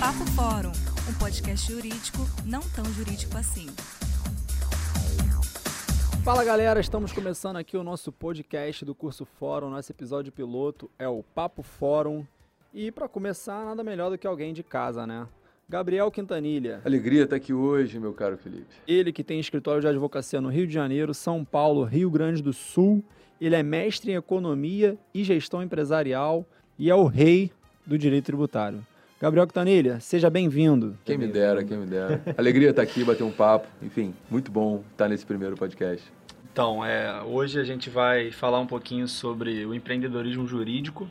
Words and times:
Papo 0.00 0.24
Fórum, 0.30 0.72
um 1.10 1.18
podcast 1.18 1.70
jurídico 1.70 2.20
não 2.46 2.62
tão 2.74 2.86
jurídico 2.86 3.36
assim. 3.36 3.66
Fala 6.24 6.42
galera, 6.42 6.80
estamos 6.80 7.12
começando 7.12 7.56
aqui 7.56 7.76
o 7.76 7.84
nosso 7.84 8.10
podcast 8.10 8.82
do 8.82 8.94
curso 8.94 9.26
Fórum. 9.26 9.68
Nosso 9.68 9.92
episódio 9.92 10.32
piloto 10.32 10.90
é 10.98 11.06
o 11.06 11.22
Papo 11.22 11.62
Fórum. 11.62 12.24
E 12.72 12.90
para 12.90 13.10
começar, 13.10 13.62
nada 13.62 13.84
melhor 13.84 14.08
do 14.08 14.16
que 14.16 14.26
alguém 14.26 14.54
de 14.54 14.62
casa, 14.62 15.06
né? 15.06 15.28
Gabriel 15.68 16.10
Quintanilha. 16.10 16.80
Alegria 16.82 17.24
estar 17.24 17.36
aqui 17.36 17.52
hoje, 17.52 18.00
meu 18.00 18.14
caro 18.14 18.38
Felipe. 18.38 18.74
Ele 18.88 19.12
que 19.12 19.22
tem 19.22 19.38
escritório 19.38 19.82
de 19.82 19.86
advocacia 19.86 20.40
no 20.40 20.48
Rio 20.48 20.66
de 20.66 20.72
Janeiro, 20.72 21.12
São 21.12 21.44
Paulo, 21.44 21.84
Rio 21.84 22.10
Grande 22.10 22.42
do 22.42 22.54
Sul. 22.54 23.04
Ele 23.38 23.54
é 23.54 23.62
mestre 23.62 24.12
em 24.12 24.14
economia 24.14 24.96
e 25.12 25.22
gestão 25.22 25.62
empresarial 25.62 26.46
e 26.78 26.88
é 26.88 26.94
o 26.94 27.04
rei 27.04 27.52
do 27.86 27.98
direito 27.98 28.24
tributário. 28.24 28.82
Gabriel 29.20 29.46
Quintanilha, 29.46 30.00
seja 30.00 30.30
bem-vindo. 30.30 30.96
Quem 31.04 31.18
me 31.18 31.26
dera, 31.26 31.62
quem 31.62 31.76
me 31.76 31.84
dera. 31.84 32.22
Alegria 32.38 32.70
estar 32.70 32.80
aqui, 32.80 33.04
bater 33.04 33.22
um 33.22 33.30
papo. 33.30 33.68
Enfim, 33.82 34.14
muito 34.30 34.50
bom 34.50 34.82
estar 34.92 35.10
nesse 35.10 35.26
primeiro 35.26 35.56
podcast. 35.56 36.10
Então, 36.50 36.82
é, 36.82 37.22
hoje 37.22 37.60
a 37.60 37.62
gente 37.62 37.90
vai 37.90 38.32
falar 38.32 38.58
um 38.60 38.66
pouquinho 38.66 39.06
sobre 39.06 39.66
o 39.66 39.74
empreendedorismo 39.74 40.46
jurídico, 40.46 41.06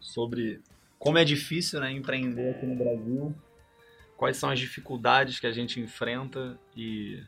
sobre 0.00 0.60
como 0.98 1.18
é 1.18 1.24
difícil 1.24 1.78
né, 1.78 1.92
empreender 1.92 2.50
aqui 2.50 2.66
no 2.66 2.74
Brasil, 2.74 3.32
quais 4.16 4.36
são 4.36 4.50
as 4.50 4.58
dificuldades 4.58 5.38
que 5.38 5.46
a 5.46 5.52
gente 5.52 5.78
enfrenta 5.78 6.58
e 6.76 7.22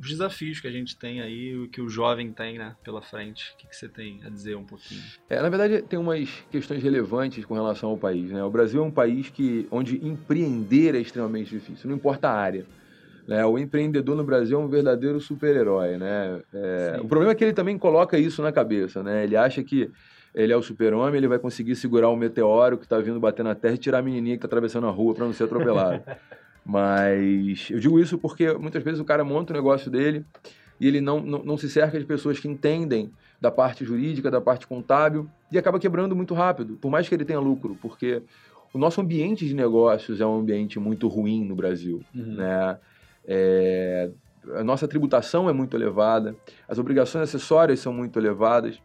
os 0.00 0.08
desafios 0.08 0.60
que 0.60 0.66
a 0.66 0.70
gente 0.70 0.96
tem 0.96 1.20
aí, 1.20 1.54
o 1.56 1.68
que 1.68 1.80
o 1.80 1.88
jovem 1.88 2.32
tem 2.32 2.56
né, 2.56 2.74
pela 2.82 3.02
frente. 3.02 3.52
O 3.52 3.58
que, 3.58 3.66
que 3.68 3.76
você 3.76 3.86
tem 3.86 4.20
a 4.24 4.30
dizer 4.30 4.56
um 4.56 4.64
pouquinho? 4.64 5.02
É, 5.28 5.42
na 5.42 5.48
verdade, 5.50 5.82
tem 5.82 5.98
umas 5.98 6.30
questões 6.50 6.82
relevantes 6.82 7.44
com 7.44 7.52
relação 7.52 7.90
ao 7.90 7.98
país. 7.98 8.30
Né? 8.30 8.42
O 8.42 8.50
Brasil 8.50 8.82
é 8.82 8.84
um 8.84 8.90
país 8.90 9.28
que, 9.28 9.68
onde 9.70 9.96
empreender 10.04 10.94
é 10.94 11.00
extremamente 11.00 11.50
difícil, 11.50 11.90
não 11.90 11.96
importa 11.96 12.30
a 12.30 12.32
área. 12.32 12.64
Né? 13.28 13.44
O 13.44 13.58
empreendedor 13.58 14.16
no 14.16 14.24
Brasil 14.24 14.58
é 14.58 14.64
um 14.64 14.68
verdadeiro 14.68 15.20
super-herói. 15.20 15.98
Né? 15.98 16.40
É, 16.54 16.98
o 17.02 17.06
problema 17.06 17.32
é 17.32 17.34
que 17.34 17.44
ele 17.44 17.52
também 17.52 17.76
coloca 17.76 18.18
isso 18.18 18.40
na 18.40 18.50
cabeça. 18.50 19.02
Né? 19.02 19.24
Ele 19.24 19.36
acha 19.36 19.62
que 19.62 19.90
ele 20.34 20.52
é 20.52 20.56
o 20.56 20.62
super-homem, 20.62 21.18
ele 21.18 21.28
vai 21.28 21.38
conseguir 21.38 21.76
segurar 21.76 22.08
um 22.08 22.16
meteoro 22.16 22.78
que 22.78 22.84
está 22.84 22.98
vindo 22.98 23.20
bater 23.20 23.42
na 23.42 23.54
Terra 23.54 23.74
e 23.74 23.78
tirar 23.78 23.98
a 23.98 24.02
menininha 24.02 24.36
que 24.36 24.38
está 24.38 24.46
atravessando 24.46 24.86
a 24.86 24.90
rua 24.90 25.14
para 25.14 25.26
não 25.26 25.32
ser 25.34 25.44
atropelado. 25.44 26.02
Mas 26.64 27.68
eu 27.70 27.78
digo 27.78 27.98
isso 27.98 28.18
porque 28.18 28.52
muitas 28.54 28.82
vezes 28.82 29.00
o 29.00 29.04
cara 29.04 29.24
monta 29.24 29.52
o 29.52 29.56
negócio 29.56 29.90
dele 29.90 30.24
e 30.78 30.86
ele 30.86 31.00
não, 31.00 31.20
não, 31.20 31.44
não, 31.44 31.56
se 31.56 31.68
cerca 31.68 31.98
de 31.98 32.04
pessoas 32.04 32.38
que 32.38 32.48
entendem 32.48 33.10
da 33.40 33.50
parte 33.50 33.84
jurídica, 33.84 34.30
da 34.30 34.40
parte 34.40 34.66
contábil 34.66 35.28
e 35.50 35.58
acaba 35.58 35.78
quebrando 35.78 36.14
muito 36.14 36.34
rápido, 36.34 36.76
por 36.76 36.90
mais 36.90 37.08
que 37.08 37.14
ele 37.14 37.24
tenha 37.24 37.40
lucro, 37.40 37.76
porque 37.80 38.22
o 38.72 38.78
nosso 38.78 39.00
ambiente 39.00 39.46
de 39.46 39.54
negócios 39.54 40.20
é 40.20 40.26
um 40.26 40.38
ambiente 40.38 40.78
muito 40.78 41.08
ruim 41.08 41.44
no 41.44 41.54
Brasil, 41.54 42.02
uhum. 42.14 42.34
né? 42.34 42.78
É, 43.26 44.10
a 44.54 44.64
nossa 44.64 44.88
tributação 44.88 45.48
é 45.48 45.52
muito 45.52 45.76
elevada, 45.76 46.34
as 46.68 46.78
obrigações 46.78 47.24
acessórias 47.24 47.80
são 47.80 47.92
muito 47.92 48.18
elevadas 48.18 48.80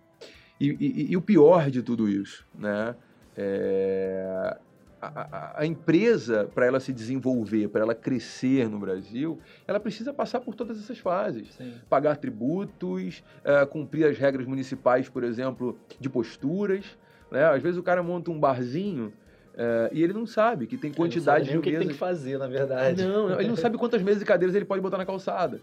e, 0.60 0.70
e, 0.80 1.12
e 1.12 1.18
o 1.18 1.22
pior 1.22 1.70
de 1.70 1.82
tudo 1.82 2.10
isso, 2.10 2.46
né? 2.58 2.96
É, 3.38 4.58
a, 5.02 5.62
a, 5.62 5.66
empresa, 5.66 6.50
para 6.54 6.66
ela 6.66 6.80
se 6.80 6.94
desenvolver, 6.94 7.68
para 7.68 7.82
ela 7.82 7.96
crescer 7.96 8.70
no 8.70 8.80
Brasil, 8.80 9.40
ela 9.68 9.80
precisa 9.80 10.14
passar 10.14 10.40
por 10.40 10.56
todas 10.56 10.80
essas 10.80 10.98
fases. 10.98 11.54
Sim. 11.54 11.74
Pagar 11.90 12.18
tributos, 12.18 13.24
uh, 13.44 13.68
cumprir 13.68 14.06
as 14.06 14.18
regras 14.18 14.46
municipais, 14.46 15.10
por 15.10 15.24
exemplo, 15.24 15.78
de 16.00 16.10
posturas. 16.10 16.98
Né? 17.32 17.44
Às 17.44 17.62
vezes 17.62 17.78
o 17.78 17.84
cara 17.84 18.02
monta 18.02 18.32
um 18.32 18.40
barzinho 18.40 19.14
uh, 19.54 19.90
e 19.92 20.04
ele 20.04 20.14
não 20.14 20.26
sabe 20.26 20.68
que 20.68 20.78
tem 20.78 20.92
quantidade 20.92 21.50
ele 21.50 21.58
não 21.58 21.64
sabe 21.64 21.70
de 21.70 21.70
mesas. 21.70 21.82
o 21.82 21.84
que 21.84 21.88
tem 21.88 21.88
que 21.88 22.00
fazer, 22.00 22.38
na 22.38 22.48
verdade. 22.48 23.04
Não, 23.04 23.40
ele 23.40 23.50
não 23.50 23.56
sabe 23.56 23.78
quantas 23.78 24.02
mesas 24.02 24.22
e 24.22 24.26
cadeiras 24.26 24.56
ele 24.56 24.66
pode 24.66 24.82
botar 24.82 24.98
na 24.98 25.06
calçada. 25.06 25.60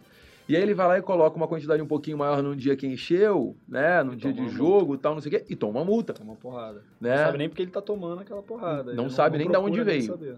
E 0.48 0.56
aí 0.56 0.62
ele 0.62 0.74
vai 0.74 0.86
lá 0.88 0.98
e 0.98 1.02
coloca 1.02 1.36
uma 1.36 1.46
quantidade 1.46 1.80
um 1.80 1.86
pouquinho 1.86 2.18
maior 2.18 2.42
num 2.42 2.56
dia 2.56 2.76
que 2.76 2.86
encheu, 2.86 3.56
né? 3.68 4.02
No 4.02 4.16
dia 4.16 4.32
de 4.32 4.48
jogo 4.48 4.94
e 4.94 4.98
tal, 4.98 5.14
não 5.14 5.20
sei 5.20 5.32
o 5.32 5.38
quê, 5.38 5.44
e 5.48 5.54
toma 5.54 5.78
uma 5.80 5.84
multa. 5.84 6.12
Toma 6.12 6.32
uma 6.32 6.36
porrada. 6.36 6.82
Né? 7.00 7.10
Não 7.10 7.24
sabe 7.24 7.38
nem 7.38 7.48
porque 7.48 7.62
ele 7.62 7.70
tá 7.70 7.80
tomando 7.80 8.20
aquela 8.20 8.42
porrada. 8.42 8.92
Não 8.92 9.08
sabe 9.08 9.38
nem 9.38 9.50
de 9.50 9.56
onde 9.56 9.82
veio. 9.82 10.02
Saber, 10.02 10.36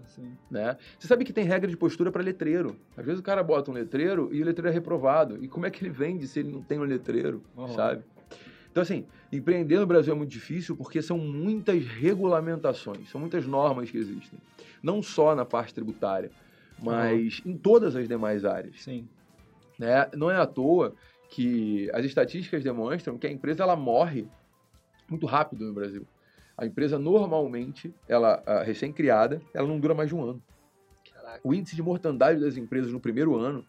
né? 0.49 0.77
Você 0.99 1.07
sabe 1.07 1.25
que 1.25 1.33
tem 1.33 1.43
regra 1.43 1.69
de 1.69 1.75
postura 1.75 2.11
para 2.11 2.21
letreiro. 2.21 2.75
Às 2.95 3.05
vezes 3.05 3.19
o 3.19 3.23
cara 3.23 3.43
bota 3.43 3.71
um 3.71 3.73
letreiro 3.73 4.29
e 4.31 4.41
o 4.41 4.45
letreiro 4.45 4.69
é 4.69 4.71
reprovado. 4.71 5.43
E 5.43 5.47
como 5.47 5.65
é 5.65 5.71
que 5.71 5.83
ele 5.83 5.91
vende 5.91 6.27
se 6.27 6.39
ele 6.39 6.51
não 6.51 6.61
tem 6.61 6.79
um 6.79 6.83
letreiro, 6.83 7.41
uhum. 7.57 7.67
sabe? 7.69 8.03
Então, 8.71 8.83
assim, 8.83 9.05
empreender 9.31 9.79
no 9.79 9.87
Brasil 9.87 10.13
é 10.13 10.17
muito 10.17 10.31
difícil 10.31 10.75
porque 10.75 11.01
são 11.01 11.17
muitas 11.17 11.85
regulamentações, 11.85 13.09
são 13.09 13.21
muitas 13.21 13.47
normas 13.47 13.89
que 13.89 13.97
existem. 13.97 14.37
Não 14.83 15.01
só 15.01 15.33
na 15.33 15.45
parte 15.45 15.73
tributária, 15.73 16.29
mas 16.77 17.39
uhum. 17.39 17.51
em 17.51 17.57
todas 17.57 17.95
as 17.95 18.07
demais 18.07 18.43
áreas. 18.43 18.83
Sim. 18.83 19.07
Né? 19.77 20.09
Não 20.13 20.29
é 20.31 20.37
à 20.37 20.45
toa 20.45 20.93
que 21.29 21.89
as 21.93 22.05
estatísticas 22.05 22.63
demonstram 22.63 23.17
que 23.17 23.27
a 23.27 23.31
empresa 23.31 23.63
ela 23.63 23.75
morre 23.75 24.27
muito 25.09 25.25
rápido 25.25 25.65
no 25.65 25.73
Brasil. 25.73 26.07
A 26.57 26.65
empresa 26.65 26.97
normalmente, 26.97 27.93
ela 28.07 28.41
recém-criada, 28.63 29.41
ela 29.53 29.67
não 29.67 29.79
dura 29.79 29.93
mais 29.93 30.09
de 30.09 30.15
um 30.15 30.23
ano. 30.23 30.41
Caraca. 31.13 31.41
O 31.43 31.53
índice 31.53 31.75
de 31.75 31.83
mortandade 31.83 32.39
das 32.39 32.55
empresas 32.55 32.91
no 32.91 32.99
primeiro 32.99 33.35
ano 33.35 33.65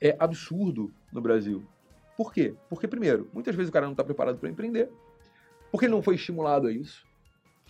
é 0.00 0.14
absurdo 0.18 0.92
no 1.12 1.20
Brasil. 1.20 1.64
Por 2.16 2.32
quê? 2.32 2.54
Porque, 2.68 2.86
primeiro, 2.86 3.30
muitas 3.32 3.54
vezes 3.54 3.70
o 3.70 3.72
cara 3.72 3.86
não 3.86 3.92
está 3.92 4.04
preparado 4.04 4.38
para 4.38 4.50
empreender, 4.50 4.90
porque 5.70 5.86
ele 5.86 5.94
não 5.94 6.02
foi 6.02 6.16
estimulado 6.16 6.66
a 6.66 6.72
isso 6.72 7.08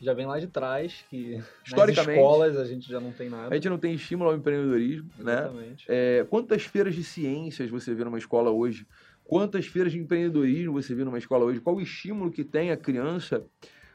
já 0.00 0.15
vem 0.15 0.27
lá 0.27 0.38
de 0.38 0.47
trás, 0.47 1.05
que 1.11 1.43
Historicamente, 1.65 2.06
nas 2.06 2.16
escolas 2.16 2.56
a 2.56 2.65
gente 2.65 2.88
já 2.88 2.99
não 2.99 3.12
tem 3.12 3.28
nada. 3.28 3.49
A 3.50 3.55
gente 3.55 3.69
não 3.69 3.78
tem 3.78 3.94
estímulo 3.94 4.31
ao 4.31 4.37
empreendedorismo, 4.37 5.11
né? 5.19 5.41
Exatamente. 5.41 5.88
né? 5.88 6.19
É, 6.19 6.27
quantas 6.28 6.62
feiras 6.62 6.94
de 6.94 7.05
ciências 7.05 7.69
você 7.69 7.94
vê 7.94 8.05
numa 8.05 8.19
escola 8.19 8.50
hoje? 8.50 8.87
Quantas 9.25 9.66
feiras 9.66 9.93
de 9.93 9.99
empreendedorismo 9.99 10.72
você 10.72 10.94
vê 10.94 11.05
numa 11.05 11.19
escola 11.19 11.44
hoje? 11.44 11.60
Qual 11.60 11.77
o 11.77 11.81
estímulo 11.81 12.31
que 12.31 12.43
tem 12.43 12.71
a 12.71 12.77
criança 12.77 13.44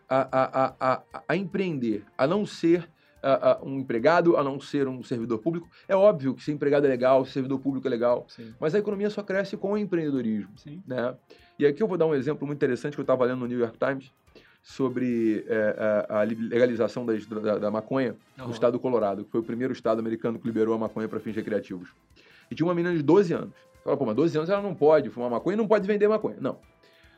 a, 0.08 0.28
a, 0.32 0.66
a, 0.66 1.02
a, 1.14 1.24
a 1.28 1.36
empreender, 1.36 2.04
a 2.18 2.28
não 2.28 2.46
ser 2.46 2.88
um 3.64 3.80
empregado, 3.80 4.38
a 4.38 4.44
não 4.44 4.60
ser 4.60 4.88
um 4.88 5.04
servidor 5.04 5.40
público? 5.40 5.68
É 5.88 5.96
óbvio 5.96 6.36
que 6.36 6.44
ser 6.44 6.52
empregado 6.52 6.86
é 6.86 6.90
legal, 6.90 7.26
ser 7.26 7.34
servidor 7.34 7.60
público 7.60 7.88
é 7.88 7.90
legal, 7.90 8.26
Sim. 8.30 8.54
mas 8.60 8.76
a 8.76 8.80
economia 8.80 9.10
só 9.10 9.24
cresce 9.24 9.58
com 9.58 9.72
o 9.72 9.78
empreendedorismo. 9.78 10.52
Sim. 10.58 10.82
Né? 10.86 11.16
E 11.58 11.66
aqui 11.66 11.82
eu 11.82 11.88
vou 11.88 11.98
dar 11.98 12.06
um 12.06 12.14
exemplo 12.14 12.46
muito 12.46 12.60
interessante 12.60 12.94
que 12.94 13.00
eu 13.00 13.04
estava 13.04 13.26
lendo 13.26 13.40
no 13.40 13.48
New 13.48 13.60
York 13.60 13.78
Times, 13.80 14.12
sobre 14.66 15.46
é, 15.48 16.08
a, 16.10 16.22
a, 16.22 16.24
legalização 16.24 17.06
das, 17.06 17.24
da, 17.28 17.60
da, 17.60 17.70
maconha 17.70 18.16
uhum. 18.36 18.48
no 18.48 18.52
estado 18.52 18.74
do 18.74 18.80
Colorado, 18.80 19.24
que 19.24 19.30
foi 19.30 19.40
o 19.40 19.44
primeiro 19.44 19.72
estado 19.72 20.00
americano 20.00 20.40
que 20.40 20.48
liberou 20.48 20.74
a 20.74 20.78
maconha 20.80 21.08
para 21.08 21.20
fins 21.20 21.36
recreativos. 21.36 21.90
E 22.50 22.56
tinha 22.56 22.66
uma 22.66 22.74
menina 22.74 22.96
de 22.96 23.04
12 23.04 23.32
anos. 23.32 23.54
Fala, 23.84 23.96
pô, 23.96 24.08
mas 24.08 24.16
12 24.16 24.36
anos 24.40 24.50
ela 24.50 24.64
não 24.64 24.74
pode 24.74 25.12
fumar 25.12 25.30
maconha 25.30 25.54
e 25.54 25.58
não 25.58 25.68
pode 25.68 25.86
vender 25.86 26.08
maconha. 26.08 26.38
Não. 26.42 26.58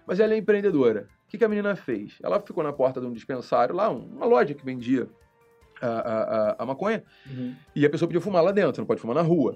Mas 0.06 0.20
ela 0.20 0.34
é 0.34 0.38
empreendedora. 0.38 1.08
O 1.26 1.30
que, 1.30 1.38
que 1.38 1.46
a 1.46 1.48
menina 1.48 1.74
fez? 1.74 2.18
Ela 2.22 2.42
ficou 2.42 2.62
na 2.62 2.74
porta 2.74 3.00
de 3.00 3.08
um 3.08 3.14
dispensário 3.14 3.74
lá, 3.74 3.90
uma 3.90 4.26
loja 4.26 4.54
que 4.54 4.66
vendia 4.66 5.08
a, 5.82 5.88
a, 5.88 6.56
a 6.60 6.66
maconha, 6.66 7.02
uhum. 7.26 7.56
e 7.74 7.86
a 7.86 7.90
pessoa 7.90 8.10
podia 8.10 8.20
fumar 8.20 8.44
lá 8.44 8.52
dentro, 8.52 8.82
não 8.82 8.86
pode 8.86 9.00
fumar 9.00 9.16
na 9.16 9.22
rua. 9.22 9.56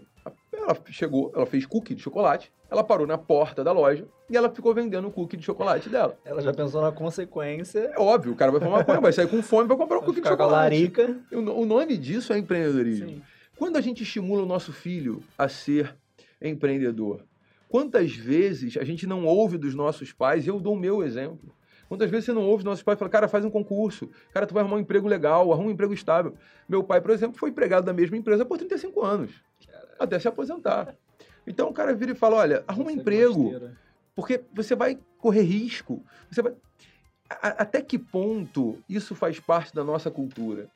Ela 0.64 0.78
chegou, 0.90 1.32
ela 1.36 1.46
fez 1.46 1.66
cookie 1.66 1.96
de 1.96 2.02
chocolate, 2.02 2.52
ela 2.70 2.84
parou 2.84 3.08
na 3.08 3.18
porta 3.18 3.64
da 3.64 3.72
loja 3.72 4.08
e 4.30 4.38
ela 4.38 4.50
ficou 4.50 4.74
vendendo 4.74 5.08
o 5.08 5.12
cookie 5.12 5.36
de 5.36 5.44
chocolate 5.44 5.90
dela. 5.90 6.18
Ela 6.24 6.42
já 6.42 6.54
pensou 6.54 6.82
na 6.82 6.92
consequência. 6.92 7.92
É 7.94 8.00
óbvio, 8.00 8.34
o 8.34 8.36
cara 8.36 8.52
vai 8.52 8.62
fumar 8.62 8.80
maconha, 8.80 9.02
vai 9.02 9.12
sair 9.12 9.28
com 9.28 9.42
fome 9.42 9.68
para 9.68 9.78
comprar 9.78 9.98
um 10.00 10.02
cookie 10.02 10.22
de 10.22 10.28
chocolate. 10.28 10.76
larica. 10.76 11.20
O, 11.32 11.66
nome 11.66 11.98
disso 11.98 12.32
é 12.32 12.38
empreendedorismo. 12.38 13.10
Sim. 13.10 13.22
Quando 13.58 13.78
a 13.78 13.82
gente 13.82 14.04
estimula 14.04 14.44
o 14.44 14.46
nosso 14.46 14.72
filho 14.72 15.22
a 15.38 15.50
ser 15.50 15.96
empreendedor, 16.42 17.26
quantas 17.68 18.12
vezes 18.12 18.78
a 18.78 18.84
gente 18.84 19.06
não 19.06 19.26
ouve 19.26 19.58
dos 19.58 19.76
nossos 19.76 20.12
pais, 20.14 20.48
eu 20.48 20.60
dou 20.60 20.74
o 20.74 20.80
meu 20.80 21.04
exemplo, 21.04 21.54
Quantas 21.92 22.10
vezes 22.10 22.24
você 22.28 22.32
não 22.32 22.44
ouve 22.44 22.64
nossos 22.64 22.82
pais 22.82 22.98
falar, 22.98 23.12
cara, 23.12 23.28
faz 23.28 23.44
um 23.44 23.50
concurso, 23.50 24.10
cara, 24.34 24.48
tu 24.48 24.54
vai 24.54 24.64
arrumar 24.64 24.78
um 24.78 24.80
emprego 24.80 25.10
legal, 25.10 25.52
arruma 25.52 25.68
um 25.68 25.72
emprego 25.72 25.94
estável. 25.94 26.36
Meu 26.66 26.82
pai, 26.82 27.02
por 27.02 27.12
exemplo, 27.12 27.38
foi 27.38 27.50
empregado 27.50 27.84
da 27.84 27.92
mesma 27.92 28.16
empresa 28.16 28.46
por 28.46 28.58
35 28.58 29.04
anos. 29.04 29.32
Até 30.04 30.20
se 30.20 30.28
aposentar. 30.28 30.96
Então 31.46 31.70
o 31.70 31.74
cara 31.74 31.94
vira 31.94 32.12
e 32.12 32.16
fala, 32.16 32.38
olha, 32.38 32.64
arruma 32.68 32.92
um 32.92 32.94
emprego, 32.94 33.54
porque 34.16 34.44
você 34.54 34.76
vai 34.76 34.98
correr 35.18 35.42
risco, 35.42 36.04
você 36.30 36.42
vai... 36.42 36.54
até 37.30 37.82
que 37.82 37.98
ponto 37.98 38.78
isso 38.88 39.16
faz 39.16 39.40
parte 39.40 39.74
da 39.74 39.84
nossa 39.84 40.12
cultura? 40.12 40.70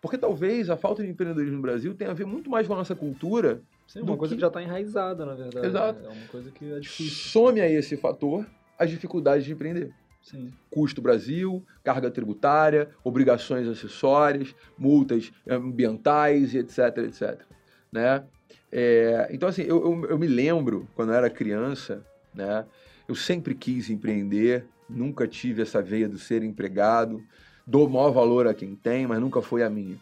Porque 0.00 0.18
talvez 0.18 0.70
a 0.70 0.76
falta 0.76 1.02
de 1.02 1.08
empreendedorismo 1.08 1.56
no 1.56 1.62
Brasil 1.62 1.94
tenha 1.94 2.10
a 2.10 2.14
ver 2.14 2.26
muito 2.26 2.48
mais 2.48 2.66
com 2.66 2.74
a 2.74 2.76
nossa 2.76 2.94
cultura. 2.94 3.60
Sim, 3.88 4.02
uma 4.02 4.16
coisa 4.16 4.34
que... 4.34 4.36
que 4.36 4.40
já 4.40 4.48
está 4.48 4.62
enraizada, 4.62 5.24
na 5.24 5.34
verdade. 5.34 5.66
Exato. 5.66 6.04
É 6.04 6.08
uma 6.08 6.26
coisa 6.28 6.50
que 6.50 6.72
é 6.72 6.78
difícil. 6.78 7.30
Some 7.30 7.60
a 7.60 7.68
esse 7.68 7.96
fator 7.96 8.46
as 8.78 8.90
dificuldades 8.90 9.44
de 9.44 9.52
empreender. 9.52 9.92
Sim. 10.22 10.52
Custo 10.70 11.00
Brasil, 11.00 11.64
carga 11.84 12.10
tributária, 12.10 12.90
obrigações 13.04 13.66
acessórias, 13.68 14.54
multas 14.76 15.32
ambientais 15.48 16.52
e 16.52 16.58
etc, 16.58 16.98
etc. 16.98 17.40
Né? 17.92 18.24
É, 18.78 19.28
então, 19.30 19.48
assim, 19.48 19.62
eu, 19.62 19.82
eu, 19.82 20.10
eu, 20.10 20.18
me 20.18 20.26
lembro, 20.26 20.86
quando 20.94 21.08
eu 21.08 21.14
era 21.14 21.30
criança, 21.30 22.04
né, 22.34 22.66
eu 23.08 23.14
sempre 23.14 23.54
quis 23.54 23.88
empreender, 23.88 24.66
nunca 24.86 25.26
tive 25.26 25.62
essa 25.62 25.80
veia 25.80 26.06
do 26.06 26.18
ser 26.18 26.42
empregado, 26.42 27.24
dou 27.66 27.88
maior 27.88 28.10
valor 28.10 28.46
a 28.46 28.52
quem 28.52 28.76
tem, 28.76 29.06
mas 29.06 29.18
nunca 29.18 29.40
foi 29.40 29.62
a 29.62 29.70
minha. 29.70 29.96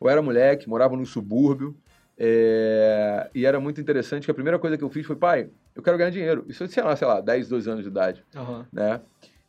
Eu 0.00 0.08
era 0.08 0.20
moleque, 0.20 0.68
morava 0.68 0.96
no 0.96 1.06
subúrbio, 1.06 1.76
é, 2.18 3.30
e 3.32 3.46
era 3.46 3.60
muito 3.60 3.80
interessante 3.80 4.24
que 4.24 4.30
a 4.32 4.34
primeira 4.34 4.58
coisa 4.58 4.76
que 4.76 4.82
eu 4.82 4.90
fiz 4.90 5.06
foi, 5.06 5.14
pai, 5.14 5.48
eu 5.72 5.80
quero 5.80 5.96
ganhar 5.96 6.10
dinheiro. 6.10 6.44
Isso 6.48 6.64
eu 6.64 6.68
tinha 6.68 6.84
lá, 6.84 6.96
sei 6.96 7.06
lá, 7.06 7.20
10, 7.20 7.48
12 7.48 7.70
anos 7.70 7.84
de 7.84 7.90
idade, 7.90 8.24
Aham. 8.34 8.66
né? 8.72 9.00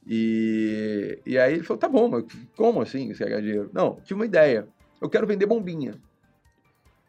E, 0.05 1.19
e 1.25 1.39
aí 1.39 1.55
ele 1.55 1.63
falou, 1.63 1.79
tá 1.79 1.89
bom, 1.89 2.07
mas 2.09 2.25
como 2.55 2.79
assim 2.79 3.11
você 3.11 3.23
quer 3.23 3.29
ganhar 3.31 3.41
dinheiro? 3.41 3.71
Não, 3.73 3.95
tive 4.01 4.13
uma 4.13 4.25
ideia. 4.25 4.67
Eu 5.01 5.09
quero 5.09 5.25
vender 5.25 5.47
bombinha, 5.47 5.95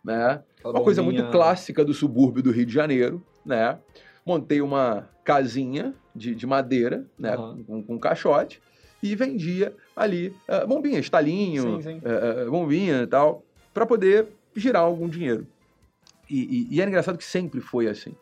né? 0.04 0.42
Aquela 0.58 0.74
Uma 0.74 0.82
coisa 0.84 1.02
bombinha- 1.02 1.22
muito 1.22 1.32
clássica 1.32 1.84
do 1.84 1.94
subúrbio 1.94 2.42
do 2.42 2.50
Rio 2.50 2.66
de 2.66 2.72
Janeiro, 2.72 3.22
né? 3.44 3.78
Montei 4.24 4.60
uma 4.60 5.08
casinha 5.24 5.94
de, 6.14 6.34
de 6.34 6.46
madeira, 6.46 7.06
né? 7.18 7.34
Aham. 7.34 7.62
Com, 7.66 7.82
com 7.82 7.98
caixote 7.98 8.60
e 9.02 9.14
vendia 9.16 9.74
ali 9.96 10.34
eh, 10.46 10.64
bombinha, 10.66 10.98
estalinho, 11.00 11.62
Sim, 11.62 11.82
sim. 11.82 12.00
eh, 12.04 12.44
bombinha 12.46 13.02
e 13.02 13.06
tal, 13.06 13.44
para 13.74 13.84
poder 13.84 14.28
girar 14.54 14.82
algum 14.82 15.08
dinheiro. 15.08 15.46
E, 16.30 16.68
e, 16.70 16.74
e 16.76 16.80
era 16.80 16.88
engraçado 16.88 17.18
que 17.18 17.24
sempre 17.24 17.60
foi 17.60 17.88
assim. 17.88 18.14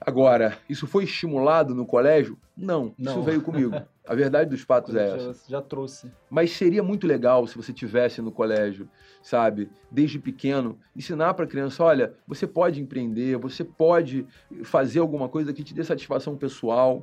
Agora, 0.00 0.58
isso 0.68 0.86
foi 0.86 1.04
estimulado 1.04 1.74
no 1.74 1.86
colégio? 1.86 2.38
Não, 2.56 2.94
isso 2.98 3.16
Não. 3.16 3.22
veio 3.22 3.40
comigo. 3.42 3.74
A 4.06 4.14
verdade 4.14 4.50
dos 4.50 4.60
fatos 4.60 4.94
é 4.94 5.08
essa. 5.08 5.32
Já, 5.32 5.38
já 5.48 5.62
trouxe. 5.62 6.10
Mas 6.30 6.52
seria 6.52 6.82
muito 6.82 7.06
legal 7.06 7.46
se 7.46 7.56
você 7.56 7.72
tivesse 7.72 8.22
no 8.22 8.30
colégio, 8.30 8.88
sabe, 9.22 9.68
desde 9.90 10.18
pequeno, 10.18 10.78
ensinar 10.94 11.34
para 11.34 11.44
a 11.44 11.48
criança, 11.48 11.82
olha, 11.82 12.14
você 12.26 12.46
pode 12.46 12.80
empreender, 12.80 13.36
você 13.36 13.64
pode 13.64 14.26
fazer 14.62 15.00
alguma 15.00 15.28
coisa 15.28 15.52
que 15.52 15.64
te 15.64 15.74
dê 15.74 15.82
satisfação 15.82 16.36
pessoal, 16.36 17.02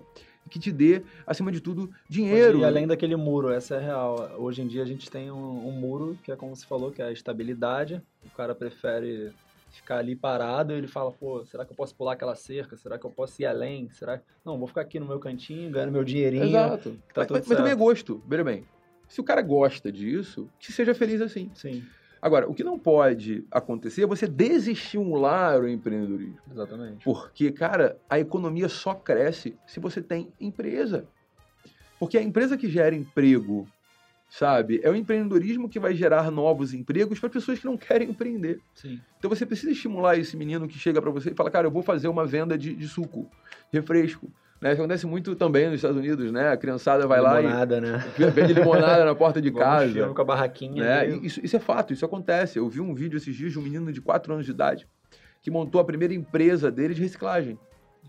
que 0.50 0.60
te 0.60 0.72
dê, 0.72 1.04
acima 1.26 1.52
de 1.52 1.60
tudo, 1.60 1.90
dinheiro. 2.08 2.60
E 2.60 2.66
além 2.66 2.88
daquele 2.88 3.16
muro, 3.16 3.50
essa 3.50 3.76
é 3.76 3.78
a 3.78 3.82
real. 3.82 4.32
Hoje 4.38 4.62
em 4.62 4.68
dia 4.68 4.84
a 4.84 4.86
gente 4.86 5.10
tem 5.10 5.32
um, 5.32 5.68
um 5.68 5.72
muro 5.72 6.18
que 6.24 6.32
é 6.32 6.36
como 6.36 6.56
você 6.56 6.66
falou, 6.66 6.92
que 6.92 7.02
é 7.02 7.06
a 7.06 7.12
estabilidade. 7.12 8.02
O 8.26 8.30
cara 8.30 8.54
prefere 8.54 9.34
ficar 9.74 9.98
ali 9.98 10.16
parado 10.16 10.74
ele 10.74 10.88
fala, 10.88 11.12
pô, 11.12 11.44
será 11.46 11.66
que 11.66 11.72
eu 11.72 11.76
posso 11.76 11.96
pular 11.96 12.14
aquela 12.14 12.36
cerca? 12.36 12.78
Será 12.78 12.98
que 12.98 13.06
eu 13.06 13.12
posso 13.12 13.42
ir 13.42 13.46
além? 13.46 13.90
Será 13.90 14.22
Não, 14.46 14.58
vou 14.58 14.68
ficar 14.68 14.82
aqui 14.82 15.00
no 15.00 15.06
meu 15.06 15.20
cantinho, 15.20 15.72
ganhando 15.72 15.92
meu 15.92 16.04
dinheirinho. 16.04 16.46
Exato. 16.46 16.92
tá 17.14 17.22
mas, 17.22 17.28
tudo 17.28 17.44
mas 17.48 17.58
também 17.58 17.72
é 17.72 17.76
gosto, 17.76 18.22
veja 18.28 18.44
bem. 18.44 18.66
Se 19.08 19.20
o 19.22 19.24
cara 19.24 19.42
gosta 19.42 19.92
disso, 19.92 20.50
que 20.60 20.72
seja 20.72 20.96
feliz 20.96 21.22
assim. 21.22 21.52
Sim, 21.54 21.84
Agora, 22.24 22.50
o 22.50 22.54
que 22.54 22.64
não 22.64 22.80
pode 22.80 23.44
acontecer 23.52 24.04
é 24.04 24.08
você 24.08 24.26
desestimular 24.26 25.60
o 25.60 25.68
empreendedorismo. 25.68 26.40
exatamente. 26.50 27.04
Porque, 27.04 27.52
cara, 27.52 28.00
a 28.10 28.18
economia 28.18 28.70
só 28.70 28.94
cresce 28.94 29.58
se 29.68 29.78
você 29.82 30.02
tem 30.02 30.32
empresa. 30.40 31.06
Porque 32.00 32.18
a 32.18 32.24
empresa 32.24 32.58
que 32.58 32.70
gera 32.70 32.96
emprego, 32.96 33.68
sabe, 34.34 34.82
é 34.82 34.90
o 34.90 34.96
empreendedorismo 34.96 35.70
que 35.70 35.80
vai 35.80 35.94
gerar 35.94 36.32
novos 36.32 36.74
empregos 36.74 37.20
para 37.20 37.30
pessoas 37.30 37.60
que 37.60 37.66
não 37.66 37.78
querem 37.78 38.10
empreender. 38.10 38.60
Sim. 38.74 39.00
Então 39.20 39.30
você 39.30 39.46
precisa 39.46 39.72
estimular 39.72 40.18
esse 40.18 40.36
menino 40.36 40.68
que 40.68 40.80
chega 40.80 41.00
para 41.00 41.12
você 41.12 41.30
e 41.30 41.36
fala, 41.36 41.52
cara, 41.52 41.68
eu 41.68 41.72
vou 41.72 41.84
fazer 41.84 42.08
uma 42.08 42.26
venda 42.26 42.58
de, 42.58 42.74
de 42.74 42.88
suco, 42.88 43.30
refresco. 43.72 44.32
Né? 44.60 44.72
Isso 44.72 44.82
acontece 44.82 45.06
muito 45.06 45.36
também 45.36 45.66
nos 45.66 45.76
Estados 45.76 45.98
Unidos, 45.98 46.32
né? 46.32 46.50
A 46.50 46.58
criançada 46.58 47.06
vai 47.06 47.22
lá 47.22 47.40
Limonada, 47.40 47.80
né? 47.80 48.04
e 48.18 48.26
vende 48.32 48.54
limonada 48.54 49.06
na 49.06 49.14
porta 49.14 49.40
de 49.40 49.52
no 49.52 49.60
casa. 49.60 50.10
com 50.10 50.22
a 50.22 50.26
barraquinha. 50.26 50.84
Né? 50.84 51.08
Isso, 51.22 51.40
isso 51.44 51.56
é 51.56 51.60
fato, 51.60 51.94
isso 51.94 52.04
acontece. 52.04 52.58
Eu 52.58 52.68
vi 52.68 52.82
um 52.82 52.96
vídeo 52.96 53.18
esses 53.18 53.36
dias 53.36 53.52
de 53.52 53.60
um 53.60 53.62
menino 53.62 53.94
de 53.94 54.02
4 54.02 54.34
anos 54.34 54.46
de 54.46 54.52
idade 54.52 54.88
que 55.44 55.52
montou 55.52 55.80
a 55.80 55.86
primeira 55.86 56.14
empresa 56.14 56.72
dele 56.72 56.96
de 56.96 57.04
reciclagem. 57.04 57.60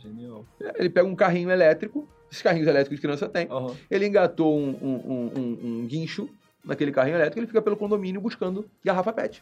Genial. 0.00 0.46
Ele 0.76 0.88
pega 0.88 1.06
um 1.06 1.14
carrinho 1.14 1.50
elétrico, 1.50 2.08
esses 2.34 2.42
carrinhos 2.42 2.66
elétricos 2.68 2.98
que 2.98 3.06
criança 3.06 3.28
tem, 3.28 3.46
Aham. 3.50 3.74
ele 3.90 4.06
engatou 4.06 4.58
um, 4.58 4.70
um, 4.82 5.12
um- 5.12 5.58
um- 5.82 5.86
guincho 5.86 6.28
naquele 6.64 6.90
carrinho 6.90 7.16
elétrico, 7.16 7.38
ele 7.38 7.46
fica 7.46 7.62
pelo 7.62 7.76
condomínio 7.76 8.20
buscando 8.20 8.68
garrafa 8.84 9.12
PET. 9.12 9.40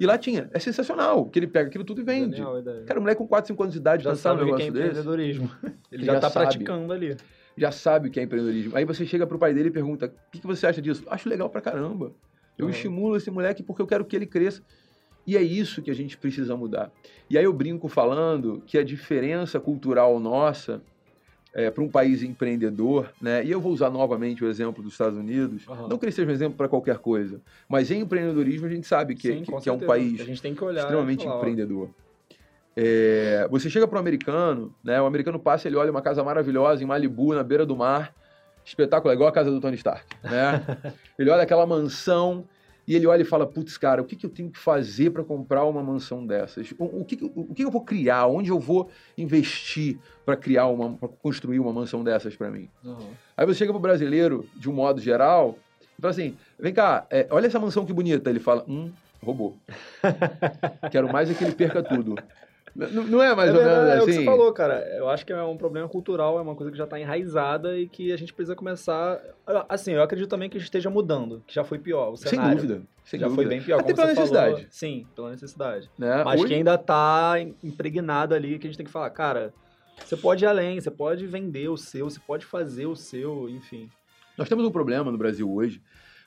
E 0.00 0.06
lá 0.06 0.18
tinha. 0.18 0.50
É 0.52 0.58
sensacional, 0.58 1.26
que 1.26 1.38
ele 1.38 1.46
pega 1.46 1.68
aquilo 1.68 1.84
tudo 1.84 2.00
e 2.00 2.04
vende. 2.04 2.40
Ideia. 2.42 2.82
Cara, 2.86 2.98
um 2.98 3.02
moleque 3.02 3.18
com 3.18 3.26
4, 3.28 3.48
5 3.48 3.62
anos 3.62 3.72
de 3.74 3.78
idade 3.78 4.02
já 4.02 4.10
pensar 4.10 4.32
um 4.34 4.38
sabe 4.38 4.50
o 4.50 4.56
que 4.56 4.62
é 4.62 4.64
negócio 4.66 4.72
desse, 4.72 4.88
empreendedorismo. 4.88 5.50
Ele 5.92 6.04
Já 6.04 6.14
já 6.14 6.20
tá 6.20 6.30
sabe. 6.30 6.46
praticando 6.46 6.92
ali. 6.92 7.16
já 7.56 7.70
sabe 7.70 8.08
o 8.08 8.10
que 8.10 8.18
é 8.18 8.22
empreendedorismo. 8.22 8.76
Aí 8.76 8.84
você 8.84 9.04
chega 9.06 9.26
pro 9.26 9.38
pai 9.38 9.52
dele 9.54 9.68
e 9.68 9.72
pergunta: 9.72 10.06
o 10.06 10.30
que, 10.32 10.40
que 10.40 10.46
você 10.46 10.66
acha 10.66 10.80
disso? 10.82 11.04
Acho 11.08 11.28
legal 11.28 11.48
pra 11.50 11.60
caramba. 11.60 12.12
Eu 12.58 12.64
Uhum. 12.66 12.70
estimulo 12.70 13.16
esse 13.16 13.30
moleque 13.30 13.62
porque 13.62 13.80
eu 13.82 13.86
quero 13.86 14.04
que 14.04 14.16
ele 14.16 14.26
cresça. 14.26 14.62
E 15.26 15.36
é 15.36 15.42
isso 15.42 15.80
que 15.82 15.90
a 15.90 15.94
gente 15.94 16.16
precisa 16.18 16.56
mudar. 16.56 16.90
E 17.30 17.38
aí 17.38 17.44
eu 17.44 17.52
brinco 17.52 17.86
falando 17.86 18.60
que 18.66 18.76
a 18.76 18.82
diferença 18.82 19.60
cultural 19.60 20.18
nossa 20.18 20.82
para 21.70 21.84
um 21.84 21.88
país 21.88 22.22
empreendedor, 22.22 23.12
né? 23.20 23.44
E 23.44 23.50
eu 23.50 23.60
vou 23.60 23.72
usar 23.72 23.90
novamente 23.90 24.42
o 24.42 24.48
exemplo 24.48 24.82
dos 24.82 24.92
Estados 24.92 25.18
Unidos. 25.18 25.66
Aham. 25.68 25.88
Não 25.88 25.98
que 25.98 26.06
ele 26.06 26.12
seja 26.12 26.28
um 26.28 26.32
exemplo 26.32 26.56
para 26.56 26.68
qualquer 26.68 26.98
coisa, 26.98 27.40
mas 27.68 27.90
em 27.90 28.00
empreendedorismo 28.00 28.66
a 28.66 28.70
gente 28.70 28.86
sabe 28.86 29.14
que, 29.14 29.28
Sim, 29.28 29.42
que- 29.42 29.60
que 29.60 29.68
é 29.68 29.72
um 29.72 29.78
país 29.80 30.20
extremamente 30.20 31.24
falar, 31.24 31.36
empreendedor. 31.36 31.90
É, 32.74 33.46
você 33.50 33.68
chega 33.68 33.86
para 33.86 33.96
o 33.96 34.00
americano, 34.00 34.74
né? 34.82 35.00
O 35.00 35.04
americano 35.04 35.38
passa, 35.38 35.68
ele 35.68 35.76
olha 35.76 35.90
uma 35.90 36.00
casa 36.00 36.24
maravilhosa 36.24 36.82
em 36.82 36.86
Malibu, 36.86 37.34
na 37.34 37.42
beira 37.42 37.66
do 37.66 37.76
mar, 37.76 38.14
espetáculo, 38.64 39.10
é 39.12 39.14
igual 39.14 39.28
a 39.28 39.32
casa 39.32 39.50
do 39.50 39.60
Tony 39.60 39.76
Stark, 39.76 40.06
né? 40.22 40.64
ele 41.18 41.28
olha 41.30 41.42
aquela 41.42 41.66
mansão 41.66 42.48
e 42.86 42.96
ele 42.96 43.06
olha 43.06 43.22
e 43.22 43.24
fala, 43.24 43.46
putz, 43.46 43.76
cara, 43.78 44.02
o 44.02 44.04
que, 44.04 44.16
que 44.16 44.26
eu 44.26 44.30
tenho 44.30 44.50
que 44.50 44.58
fazer 44.58 45.10
para 45.10 45.22
comprar 45.22 45.64
uma 45.64 45.82
mansão 45.82 46.26
dessas? 46.26 46.72
O, 46.78 47.00
o 47.00 47.04
que, 47.04 47.18
o 47.22 47.54
que 47.54 47.64
eu 47.64 47.70
vou 47.70 47.84
criar? 47.84 48.26
Onde 48.26 48.50
eu 48.50 48.58
vou 48.58 48.90
investir 49.16 49.98
para 50.24 50.36
criar 50.36 50.66
uma, 50.66 50.96
para 50.96 51.08
construir 51.08 51.60
uma 51.60 51.72
mansão 51.72 52.02
dessas 52.02 52.34
para 52.34 52.50
mim? 52.50 52.68
Aham. 52.84 53.10
Aí 53.36 53.46
você 53.46 53.58
chega 53.58 53.72
pro 53.72 53.80
brasileiro, 53.80 54.48
de 54.56 54.68
um 54.68 54.72
modo 54.72 55.00
geral, 55.00 55.56
e 55.80 56.02
fala 56.02 56.10
assim: 56.10 56.36
vem 56.58 56.74
cá, 56.74 57.06
é, 57.10 57.26
olha 57.30 57.46
essa 57.46 57.60
mansão 57.60 57.86
que 57.86 57.92
bonita. 57.92 58.28
Ele 58.28 58.40
fala: 58.40 58.64
hum, 58.68 58.92
roubou. 59.22 59.56
Quero 60.90 61.12
mais 61.12 61.30
é 61.30 61.34
que 61.34 61.44
ele 61.44 61.54
perca 61.54 61.82
tudo. 61.82 62.16
N- 62.74 63.10
não 63.10 63.22
é 63.22 63.34
mais 63.34 63.50
é 63.50 63.52
ou 63.52 63.58
menos 63.64 63.76
é 63.88 64.00
o 64.00 64.04
que 64.04 64.10
assim? 64.10 64.18
você 64.20 64.24
falou, 64.24 64.52
cara. 64.52 64.78
Eu 64.96 65.08
acho 65.08 65.26
que 65.26 65.32
é 65.32 65.42
um 65.42 65.56
problema 65.56 65.88
cultural, 65.88 66.38
é 66.38 66.42
uma 66.42 66.54
coisa 66.54 66.70
que 66.72 66.78
já 66.78 66.86
tá 66.86 66.98
enraizada 66.98 67.76
e 67.78 67.86
que 67.86 68.10
a 68.12 68.16
gente 68.16 68.32
precisa 68.32 68.56
começar. 68.56 69.20
Assim, 69.68 69.92
eu 69.92 70.02
acredito 70.02 70.28
também 70.28 70.48
que 70.48 70.56
esteja 70.58 70.88
mudando, 70.88 71.42
que 71.46 71.54
já 71.54 71.64
foi 71.64 71.78
pior. 71.78 72.12
O 72.12 72.16
Sem 72.16 72.30
cenário 72.30 72.56
dúvida. 72.56 72.82
Sem 73.04 73.20
já 73.20 73.26
dúvida. 73.26 73.42
foi 73.42 73.48
bem 73.50 73.62
pior. 73.62 73.80
Até 73.80 73.92
pela 73.94 74.06
necessidade. 74.08 74.54
Falou. 74.54 74.66
Sim, 74.70 75.06
pela 75.14 75.30
necessidade. 75.30 75.90
Né? 75.98 76.22
Mas 76.24 76.40
Hoje- 76.40 76.48
que 76.48 76.54
ainda 76.54 76.78
tá 76.78 77.34
impregnado 77.62 78.34
ali, 78.34 78.58
que 78.58 78.66
a 78.66 78.70
gente 78.70 78.76
tem 78.76 78.86
que 78.86 78.92
falar, 78.92 79.10
cara, 79.10 79.52
você 80.04 80.16
pode 80.16 80.44
ir 80.44 80.46
além, 80.46 80.80
você 80.80 80.90
pode 80.90 81.26
vender 81.26 81.68
o 81.68 81.76
seu, 81.76 82.08
você 82.08 82.20
pode 82.26 82.46
fazer 82.46 82.86
o 82.86 82.96
seu, 82.96 83.48
enfim. 83.48 83.90
Nós 84.38 84.48
temos 84.48 84.64
um 84.64 84.70
problema 84.70 85.10
no 85.12 85.18
Brasil 85.18 85.52
hoje. 85.52 85.82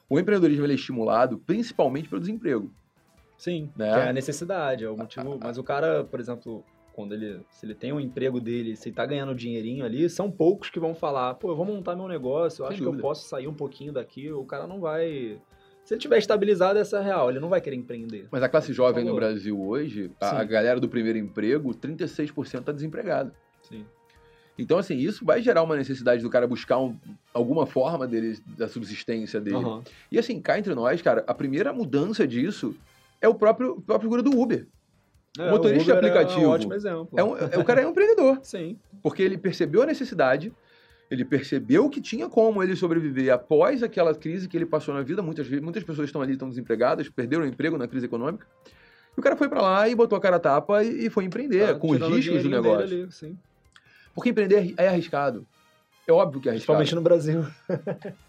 O 0.07 0.19
empreendedorismo 0.19 0.67
é 0.67 0.73
estimulado 0.75 1.39
principalmente 1.39 2.07
pelo 2.07 2.21
desemprego. 2.21 2.71
Sim, 3.37 3.69
Né? 3.75 3.91
que 3.91 3.99
é 3.99 4.09
a 4.09 4.13
necessidade, 4.13 4.83
é 4.85 4.89
o 4.89 4.97
motivo. 4.97 5.37
Mas 5.43 5.57
o 5.57 5.63
cara, 5.63 6.03
por 6.03 6.19
exemplo, 6.19 6.63
quando 6.93 7.13
ele, 7.13 7.41
se 7.49 7.65
ele 7.65 7.75
tem 7.75 7.91
um 7.91 7.99
emprego 7.99 8.39
dele, 8.39 8.75
se 8.75 8.89
ele 8.89 8.95
tá 8.95 9.05
ganhando 9.05 9.35
dinheirinho 9.35 9.83
ali, 9.85 10.09
são 10.09 10.31
poucos 10.31 10.69
que 10.69 10.79
vão 10.79 10.95
falar, 10.95 11.33
pô, 11.35 11.49
eu 11.51 11.55
vou 11.55 11.65
montar 11.65 11.95
meu 11.95 12.07
negócio, 12.07 12.61
eu 12.63 12.67
Sem 12.67 12.73
acho 12.73 12.77
que 12.77 12.85
dúvida. 12.85 13.01
eu 13.01 13.07
posso 13.07 13.27
sair 13.27 13.47
um 13.47 13.53
pouquinho 13.53 13.91
daqui, 13.91 14.31
o 14.31 14.45
cara 14.45 14.65
não 14.65 14.79
vai. 14.79 15.37
Se 15.83 15.93
ele 15.93 16.01
tiver 16.01 16.17
estabilizado, 16.17 16.79
essa 16.79 16.97
é 16.97 17.03
real, 17.03 17.29
ele 17.29 17.39
não 17.39 17.49
vai 17.49 17.61
querer 17.61 17.75
empreender. 17.75 18.27
Mas 18.31 18.41
a 18.41 18.49
classe 18.49 18.73
jovem 18.73 19.03
no 19.03 19.09
Falou. 19.11 19.19
Brasil 19.19 19.61
hoje, 19.61 20.09
a, 20.19 20.39
a 20.39 20.43
galera 20.43 20.79
do 20.79 20.87
primeiro 20.89 21.19
emprego, 21.19 21.73
36% 21.75 22.59
está 22.61 22.71
desempregado. 22.71 23.31
Sim. 23.61 23.85
Então, 24.57 24.77
assim, 24.79 24.95
isso 24.97 25.25
vai 25.25 25.41
gerar 25.41 25.61
uma 25.63 25.75
necessidade 25.75 26.23
do 26.23 26.29
cara 26.29 26.47
buscar 26.47 26.79
um- 26.79 26.97
alguma 27.33 27.65
forma 27.65 28.07
dele, 28.07 28.39
da 28.57 28.67
subsistência 28.69 29.39
dele. 29.41 29.57
Aham. 29.57 29.83
E 30.09 30.17
assim, 30.17 30.39
cá 30.41 30.57
entre 30.57 30.73
nós, 30.73 31.01
cara, 31.01 31.23
a 31.27 31.33
primeira 31.33 31.73
mudança 31.73 32.25
disso 32.25 32.73
é 33.21 33.27
o 33.27 33.35
próprio, 33.35 33.73
o 33.73 33.81
próprio 33.81 34.09
figura 34.09 34.21
do 34.23 34.39
Uber. 34.39 34.67
É, 35.37 35.49
Motorista 35.51 35.93
o 35.93 35.97
Uber 35.97 36.09
aplicativo. 36.09 36.41
É 36.45 36.47
um 36.47 36.49
ótimo 36.51 36.73
exemplo. 36.73 37.09
É 37.17 37.23
um- 37.23 37.37
é- 37.37 37.57
o 37.57 37.63
cara 37.65 37.81
é 37.81 37.87
um 37.87 37.91
empreendedor, 37.91 38.39
Sim. 38.43 38.77
porque 39.03 39.21
ele 39.21 39.37
percebeu 39.37 39.81
a 39.81 39.85
necessidade, 39.85 40.53
ele 41.11 41.25
percebeu 41.25 41.89
que 41.89 41.99
tinha 42.01 42.27
como 42.29 42.63
ele 42.63 42.75
sobreviver 42.75 43.33
após 43.33 43.83
aquela 43.83 44.13
crise 44.15 44.47
que 44.47 44.55
ele 44.57 44.65
passou 44.65 44.93
na 44.93 45.01
vida. 45.01 45.21
Muitas, 45.21 45.49
muitas 45.61 45.83
pessoas 45.83 46.07
estão 46.07 46.21
ali, 46.21 46.33
estão 46.33 46.49
desempregadas, 46.49 47.09
perderam 47.09 47.43
o 47.43 47.47
emprego 47.47 47.77
na 47.77 47.87
crise 47.87 48.05
econômica. 48.05 48.47
E 49.15 49.19
o 49.19 49.23
cara 49.23 49.35
foi 49.35 49.47
pra 49.47 49.61
lá 49.61 49.87
e 49.87 49.95
botou 49.95 50.17
a 50.17 50.21
cara 50.21 50.37
a 50.37 50.39
tapa 50.39 50.83
e, 50.83 51.05
e 51.05 51.09
foi 51.09 51.23
empreender, 51.25 51.67
Tá 51.67 51.75
com 51.75 51.91
os 51.91 51.99
riscos 52.01 52.43
do 52.43 52.49
negócio. 52.49 52.83
ali, 52.83 53.11
sim. 53.11 53.37
Porque 54.13 54.29
empreender 54.29 54.73
é 54.77 54.87
arriscado. 54.87 55.45
É 56.07 56.11
óbvio 56.13 56.39
que 56.41 56.47
é 56.47 56.51
arriscado. 56.51 56.77
Principalmente 56.77 56.95
no 56.95 57.01
Brasil. 57.01 57.45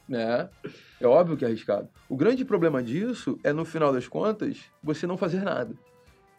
né? 0.09 0.49
É 1.01 1.07
óbvio 1.07 1.37
que 1.37 1.45
é 1.45 1.49
arriscado. 1.49 1.89
O 2.09 2.17
grande 2.17 2.45
problema 2.45 2.83
disso 2.83 3.39
é, 3.45 3.53
no 3.53 3.65
final 3.65 3.93
das 3.93 4.09
contas, 4.09 4.59
você 4.83 5.07
não 5.07 5.17
fazer 5.17 5.43
nada. 5.43 5.75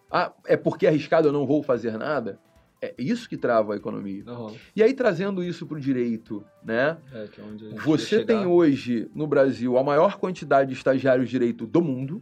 Ah, 0.10 0.34
é 0.46 0.58
porque 0.58 0.86
é 0.86 0.90
arriscado 0.90 1.28
eu 1.28 1.34
não 1.34 1.46
vou 1.46 1.62
fazer 1.62 1.98
nada? 1.98 2.40
É 2.82 2.94
isso 2.98 3.28
que 3.28 3.36
trava 3.36 3.74
a 3.74 3.78
economia. 3.78 4.24
Aham. 4.28 4.54
E 4.76 4.84
aí, 4.84 4.94
trazendo 4.94 5.44
isso 5.44 5.66
para 5.66 5.78
o 5.78 5.80
direito, 5.80 6.44
né? 6.64 6.98
É, 7.12 7.28
que 7.28 7.42
é 7.42 7.44
onde 7.44 7.66
a 7.66 7.70
gente 7.70 7.82
Você 7.82 8.24
tem 8.24 8.46
hoje, 8.46 9.10
no 9.16 9.26
Brasil, 9.26 9.78
a 9.78 9.84
maior 9.84 10.18
quantidade 10.18 10.70
de 10.70 10.78
estagiários 10.78 11.28
de 11.28 11.32
direito 11.32 11.66
do 11.66 11.82
mundo. 11.82 12.22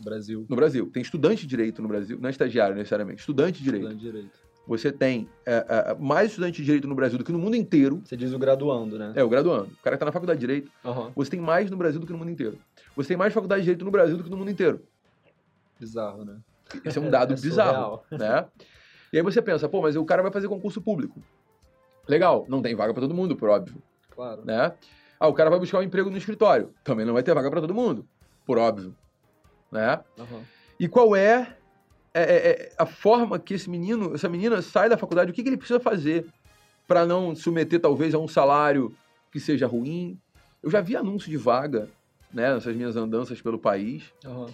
o 0.00 0.02
Brasil. 0.02 0.46
No 0.48 0.56
Brasil. 0.56 0.90
Tem 0.90 1.02
estudante 1.02 1.42
de 1.42 1.48
direito 1.48 1.82
no 1.82 1.88
Brasil. 1.88 2.18
Não 2.18 2.28
é 2.28 2.30
estagiário, 2.30 2.74
necessariamente. 2.74 3.20
Estudante 3.20 3.58
de 3.58 3.64
direito. 3.64 3.88
Estudando 3.88 4.00
direito. 4.00 4.43
Você 4.66 4.90
tem 4.90 5.28
é, 5.44 5.66
é, 5.68 5.94
mais 5.98 6.30
estudantes 6.30 6.56
de 6.56 6.64
direito 6.64 6.88
no 6.88 6.94
Brasil 6.94 7.18
do 7.18 7.24
que 7.24 7.32
no 7.32 7.38
mundo 7.38 7.54
inteiro. 7.56 8.00
Você 8.04 8.16
diz 8.16 8.32
o 8.32 8.38
graduando, 8.38 8.98
né? 8.98 9.12
É, 9.14 9.22
o 9.22 9.28
graduando. 9.28 9.70
O 9.72 9.82
cara 9.82 9.96
que 9.96 10.00
tá 10.00 10.06
na 10.06 10.12
faculdade 10.12 10.40
de 10.40 10.46
direito. 10.46 10.70
Uhum. 10.84 11.10
Você 11.14 11.30
tem 11.30 11.40
mais 11.40 11.70
no 11.70 11.76
Brasil 11.76 12.00
do 12.00 12.06
que 12.06 12.12
no 12.12 12.18
mundo 12.18 12.30
inteiro. 12.30 12.58
Você 12.96 13.08
tem 13.08 13.16
mais 13.16 13.32
faculdade 13.32 13.60
de 13.60 13.66
direito 13.66 13.84
no 13.84 13.90
Brasil 13.90 14.16
do 14.16 14.24
que 14.24 14.30
no 14.30 14.36
mundo 14.36 14.50
inteiro. 14.50 14.82
Bizarro, 15.78 16.24
né? 16.24 16.38
Isso 16.84 16.98
é 16.98 17.02
um 17.02 17.10
dado 17.10 17.34
É 17.34 17.36
bizarro, 17.36 18.00
né? 18.10 18.46
E 19.12 19.18
aí 19.18 19.22
você 19.22 19.42
pensa, 19.42 19.68
pô, 19.68 19.82
mas 19.82 19.96
o 19.96 20.04
cara 20.04 20.22
vai 20.22 20.32
fazer 20.32 20.48
concurso 20.48 20.80
público. 20.80 21.22
Legal, 22.08 22.46
não 22.48 22.60
tem 22.62 22.74
vaga 22.74 22.92
para 22.92 23.02
todo 23.02 23.14
mundo, 23.14 23.36
por 23.36 23.48
óbvio, 23.48 23.82
Claro. 24.10 24.44
né? 24.44 24.72
Ah, 25.18 25.28
o 25.28 25.32
cara 25.34 25.50
vai 25.50 25.58
buscar 25.58 25.78
um 25.78 25.82
emprego 25.82 26.10
no 26.10 26.16
escritório. 26.16 26.74
Também 26.82 27.06
não 27.06 27.12
vai 27.14 27.22
ter 27.22 27.34
vaga 27.34 27.50
para 27.50 27.60
todo 27.60 27.74
mundo, 27.74 28.06
por 28.44 28.58
óbvio, 28.58 28.94
né? 29.70 30.00
Uhum. 30.18 30.42
E 30.78 30.88
qual 30.88 31.14
é, 31.14 31.56
é- 32.14 32.22
é- 32.22 32.50
é 32.50 32.72
a 32.78 32.86
forma 32.86 33.38
que 33.38 33.54
esse 33.54 33.68
menino, 33.68 34.14
essa 34.14 34.28
menina 34.28 34.62
sai 34.62 34.88
da 34.88 34.96
faculdade? 34.96 35.30
O 35.30 35.34
que, 35.34 35.42
que 35.42 35.48
ele 35.48 35.56
precisa 35.56 35.80
fazer 35.80 36.26
para 36.86 37.04
não 37.04 37.34
submeter 37.34 37.80
talvez 37.80 38.14
a 38.14 38.18
um 38.18 38.28
salário 38.28 38.94
que 39.32 39.40
seja 39.40 39.66
ruim? 39.66 40.18
Eu 40.62 40.70
já 40.70 40.80
vi 40.80 40.96
anúncio 40.96 41.28
de 41.28 41.36
vaga, 41.36 41.90
né, 42.32 42.54
nessas 42.54 42.74
minhas 42.74 42.96
andanças 42.96 43.42
pelo 43.42 43.58
país. 43.58 44.04
Uhum. 44.24 44.46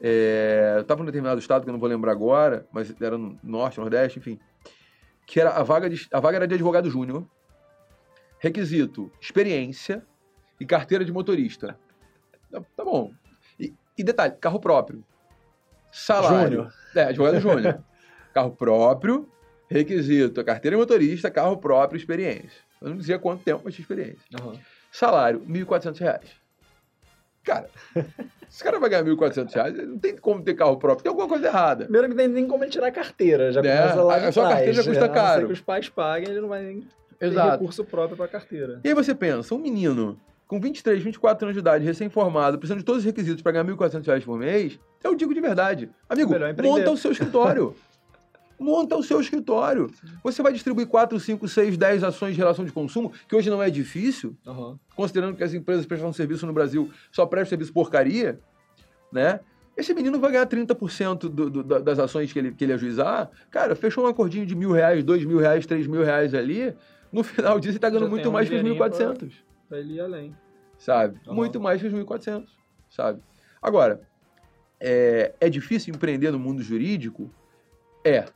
É, 0.00 0.74
eu 0.76 0.82
estava 0.82 1.00
num 1.00 1.06
determinado 1.06 1.40
estado 1.40 1.62
que 1.62 1.70
eu 1.70 1.72
não 1.72 1.80
vou 1.80 1.88
lembrar 1.88 2.12
agora, 2.12 2.66
mas 2.72 2.94
era 3.00 3.16
no 3.16 3.38
norte, 3.42 3.78
nordeste, 3.78 4.18
enfim. 4.18 4.38
Que 5.26 5.40
era 5.40 5.50
a 5.50 5.62
vaga, 5.62 5.88
de, 5.88 6.06
a 6.12 6.20
vaga 6.20 6.38
era 6.38 6.48
de 6.48 6.54
advogado 6.54 6.90
júnior. 6.90 7.24
Requisito: 8.38 9.10
experiência 9.20 10.04
e 10.60 10.66
carteira 10.66 11.04
de 11.04 11.12
motorista. 11.12 11.78
Tá, 12.50 12.60
tá 12.76 12.84
bom. 12.84 13.12
E, 13.58 13.72
e 13.96 14.04
detalhe: 14.04 14.34
carro 14.38 14.60
próprio. 14.60 15.02
Salário. 15.94 16.50
Júnior. 16.50 16.72
É, 16.94 17.02
advogado 17.04 17.40
júnior. 17.40 17.78
carro 18.34 18.50
próprio, 18.50 19.28
requisito: 19.70 20.44
carteira 20.44 20.76
de 20.76 20.80
motorista, 20.80 21.30
carro 21.30 21.56
próprio, 21.56 21.96
experiência. 21.96 22.62
Eu 22.82 22.90
não 22.90 22.96
dizia 22.96 23.18
quanto 23.18 23.42
tempo, 23.44 23.62
mas 23.64 23.74
tinha 23.74 23.84
experiência. 23.84 24.18
Uhum. 24.42 24.58
Salário: 24.90 25.40
1.400 25.48 25.98
reais. 26.00 26.30
Cara, 27.44 27.68
esse 28.50 28.64
cara 28.64 28.80
vai 28.80 28.88
ganhar 28.90 29.04
1.400 29.04 29.52
reais, 29.54 29.76
não 29.86 29.98
tem 29.98 30.16
como 30.16 30.42
ter 30.42 30.54
carro 30.54 30.78
próprio, 30.78 31.02
tem 31.04 31.10
alguma 31.10 31.28
coisa 31.28 31.46
errada. 31.46 31.84
Primeiro 31.84 32.08
que 32.08 32.14
não 32.14 32.24
tem 32.24 32.28
nem 32.28 32.48
como 32.48 32.64
ele 32.64 32.70
tirar 32.70 32.86
a 32.88 32.92
carteira, 32.92 33.52
já 33.52 33.60
É, 33.60 33.62
começa 33.62 34.02
lá 34.02 34.14
a 34.16 34.18
de 34.18 34.32
sua 34.32 34.48
carteira 34.48 34.72
já 34.72 34.82
custa 34.84 35.04
A 35.04 35.08
ser 35.08 35.14
caro. 35.14 35.46
que 35.46 35.52
os 35.52 35.60
pais 35.60 35.88
paguem, 35.88 36.30
ele 36.30 36.40
não 36.40 36.48
vai 36.48 36.62
nem 36.62 36.80
ter 37.18 37.26
Exato. 37.26 37.52
recurso 37.52 37.84
próprio 37.84 38.16
pra 38.16 38.26
carteira. 38.28 38.80
E 38.82 38.88
aí 38.88 38.94
você 38.94 39.14
pensa, 39.14 39.54
um 39.54 39.58
menino 39.58 40.18
com 40.46 40.60
23, 40.60 41.02
24 41.02 41.46
anos 41.46 41.54
de 41.54 41.60
idade, 41.60 41.84
recém-formado, 41.84 42.58
precisando 42.58 42.78
de 42.78 42.84
todos 42.84 43.00
os 43.00 43.04
requisitos 43.04 43.42
para 43.42 43.52
ganhar 43.52 43.64
1.400 43.64 44.06
reais 44.06 44.24
por 44.24 44.38
mês, 44.38 44.78
eu 45.02 45.14
digo 45.14 45.32
de 45.34 45.40
verdade. 45.40 45.90
Amigo, 46.08 46.32
monta 46.62 46.90
o 46.90 46.96
seu 46.96 47.12
escritório. 47.12 47.74
monta 48.60 48.96
o 48.96 49.02
seu 49.02 49.20
escritório. 49.20 49.90
Você 50.22 50.42
vai 50.42 50.52
distribuir 50.52 50.86
4, 50.86 51.18
5, 51.18 51.48
6, 51.48 51.76
10 51.76 52.04
ações 52.04 52.34
de 52.34 52.38
relação 52.38 52.64
de 52.64 52.72
consumo, 52.72 53.12
que 53.28 53.34
hoje 53.34 53.50
não 53.50 53.62
é 53.62 53.68
difícil, 53.70 54.36
Uhum. 54.46 54.78
considerando 54.94 55.36
que 55.36 55.42
as 55.42 55.52
empresas 55.54 55.84
prestando 55.86 56.12
serviço 56.14 56.46
no 56.46 56.52
Brasil 56.52 56.90
só 57.10 57.26
prestam 57.26 57.50
serviço 57.50 57.72
porcaria, 57.72 58.38
né? 59.12 59.40
Esse 59.76 59.92
menino 59.92 60.20
vai 60.20 60.30
ganhar 60.30 60.46
30% 60.46 61.28
do, 61.28 61.50
do, 61.50 61.62
da- 61.64 61.80
das 61.80 61.98
ações 61.98 62.32
que 62.32 62.38
ele, 62.38 62.52
que 62.52 62.62
ele 62.62 62.72
ajuizar. 62.72 63.28
Cara, 63.50 63.74
fechou 63.74 64.04
um 64.04 64.06
acordinho 64.06 64.46
de 64.46 64.54
mil 64.54 64.70
reais, 64.70 65.02
dois 65.02 65.24
mil 65.24 65.38
reais, 65.38 65.66
três 65.66 65.86
mil 65.88 66.04
reais 66.04 66.32
ali. 66.32 66.72
No 67.12 67.24
final 67.24 67.58
disso, 67.58 67.72
ele 67.72 67.78
tá 67.80 67.88
ganhando 67.90 68.04
Já 68.04 68.10
muito 68.10 68.30
mais 68.30 68.48
que 68.48 68.54
os 68.54 68.60
dinheirinho 68.60 68.80
1.400 68.84 69.16
Pra 69.16 69.53
ele 69.70 69.94
ir 69.94 70.00
além. 70.00 70.34
sabe? 70.78 71.18
Aham. 71.26 71.34
Muito 71.34 71.60
mais 71.60 71.80
que 71.80 71.86
os 71.86 71.92
1.400, 71.92 72.58
sabe? 72.90 73.22
Agora, 73.62 74.06
é, 74.80 75.34
é 75.40 75.48
difícil 75.48 75.94
empreender 75.94 76.30
no 76.30 76.38
mundo 76.38 76.62
jurídico? 76.62 77.30
É. 78.04 78.26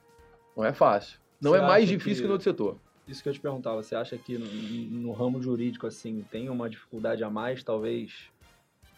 Não 0.56 0.64
é 0.64 0.72
fácil. 0.72 1.18
Não 1.40 1.52
Você 1.52 1.58
é 1.58 1.60
mais 1.66 1.88
difícil 1.88 2.14
que... 2.16 2.20
que- 2.22 2.26
no 2.26 2.32
outro 2.32 2.44
setor. 2.44 2.80
Isso 3.06 3.22
que 3.22 3.28
eu 3.28 3.32
te 3.32 3.40
perguntava, 3.40 3.82
você 3.82 3.94
acha 3.94 4.18
que 4.18 4.36
no, 4.36 4.46
no 5.00 5.12
ramo 5.12 5.40
jurídico, 5.40 5.86
assim, 5.86 6.22
tem 6.30 6.50
uma 6.50 6.68
dificuldade 6.68 7.24
a 7.24 7.30
mais, 7.30 7.64
talvez? 7.64 8.30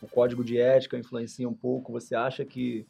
O 0.00 0.08
código 0.08 0.42
de 0.42 0.58
ética 0.58 0.98
influencia 0.98 1.48
um 1.48 1.54
pouco? 1.54 1.92
Você 1.92 2.16
acha 2.16 2.44
que, 2.44 2.84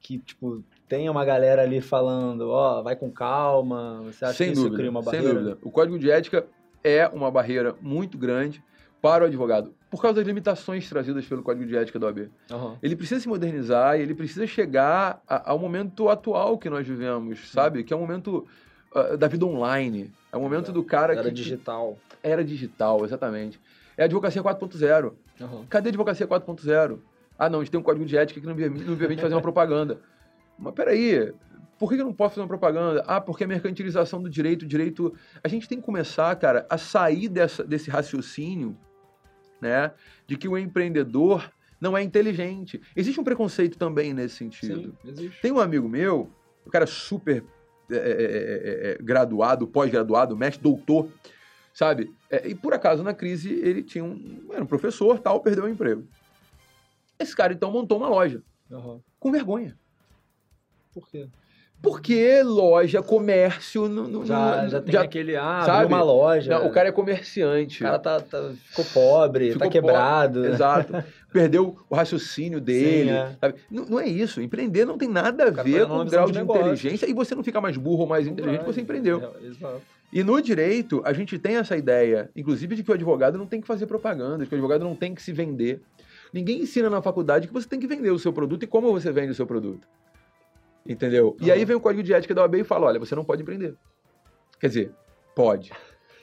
que 0.00 0.18
tipo, 0.18 0.62
tem 0.86 1.08
uma 1.08 1.24
galera 1.24 1.62
ali 1.62 1.80
falando, 1.80 2.50
ó, 2.50 2.82
vai 2.82 2.94
com 2.94 3.10
calma? 3.10 4.02
Você 4.04 4.22
acha 4.24 4.34
Sem 4.34 4.48
que 4.48 4.52
isso 4.52 4.62
dúvida, 4.64 4.76
cria 4.76 4.90
uma 4.90 5.00
sem 5.00 5.12
barreira? 5.12 5.32
dúvida. 5.34 5.58
O 5.62 5.70
código 5.70 5.98
de 5.98 6.10
ética 6.10 6.46
é 6.84 7.08
uma 7.08 7.30
barreira 7.30 7.74
muito 7.80 8.16
grande 8.18 8.62
para 9.00 9.24
o 9.24 9.26
advogado, 9.26 9.74
por 9.90 10.00
causa 10.00 10.16
das 10.16 10.26
limitações 10.26 10.88
trazidas 10.88 11.26
pelo 11.26 11.42
código 11.42 11.66
de 11.66 11.76
ética 11.76 11.98
da 11.98 12.06
OAB. 12.06 12.30
Aham. 12.50 12.78
Ele 12.82 12.94
precisa 12.96 13.20
se 13.20 13.28
modernizar 13.28 13.98
e 13.98 14.02
ele 14.02 14.14
precisa 14.14 14.46
chegar 14.46 15.22
a- 15.28 15.50
ao 15.50 15.58
momento 15.58 16.08
atual 16.08 16.56
que 16.58 16.70
nós 16.70 16.86
vivemos, 16.86 17.50
sabe? 17.50 17.82
Que 17.84 17.92
é 17.92 17.96
o 17.96 18.00
momento 18.00 18.46
ah, 18.94 19.16
da 19.16 19.26
vida 19.28 19.44
online. 19.44 20.12
É 20.32 20.36
o 20.36 20.40
momento 20.40 20.70
do 20.72 20.82
cara 20.84 21.12
Era 21.14 21.24
que... 21.24 21.30
digital. 21.32 21.98
Era 22.22 22.44
digital, 22.44 23.04
exatamente. 23.04 23.60
É 23.96 24.02
a 24.02 24.04
advocacia 24.06 24.42
4.0. 24.42 25.12
Aham. 25.40 25.64
Cadê 25.68 25.88
a 25.88 25.90
advocacia 25.90 26.26
4.0? 26.26 26.98
Ah, 27.38 27.48
não, 27.50 27.58
a 27.60 27.62
gente 27.64 27.72
tem 27.72 27.80
um 27.80 27.82
código 27.82 28.04
de 28.06 28.16
ética 28.16 28.40
que 28.40 28.46
não 28.46 28.54
permite, 28.54 28.84
não 28.84 28.96
permite 28.96 29.20
fazer 29.20 29.34
uma 29.34 29.42
propaganda. 29.42 29.98
Mas 30.58 30.72
peraí, 30.74 31.32
por 31.78 31.88
que 31.88 32.00
eu 32.00 32.04
não 32.04 32.12
posso 32.12 32.34
fazer 32.34 32.42
uma 32.42 32.48
propaganda? 32.48 33.02
Ah, 33.06 33.20
porque 33.20 33.44
a 33.44 33.46
mercantilização 33.46 34.22
do 34.22 34.30
direito, 34.30 34.66
direito. 34.66 35.14
A 35.42 35.48
gente 35.48 35.68
tem 35.68 35.78
que 35.78 35.84
começar, 35.84 36.34
cara, 36.36 36.66
a 36.70 36.78
sair 36.78 37.28
dessa, 37.28 37.64
desse 37.64 37.90
raciocínio, 37.90 38.76
né? 39.60 39.92
De 40.26 40.36
que 40.36 40.48
o 40.48 40.56
empreendedor 40.56 41.50
não 41.80 41.96
é 41.96 42.02
inteligente. 42.02 42.80
Existe 42.96 43.20
um 43.20 43.24
preconceito 43.24 43.76
também 43.76 44.14
nesse 44.14 44.36
sentido. 44.36 44.96
Sim, 45.02 45.08
existe. 45.10 45.40
Tem 45.42 45.52
um 45.52 45.60
amigo 45.60 45.88
meu, 45.88 46.30
o 46.64 46.70
cara 46.70 46.86
super 46.86 47.44
é, 47.90 47.96
é, 47.96 47.98
é, 47.98 48.90
é, 48.92 48.98
graduado, 49.00 49.66
pós-graduado, 49.66 50.36
mestre, 50.36 50.62
doutor, 50.62 51.10
sabe? 51.72 52.14
É, 52.30 52.48
e 52.48 52.54
por 52.54 52.72
acaso 52.72 53.02
na 53.02 53.12
crise 53.12 53.52
ele 53.52 53.82
tinha 53.82 54.02
um, 54.02 54.48
era 54.52 54.64
um 54.64 54.66
professor, 54.66 55.18
tal, 55.18 55.40
perdeu 55.40 55.64
o 55.64 55.68
emprego. 55.68 56.06
Esse 57.18 57.36
cara 57.36 57.52
então 57.52 57.70
montou 57.70 57.98
uma 57.98 58.08
loja 58.08 58.42
Aham. 58.70 59.00
com 59.20 59.30
vergonha. 59.30 59.78
Por 60.94 61.08
quê? 61.08 61.28
Porque 61.84 62.42
loja, 62.42 63.02
comércio, 63.02 63.86
não, 63.88 64.08
não- 64.08 64.24
Já, 64.26 64.62
não- 64.62 64.68
já 64.70 64.80
tem 64.80 64.96
aquele, 64.96 65.36
ah, 65.36 65.62
sabe? 65.66 65.92
uma 65.92 66.02
loja. 66.02 66.58
não, 66.58 66.66
o 66.66 66.72
cara 66.72 66.88
é 66.88 66.92
comerciante. 66.92 67.82
O 67.82 67.86
cara 67.86 67.98
tá, 67.98 68.20
tá- 68.20 68.50
ficou 68.70 68.84
pobre, 68.86 69.52
Ficou 69.52 69.66
tá 69.66 69.70
quebrado. 69.70 70.40
pobre, 70.40 70.54
Exato. 70.54 70.92
Perdeu 71.30 71.76
o 71.90 71.94
raciocínio 71.94 72.60
dele. 72.60 73.10
Sim, 73.10 73.16
é. 73.42 73.54
Não, 73.70 73.84
não 73.86 74.00
é 74.00 74.08
isso. 74.08 74.40
Empreender 74.40 74.84
não 74.84 74.96
tem 74.96 75.08
nada 75.08 75.48
a 75.48 75.50
ver 75.50 75.80
tá 75.82 75.86
com 75.86 75.98
o 76.00 76.04
grau 76.04 76.26
de 76.26 76.32
de 76.32 76.40
inteligência 76.40 77.06
e 77.10 77.12
você 77.12 77.34
não 77.34 77.44
fica 77.44 77.60
mais 77.60 77.76
burro 77.76 78.02
ou 78.02 78.06
mais 78.06 78.26
inteligente 78.26 78.64
você 78.64 78.80
empreendeu. 78.80 79.20
É, 79.42 79.46
exato. 79.46 79.82
E 80.12 80.22
no 80.22 80.40
direito, 80.40 81.02
a 81.04 81.12
gente 81.12 81.38
tem 81.38 81.56
essa 81.56 81.76
ideia, 81.76 82.30
inclusive, 82.36 82.76
de 82.76 82.82
que 82.84 82.90
o 82.90 82.94
advogado 82.94 83.36
não 83.36 83.46
tem 83.46 83.60
que 83.60 83.66
fazer 83.66 83.86
propaganda, 83.86 84.44
de 84.44 84.46
que 84.48 84.54
o 84.54 84.56
advogado 84.56 84.84
não 84.84 84.94
tem 84.94 85.12
que 85.14 85.20
se 85.20 85.32
vender. 85.32 85.82
Ninguém 86.32 86.60
ensina 86.62 86.88
na 86.88 87.02
faculdade 87.02 87.48
que 87.48 87.52
você 87.52 87.68
tem 87.68 87.80
que 87.80 87.86
vender 87.86 88.10
o 88.10 88.18
seu 88.18 88.32
produto 88.32 88.62
e 88.62 88.66
como 88.66 88.92
você 88.92 89.10
vende 89.10 89.32
o 89.32 89.34
seu 89.34 89.46
produto. 89.46 89.86
Entendeu? 90.86 91.36
E 91.40 91.50
aí 91.50 91.64
vem 91.64 91.76
o 91.76 91.80
código 91.80 92.02
de 92.02 92.12
ética 92.12 92.34
da 92.34 92.42
OAB 92.42 92.56
e 92.56 92.64
fala: 92.64 92.86
olha, 92.86 92.98
você 93.00 93.14
não 93.14 93.24
pode 93.24 93.42
empreender. 93.42 93.74
Quer 94.60 94.68
dizer, 94.68 94.92
pode. 95.34 95.72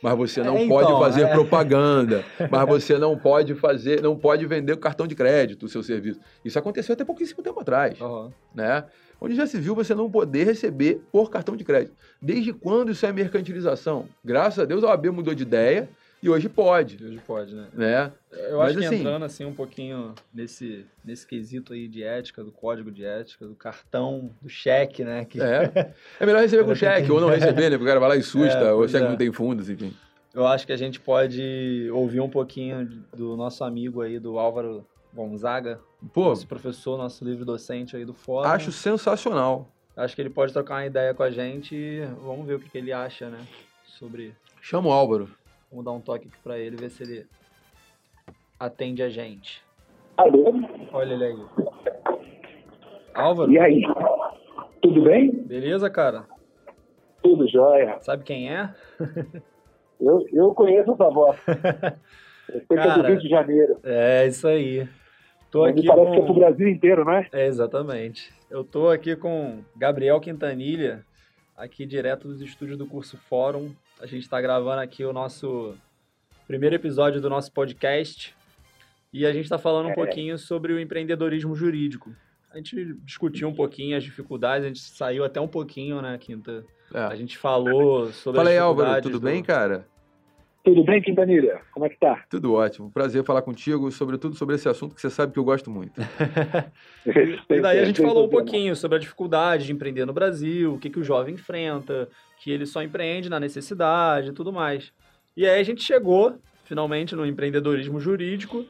Mas 0.01 0.17
você 0.17 0.41
não 0.43 0.57
É, 0.57 0.67
pode 0.67 0.87
então, 0.87 0.99
fazer 0.99 1.21
é. 1.23 1.27
propaganda. 1.27 2.25
Mas 2.49 2.67
você 2.67 2.97
não 2.97 3.15
pode 3.17 3.53
fazer, 3.53 4.01
não 4.01 4.17
pode 4.17 4.45
vender 4.47 4.73
o 4.73 4.77
cartão 4.77 5.05
de 5.05 5.13
crédito, 5.13 5.67
o 5.67 5.69
seu 5.69 5.83
serviço. 5.83 6.19
Isso 6.43 6.57
aconteceu 6.57 6.93
até 6.93 7.05
pouquíssimo 7.05 7.43
tempo 7.43 7.59
atrás 7.59 8.01
Aham. 8.01 8.31
né? 8.53 8.83
Onde 9.19 9.35
já 9.35 9.45
se 9.45 9.59
viu 9.59 9.75
você 9.75 9.93
não 9.93 10.09
poder 10.09 10.43
receber 10.45 10.99
por 11.11 11.29
cartão 11.29 11.55
de 11.55 11.63
crédito. 11.63 11.95
Desde 12.19 12.51
quando 12.51 12.91
isso 12.91 13.05
é 13.05 13.11
mercantilização? 13.13 14.07
Graças 14.25 14.57
a 14.57 14.65
Deus 14.65 14.83
a 14.83 14.87
OAB 14.87 15.05
mudou 15.11 15.35
de 15.35 15.43
ideia 15.43 15.87
e 16.23 16.29
hoje 16.29 16.47
pode, 16.49 17.03
Hoje 17.03 17.19
pode, 17.25 17.55
né? 17.55 17.67
né? 17.73 18.11
Eu 18.31 18.57
Mas, 18.59 18.69
acho 18.71 18.79
que 18.79 18.85
assim- 18.85 18.95
entrando 18.99 19.25
assim 19.25 19.45
um 19.45 19.53
pouquinho 19.53 20.13
nesse, 20.33 20.85
nesse 21.03 21.25
quesito 21.27 21.73
aí 21.73 21.87
de 21.87 22.03
ética, 22.03 22.43
do 22.43 22.51
código 22.51 22.91
de 22.91 23.03
ética, 23.03 23.45
do 23.47 23.55
cartão, 23.55 24.31
do 24.41 24.47
cheque, 24.49 25.03
né? 25.03 25.25
Que 25.25 25.41
É. 25.41 25.93
É 26.19 26.25
melhor 26.25 26.41
receber 26.41 26.61
com 26.63 26.67
tem 26.69 26.75
cheque 26.75 27.05
que- 27.07 27.11
ou 27.11 27.19
não 27.19 27.29
receber, 27.31 27.69
né? 27.69 27.77
Porque 27.77 27.83
o 27.83 27.87
cara 27.87 27.99
vai 27.99 28.09
lá 28.09 28.15
e 28.15 28.23
susta, 28.23 28.57
É, 28.59 28.73
ou 28.73 28.81
o 28.81 28.87
cheque 28.87 29.05
é. 29.05 29.09
não 29.09 29.17
tem 29.17 29.31
fundos, 29.31 29.69
enfim. 29.69 29.93
eu 30.33 30.45
acho 30.47 30.65
que 30.65 30.71
a 30.73 30.77
gente 30.77 30.99
pode 30.99 31.89
ouvir 31.91 32.21
um 32.21 32.29
pouquinho 32.29 32.85
do 33.15 33.35
nosso 33.35 33.63
amigo 33.63 34.01
aí, 34.01 34.19
do 34.19 34.37
Álvaro 34.39 34.85
Gonzaga, 35.13 35.79
Pô, 36.13 36.29
nosso 36.29 36.47
professor, 36.47 36.97
nosso 36.97 37.23
livre 37.25 37.43
docente 37.45 37.95
aí 37.97 38.05
do 38.05 38.13
fórum. 38.13 38.47
acho 38.49 38.71
sensacional. 38.71 39.67
Acho 39.97 40.15
que 40.15 40.21
ele 40.21 40.29
pode 40.29 40.53
trocar 40.53 40.75
uma 40.75 40.85
ideia 40.85 41.13
com 41.13 41.21
a 41.21 41.29
gente 41.29 41.75
e 41.75 42.05
vamos 42.23 42.47
ver 42.47 42.55
o 42.55 42.59
que, 42.59 42.69
que 42.69 42.77
ele 42.77 42.93
acha, 42.93 43.29
né? 43.29 43.39
Sobre. 43.85 44.33
Chama 44.61 44.87
o 44.87 44.91
Álvaro. 44.91 45.29
Vamos 45.71 45.85
dar 45.85 45.91
um 45.91 46.01
toque 46.01 46.27
aqui 46.27 46.37
pra 46.43 46.59
ele, 46.59 46.75
ver 46.75 46.89
se 46.89 47.01
ele 47.01 47.25
atende 48.59 49.01
a 49.01 49.09
gente. 49.09 49.63
Alô? 50.17 50.53
Olha 50.91 51.13
ele 51.13 51.23
aí. 51.23 51.45
Álvaro, 53.13 53.49
E 53.49 53.57
aí? 53.57 53.81
Tudo 54.81 55.03
bem? 55.03 55.31
beleza, 55.31 55.89
cara? 55.89 56.25
Tudo 57.23 57.47
jóia. 57.47 57.97
Sabe 58.01 58.23
quem 58.23 58.53
é? 58.53 58.73
Eu, 60.01 60.25
eu 60.33 60.53
conheço 60.55 60.91
essa 60.93 61.09
voz. 61.11 61.37
Eu 62.49 62.59
sei 62.59 62.67
que 62.67 62.73
é 62.73 62.81
do 62.81 62.87
Cara. 62.87 63.07
Rio 63.07 63.19
de 63.19 63.29
Janeiro. 63.29 63.79
É, 63.83 64.25
isso 64.25 64.47
aí. 64.47 64.89
Tô 65.51 65.61
Mas 65.61 65.77
aqui 65.77 65.85
parece 65.85 66.07
com... 66.07 66.11
que 66.13 66.19
é 66.19 66.25
pro 66.25 66.33
Brasil 66.33 66.67
inteiro, 66.67 67.05
né? 67.05 67.27
É, 67.31 67.45
exatamente. 67.45 68.33
Eu 68.49 68.63
tô 68.63 68.89
aqui 68.89 69.15
com 69.15 69.59
Gabriel 69.75 70.19
Quintanilha, 70.19 71.05
aqui 71.55 71.85
direto 71.85 72.27
dos 72.27 72.41
estúdios 72.41 72.79
do 72.79 72.87
curso 72.87 73.15
Fórum. 73.15 73.69
A 74.01 74.07
gente 74.07 74.23
está 74.23 74.41
gravando 74.41 74.81
aqui 74.81 75.05
o 75.05 75.13
nosso 75.13 75.75
primeiro 76.47 76.75
episódio 76.75 77.21
do 77.21 77.29
nosso 77.29 77.51
podcast 77.51 78.35
e 79.13 79.27
a 79.27 79.31
gente 79.31 79.43
está 79.43 79.59
falando 79.59 79.89
um 79.89 79.91
é. 79.91 79.93
pouquinho 79.93 80.39
sobre 80.39 80.73
o 80.73 80.79
empreendedorismo 80.79 81.55
jurídico. 81.55 82.11
A 82.49 82.57
gente 82.57 82.95
discutiu 83.05 83.47
um 83.47 83.53
pouquinho 83.53 83.95
as 83.95 84.03
dificuldades, 84.03 84.65
a 84.65 84.67
gente 84.69 84.79
saiu 84.79 85.23
até 85.23 85.39
um 85.39 85.47
pouquinho, 85.47 86.01
né, 86.01 86.17
Quinta? 86.17 86.65
É. 86.91 86.99
A 86.99 87.15
gente 87.15 87.37
falou 87.37 88.11
sobre 88.11 88.37
Fala 88.39 88.49
aí, 88.49 88.57
Álvaro, 88.57 88.99
tudo 89.03 89.19
do... 89.19 89.23
bem, 89.23 89.43
cara? 89.43 89.87
Tudo 90.63 90.83
bem, 90.83 91.01
Quintanilha? 91.01 91.61
Como 91.71 91.85
é 91.85 91.89
que 91.89 91.97
tá? 91.97 92.23
Tudo 92.29 92.53
ótimo. 92.53 92.91
Prazer 92.91 93.23
falar 93.23 93.41
contigo, 93.41 93.91
sobretudo 93.91 94.35
sobre 94.35 94.55
esse 94.55 94.69
assunto 94.69 94.93
que 94.93 95.01
você 95.01 95.09
sabe 95.09 95.33
que 95.33 95.39
eu 95.39 95.43
gosto 95.43 95.71
muito. 95.71 95.99
e 97.49 97.59
daí 97.59 97.79
a 97.79 97.85
gente 97.85 98.01
falou 98.01 98.25
um 98.25 98.29
pouquinho 98.29 98.75
sobre 98.75 98.97
a 98.97 98.99
dificuldade 98.99 99.65
de 99.65 99.71
empreender 99.71 100.05
no 100.05 100.13
Brasil, 100.13 100.75
o 100.75 100.77
que, 100.77 100.89
que 100.89 100.99
o 100.99 101.03
jovem 101.03 101.33
enfrenta, 101.33 102.07
que 102.39 102.51
ele 102.51 102.67
só 102.67 102.83
empreende 102.83 103.27
na 103.27 103.39
necessidade 103.39 104.29
e 104.29 104.33
tudo 104.33 104.53
mais. 104.53 104.93
E 105.35 105.47
aí 105.47 105.59
a 105.59 105.63
gente 105.63 105.81
chegou, 105.81 106.37
finalmente, 106.63 107.15
no 107.15 107.25
empreendedorismo 107.25 107.99
jurídico 107.99 108.63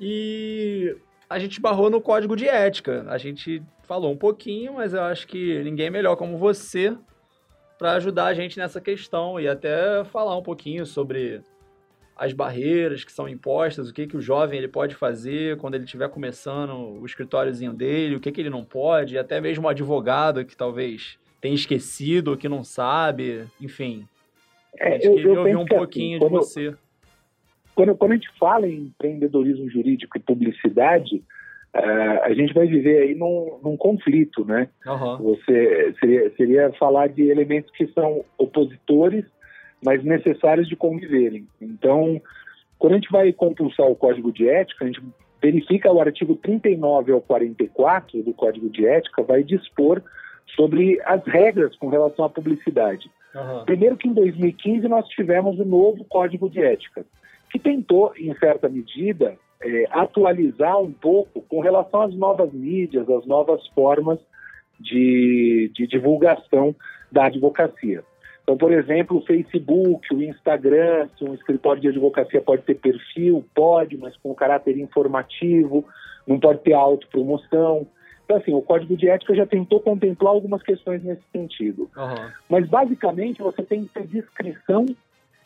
e 0.00 0.96
a 1.30 1.38
gente 1.38 1.60
barrou 1.60 1.88
no 1.88 2.00
código 2.00 2.34
de 2.34 2.48
ética. 2.48 3.06
A 3.08 3.18
gente 3.18 3.62
falou 3.84 4.12
um 4.12 4.16
pouquinho, 4.16 4.74
mas 4.74 4.92
eu 4.92 5.02
acho 5.02 5.26
que 5.28 5.62
ninguém 5.62 5.86
é 5.86 5.90
melhor 5.90 6.16
como 6.16 6.36
você 6.36 6.96
para 7.78 7.92
ajudar 7.92 8.26
a 8.26 8.34
gente 8.34 8.58
nessa 8.58 8.80
questão 8.80 9.38
e 9.38 9.46
até 9.46 10.04
falar 10.04 10.36
um 10.36 10.42
pouquinho 10.42 10.84
sobre 10.84 11.40
as 12.16 12.32
barreiras 12.32 13.04
que 13.04 13.12
são 13.12 13.28
impostas, 13.28 13.88
o 13.88 13.94
que, 13.94 14.08
que 14.08 14.16
o 14.16 14.20
jovem 14.20 14.58
ele 14.58 14.66
pode 14.66 14.96
fazer 14.96 15.56
quando 15.58 15.76
ele 15.76 15.84
estiver 15.84 16.08
começando 16.08 17.00
o 17.00 17.06
escritóriozinho 17.06 17.72
dele, 17.72 18.16
o 18.16 18.20
que, 18.20 18.32
que 18.32 18.40
ele 18.40 18.50
não 18.50 18.64
pode, 18.64 19.16
até 19.16 19.40
mesmo 19.40 19.66
o 19.66 19.68
advogado 19.68 20.44
que 20.44 20.56
talvez 20.56 21.16
tenha 21.40 21.54
esquecido, 21.54 22.36
que 22.36 22.48
não 22.48 22.64
sabe, 22.64 23.44
enfim. 23.60 24.04
É, 24.76 24.96
eu, 24.96 25.14
queria 25.14 25.38
ouvir 25.38 25.56
um 25.56 25.60
assim, 25.60 25.68
pouquinho 25.68 26.16
assim, 26.16 26.24
de 26.26 26.30
quando, 26.30 26.42
você. 26.42 26.74
Quando, 27.76 27.94
quando 27.94 28.12
a 28.12 28.14
gente 28.16 28.30
fala 28.36 28.66
em 28.66 28.86
empreendedorismo 28.86 29.70
jurídico 29.70 30.18
e 30.18 30.20
publicidade, 30.20 31.22
Uh, 31.74 32.22
a 32.24 32.32
gente 32.32 32.54
vai 32.54 32.66
viver 32.66 33.02
aí 33.02 33.14
num, 33.14 33.58
num 33.62 33.76
conflito, 33.76 34.44
né? 34.44 34.68
Uhum. 34.86 35.16
Você 35.18 35.94
seria, 36.00 36.30
seria 36.36 36.72
falar 36.72 37.08
de 37.08 37.28
elementos 37.28 37.70
que 37.72 37.86
são 37.88 38.24
opositores, 38.38 39.24
mas 39.84 40.02
necessários 40.02 40.66
de 40.66 40.74
conviverem. 40.74 41.46
Então, 41.60 42.20
quando 42.78 42.94
a 42.94 42.96
gente 42.96 43.12
vai 43.12 43.32
compulsar 43.32 43.86
o 43.86 43.94
código 43.94 44.32
de 44.32 44.48
ética, 44.48 44.84
a 44.84 44.88
gente 44.88 45.02
verifica 45.42 45.92
o 45.92 46.00
artigo 46.00 46.34
39 46.36 47.12
ao 47.12 47.20
44 47.20 48.22
do 48.22 48.32
código 48.32 48.68
de 48.70 48.86
ética, 48.86 49.22
vai 49.22 49.42
dispor 49.42 50.02
sobre 50.56 51.00
as 51.04 51.22
regras 51.26 51.76
com 51.76 51.88
relação 51.88 52.24
à 52.24 52.30
publicidade. 52.30 53.10
Uhum. 53.34 53.64
Primeiro 53.64 53.96
que 53.96 54.08
em 54.08 54.14
2015 54.14 54.88
nós 54.88 55.06
tivemos 55.08 55.58
o 55.58 55.64
novo 55.64 56.04
código 56.04 56.48
de 56.48 56.60
ética, 56.60 57.04
que 57.50 57.58
tentou, 57.58 58.12
em 58.16 58.34
certa 58.36 58.68
medida, 58.68 59.36
é, 59.62 59.84
atualizar 59.90 60.78
um 60.80 60.92
pouco 60.92 61.42
com 61.42 61.60
relação 61.60 62.02
às 62.02 62.14
novas 62.14 62.52
mídias, 62.52 63.08
às 63.08 63.26
novas 63.26 63.66
formas 63.68 64.18
de, 64.78 65.70
de 65.74 65.86
divulgação 65.86 66.74
da 67.10 67.26
advocacia. 67.26 68.04
Então, 68.42 68.56
por 68.56 68.72
exemplo, 68.72 69.18
o 69.18 69.26
Facebook, 69.26 70.14
o 70.14 70.22
Instagram, 70.22 71.08
se 71.18 71.24
um 71.24 71.34
escritório 71.34 71.82
de 71.82 71.88
advocacia 71.88 72.40
pode 72.40 72.62
ter 72.62 72.76
perfil, 72.76 73.44
pode, 73.54 73.96
mas 73.98 74.16
com 74.16 74.34
caráter 74.34 74.78
informativo, 74.78 75.84
não 76.26 76.40
pode 76.40 76.60
ter 76.60 76.72
autopromoção. 76.72 77.86
Então, 78.24 78.36
assim, 78.36 78.54
o 78.54 78.62
Código 78.62 78.96
de 78.96 79.08
Ética 79.08 79.34
já 79.34 79.46
tentou 79.46 79.80
contemplar 79.80 80.32
algumas 80.32 80.62
questões 80.62 81.02
nesse 81.02 81.22
sentido. 81.30 81.90
Uhum. 81.94 82.30
Mas, 82.48 82.66
basicamente, 82.66 83.42
você 83.42 83.62
tem 83.62 83.84
que 83.84 83.92
ter 83.92 84.06
discrição 84.06 84.86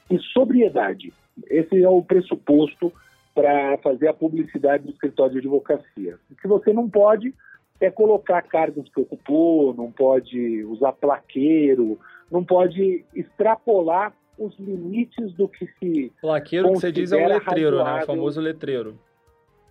e 0.08 0.18
sobriedade. 0.18 1.12
Esse 1.50 1.82
é 1.82 1.88
o 1.88 2.02
pressuposto 2.02 2.92
para 3.34 3.78
fazer 3.78 4.08
a 4.08 4.14
publicidade 4.14 4.84
do 4.84 4.90
escritório 4.90 5.32
de 5.32 5.38
advocacia. 5.38 6.18
O 6.30 6.34
que 6.34 6.46
você 6.46 6.72
não 6.72 6.88
pode 6.88 7.34
é 7.80 7.90
colocar 7.90 8.42
cargos 8.42 8.88
que 8.88 9.00
ocupou, 9.00 9.74
não 9.74 9.90
pode 9.90 10.64
usar 10.64 10.92
plaqueiro, 10.92 11.98
não 12.30 12.44
pode 12.44 13.04
extrapolar 13.14 14.12
os 14.38 14.56
limites 14.58 15.32
do 15.34 15.48
que 15.48 15.66
se. 15.78 16.12
Plaqueiro 16.20 16.68
que 16.68 16.74
você 16.74 16.92
diz 16.92 17.12
é 17.12 17.16
o 17.16 17.28
letreiro, 17.28 17.78
razoável. 17.78 17.96
né? 17.98 18.02
O 18.02 18.06
famoso 18.06 18.40
letreiro. 18.40 18.98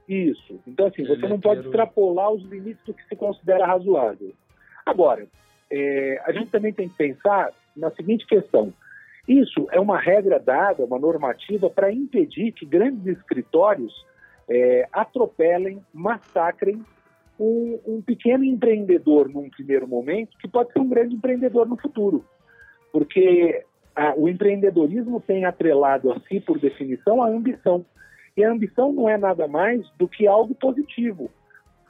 Isso. 0.08 0.60
Então, 0.68 0.88
assim, 0.88 1.04
você 1.04 1.14
letreiro. 1.14 1.30
não 1.30 1.40
pode 1.40 1.62
extrapolar 1.62 2.32
os 2.32 2.44
limites 2.44 2.84
do 2.86 2.94
que 2.94 3.04
se 3.06 3.16
considera 3.16 3.66
razoável. 3.66 4.34
Agora, 4.86 5.26
é, 5.70 6.22
a 6.26 6.32
gente 6.32 6.52
também 6.52 6.74
tem 6.74 6.90
que 6.90 6.96
pensar 6.96 7.52
na 7.76 7.92
seguinte 7.92 8.26
questão: 8.26 8.74
isso 9.28 9.68
é 9.72 9.80
uma 9.80 10.00
regra 10.00 10.40
dada, 10.40 10.84
uma 10.84 11.00
normativa 11.00 11.70
para 11.70 11.92
impedir 11.92 12.52
que 12.52 12.66
grandes 12.66 13.06
escritórios 13.06 13.94
é, 14.50 14.88
atropelem, 14.92 15.82
massacrem 15.94 16.84
um, 17.40 17.80
um, 17.86 18.02
pequeno 18.02 18.44
empreendedor 18.44 19.30
num 19.30 19.50
primeiro 19.50 19.88
momento, 19.88 20.38
que 20.38 20.48
pode 20.48 20.72
ser 20.72 20.80
um 20.80 20.90
grande 20.90 21.16
empreendedor 21.16 21.68
no 21.68 21.78
futuro. 21.78 22.26
Porque 22.92 23.64
a, 23.96 24.14
o 24.16 24.28
empreendedorismo 24.28 25.20
tem 25.22 25.46
atrelado 25.46 26.12
a 26.12 26.20
si, 26.22 26.40
por 26.40 26.60
definição, 26.60 27.22
a 27.22 27.28
ambição. 27.28 27.86
E 28.36 28.44
a 28.44 28.52
ambição 28.52 28.92
não 28.92 29.10
é 29.10 29.18
nada 29.18 29.48
mais 29.48 29.82
do 29.98 30.08
que 30.08 30.28
algo 30.28 30.56
positivo. 30.56 31.30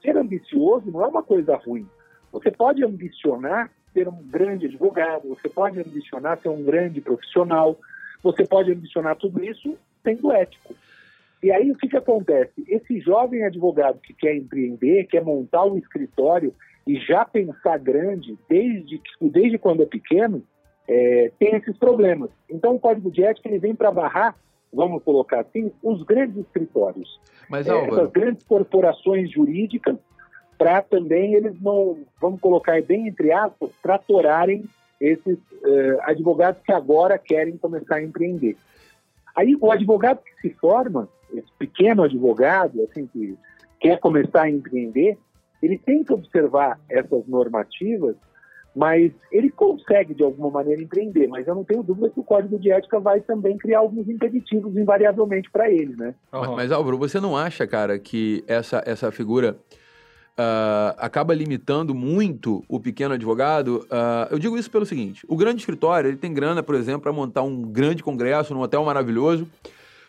Ser 0.02 0.18
ambicioso 0.18 0.90
não 0.92 1.04
é 1.04 1.08
uma 1.08 1.24
coisa 1.24 1.56
ruim. 1.56 1.88
Você 2.32 2.50
pode 2.50 2.84
ambicionar 2.84 3.70
ser 3.94 4.08
um 4.08 4.22
grande 4.24 4.66
advogado, 4.66 5.30
você 5.30 5.50
pode 5.50 5.80
ambicionar 5.80 6.40
ser 6.42 6.50
um 6.50 6.64
grande 6.64 7.02
profissional, 7.02 7.78
você 8.24 8.46
pode 8.46 8.72
ambicionar 8.72 9.16
tudo 9.16 9.44
isso 9.44 9.78
sendo 10.04 10.32
ético. 10.32 10.76
E 11.44 11.52
aí 11.52 11.72
o 11.72 11.76
que, 11.76 11.88
que 11.88 11.98
acontece? 11.98 12.64
Esse 12.68 13.00
jovem 13.00 13.44
advogado 13.44 14.00
que 14.00 14.14
quer 14.14 14.36
empreender, 14.36 15.06
quer 15.06 15.24
montar 15.24 15.66
um 15.66 15.78
escritório 15.78 16.54
e 16.86 17.00
já 17.00 17.26
pensar 17.26 17.80
grande 17.80 18.38
desde, 18.48 19.02
desde 19.20 19.58
quando 19.58 19.84
é 19.84 19.86
pequeno, 19.86 20.44
é, 20.88 21.32
tem 21.40 21.56
esses 21.56 21.76
problemas. 21.78 22.30
Então 22.50 22.76
o 22.76 22.80
código 22.80 23.12
de 23.12 23.24
ética 23.24 23.50
ele 23.50 23.60
vem 23.60 23.74
para 23.74 23.92
barrar, 23.92 24.36
vamos 24.72 25.04
colocar 25.04 25.42
assim, 25.42 25.72
os 25.82 26.04
grandes 26.04 26.38
escritórios. 26.38 27.20
Mas, 27.50 27.68
é, 27.68 27.88
essas 27.88 28.12
grandes 28.12 28.44
corporações 28.44 29.32
jurídicas 29.32 29.98
para 30.62 30.80
também 30.84 31.34
eles 31.34 31.60
não, 31.60 31.98
vamos 32.22 32.40
colocar 32.40 32.80
bem 32.84 33.08
entre 33.08 33.32
aspas, 33.32 33.72
tratorarem 33.82 34.64
esses 35.00 35.36
uh, 35.36 35.98
advogados 36.02 36.62
que 36.64 36.72
agora 36.72 37.18
querem 37.18 37.58
começar 37.58 37.96
a 37.96 38.04
empreender. 38.04 38.56
Aí 39.36 39.58
o 39.60 39.72
advogado 39.72 40.20
que 40.24 40.40
se 40.40 40.54
forma, 40.54 41.10
esse 41.34 41.52
pequeno 41.58 42.04
advogado, 42.04 42.80
assim, 42.84 43.08
que 43.08 43.36
quer 43.80 44.00
começar 44.00 44.44
a 44.44 44.50
empreender, 44.52 45.18
ele 45.64 45.80
tem 45.80 46.04
que 46.04 46.14
observar 46.14 46.80
essas 46.88 47.26
normativas, 47.26 48.16
mas 48.76 49.12
ele 49.32 49.50
consegue 49.50 50.14
de 50.14 50.22
alguma 50.22 50.52
maneira 50.52 50.84
empreender, 50.84 51.28
mas 51.28 51.48
eu 51.48 51.56
não 51.56 51.64
tenho 51.64 51.82
dúvida 51.82 52.12
que 52.12 52.20
o 52.20 52.24
código 52.24 52.60
de 52.60 52.70
ética 52.70 53.00
vai 53.00 53.20
também 53.20 53.58
criar 53.58 53.80
alguns 53.80 54.08
impeditivos 54.08 54.78
invariavelmente 54.78 55.50
para 55.50 55.72
ele, 55.72 55.96
né? 55.96 56.14
Mas, 56.32 56.50
mas 56.50 56.72
Álvaro, 56.72 57.00
você 57.00 57.20
não 57.20 57.36
acha, 57.36 57.66
cara, 57.66 57.98
que 57.98 58.44
essa, 58.48 58.84
essa 58.86 59.12
figura 59.12 59.58
uh, 60.38 60.96
acaba 60.98 61.34
limitando 61.34 61.94
muito 61.94 62.64
o 62.68 62.80
pequeno 62.80 63.14
advogado. 63.14 63.86
Uh, 63.86 64.32
eu 64.32 64.40
digo 64.40 64.58
isso 64.58 64.70
pelo 64.70 64.86
seguinte: 64.86 65.26
o 65.28 65.36
grande 65.36 65.60
escritório 65.60 66.10
ele 66.10 66.18
tem 66.18 66.34
grana, 66.34 66.64
por 66.64 66.76
exemplo, 66.76 67.02
para 67.02 67.14
montar 67.14 67.44
um 67.44 67.62
grande 67.62 68.04
congresso 68.04 68.54
num 68.54 68.62
hotel 68.62 68.84
maravilhoso, 68.84 69.48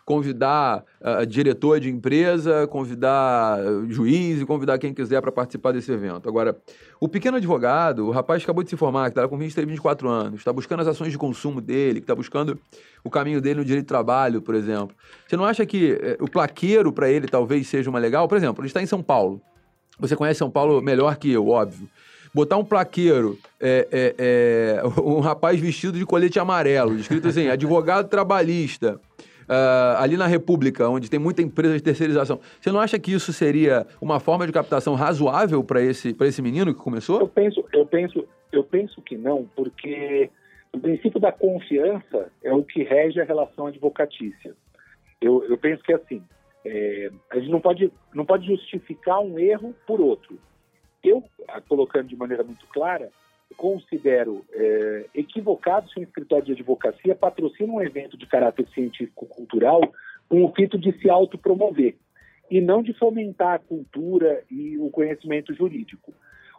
convidar 0.05 0.85
uh, 1.01 1.27
diretor 1.27 1.81
de 1.81 1.91
empresa, 1.91 2.67
convidar 2.67 3.59
juiz 3.89 4.41
e 4.41 4.47
convidar 4.47 4.79
quem 4.79 4.93
quiser 4.93 5.21
para 5.21 5.33
participar 5.33 5.73
desse 5.73 5.93
evento. 5.93 6.29
Agora, 6.29 6.57
o 7.01 7.09
pequeno 7.09 7.37
advogado, 7.37 8.07
o 8.07 8.11
rapaz 8.11 8.43
acabou 8.43 8.63
de 8.63 8.71
se 8.71 8.77
formar, 8.77 9.11
que 9.11 9.19
está 9.19 9.29
com 9.29 9.37
23, 9.37 9.69
24 9.69 10.09
anos, 10.09 10.41
está 10.41 10.53
buscando 10.53 10.81
as 10.81 10.89
ações 10.89 11.13
de 11.13 11.19
consumo 11.19 11.61
dele, 11.61 12.01
que 12.01 12.05
está 12.05 12.15
buscando 12.15 12.59
o 13.05 13.11
caminho 13.11 13.41
dele 13.41 13.61
no 13.61 13.65
direito 13.65 13.85
de 13.85 13.89
trabalho, 13.89 14.41
por 14.41 14.55
exemplo. 14.55 14.95
Você 15.27 15.37
não 15.37 15.45
acha 15.45 15.67
que 15.67 15.99
eh, 16.01 16.17
o 16.21 16.31
plaqueiro 16.31 16.93
para 16.93 17.11
ele 17.11 17.27
talvez 17.27 17.67
seja 17.67 17.91
uma 17.91 17.99
legal? 17.99 18.29
Por 18.29 18.37
exemplo, 18.37 18.63
ele 18.63 18.69
está 18.69 18.81
em 18.81 18.87
São 18.87 19.03
Paulo. 19.03 19.43
Você 19.99 20.17
conhece 20.17 20.39
São 20.39 20.51
Paulo 20.51 20.81
melhor 20.81 21.17
que 21.17 21.31
eu, 21.31 21.49
óbvio. 21.49 21.89
Botar 22.35 22.57
um 22.57 22.65
plaqueiro, 22.65 23.39
é, 23.61 23.87
é, 23.93 24.15
é, 24.19 25.01
um 25.01 25.21
rapaz 25.21 25.61
vestido 25.61 25.99
de 25.99 26.07
colete 26.07 26.39
amarelo, 26.39 26.97
escrito 26.97 27.29
assim, 27.29 27.49
advogado 27.49 28.09
trabalhista, 28.09 28.99
uh, 29.43 29.99
ali 29.99 30.17
na 30.17 30.27
República, 30.27 30.89
onde 30.89 31.11
tem 31.11 31.21
muita 31.21 31.43
empresa 31.43 31.75
de 31.75 31.83
terceirização. 31.83 32.41
Você 32.61 32.71
não 32.73 32.81
acha 32.81 32.99
que 32.99 33.13
isso 33.13 33.33
seria 33.33 33.87
uma 34.01 34.19
forma 34.19 34.47
de 34.47 34.53
captação 34.53 34.95
razoável 34.95 35.63
para 35.63 35.83
esse, 35.83 36.17
esse 36.21 36.43
menino 36.43 36.75
que 36.75 36.81
começou? 36.81 37.21
Eu 37.21 37.29
penso, 37.29 37.65
eu, 37.73 37.87
penso, 37.87 38.27
eu 38.51 38.65
penso 38.65 39.01
que 39.03 39.17
não, 39.17 39.49
porque 39.55 40.31
o 40.73 40.79
princípio 40.79 41.21
da 41.21 41.31
confiança 41.31 42.31
é 42.43 42.53
o 42.53 42.63
que 42.63 42.83
rege 42.83 43.21
a 43.21 43.25
relação 43.25 43.67
advocatícia. 43.67 44.55
Eu, 45.21 45.45
eu 45.45 45.59
penso 45.59 45.83
que 45.83 45.93
assim, 45.93 46.23
é, 46.65 47.11
a 47.31 47.39
gente 47.39 47.51
não 47.51 47.61
pode, 47.61 47.93
não 48.15 48.25
pode 48.25 48.47
justificar 48.47 49.21
um 49.21 49.39
erro 49.39 49.75
por 49.87 50.01
outro. 50.01 50.39
Eu, 51.03 51.25
colocando 51.69 52.09
de 52.09 52.17
maneira 52.17 52.45
muito 52.45 52.67
clara, 52.69 53.11
considero 53.57 54.45
é, 54.53 55.07
equivocado 55.15 55.91
se 55.91 55.99
um 55.99 56.03
escritório 56.03 56.47
de 56.47 56.53
advocacia 56.53 57.15
patrocina 57.15 57.73
um 57.73 57.83
evento 57.83 58.17
de 58.17 58.27
caráter 58.27 58.67
científico-cultural 58.69 59.81
com 60.29 60.45
o 60.45 60.53
fito 60.53 60.79
de 60.79 60.93
se 60.99 61.11
autopromover 61.11 61.97
e 62.51 62.61
não 62.61 62.83
de 62.83 62.93
fomentar 62.95 63.55
a 63.55 63.59
cultura 63.59 64.43
e 64.51 64.79
o 64.79 64.91
conhecimento 64.91 65.55
jurídico. 65.55 66.13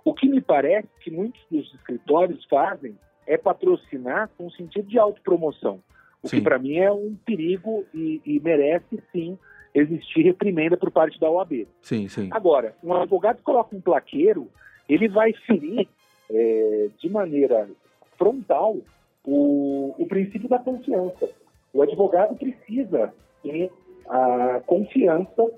O 0.03 0.13
que 0.13 0.27
me 0.27 0.41
parece 0.41 0.89
que 0.99 1.09
muitos 1.09 1.41
dos 1.49 1.73
escritórios 1.73 2.43
fazem 2.45 2.97
é 3.25 3.37
patrocinar 3.37 4.29
com 4.37 4.49
sentido 4.49 4.87
de 4.87 4.99
autopromoção, 4.99 5.81
o 6.21 6.27
sim. 6.27 6.37
que 6.37 6.43
para 6.43 6.59
mim 6.59 6.77
é 6.77 6.91
um 6.91 7.15
perigo 7.25 7.85
e, 7.93 8.21
e 8.25 8.39
merece 8.39 9.01
sim 9.11 9.37
existir 9.73 10.21
reprimenda 10.21 10.77
por 10.77 10.91
parte 10.91 11.19
da 11.19 11.29
OAB. 11.29 11.67
Sim, 11.81 12.07
sim. 12.07 12.29
Agora, 12.31 12.75
um 12.83 12.93
advogado 12.93 13.37
que 13.37 13.43
coloca 13.43 13.75
um 13.75 13.81
plaqueiro, 13.81 14.47
ele 14.87 15.07
vai 15.07 15.33
ferir 15.33 15.87
é, 16.29 16.89
de 16.99 17.09
maneira 17.09 17.69
frontal 18.17 18.77
o, 19.25 19.95
o 19.97 20.05
princípio 20.05 20.47
da 20.47 20.59
confiança. 20.59 21.29
O 21.73 21.81
advogado 21.81 22.35
precisa 22.35 23.13
ter 23.41 23.71
a 24.07 24.61
confiança 24.65 25.51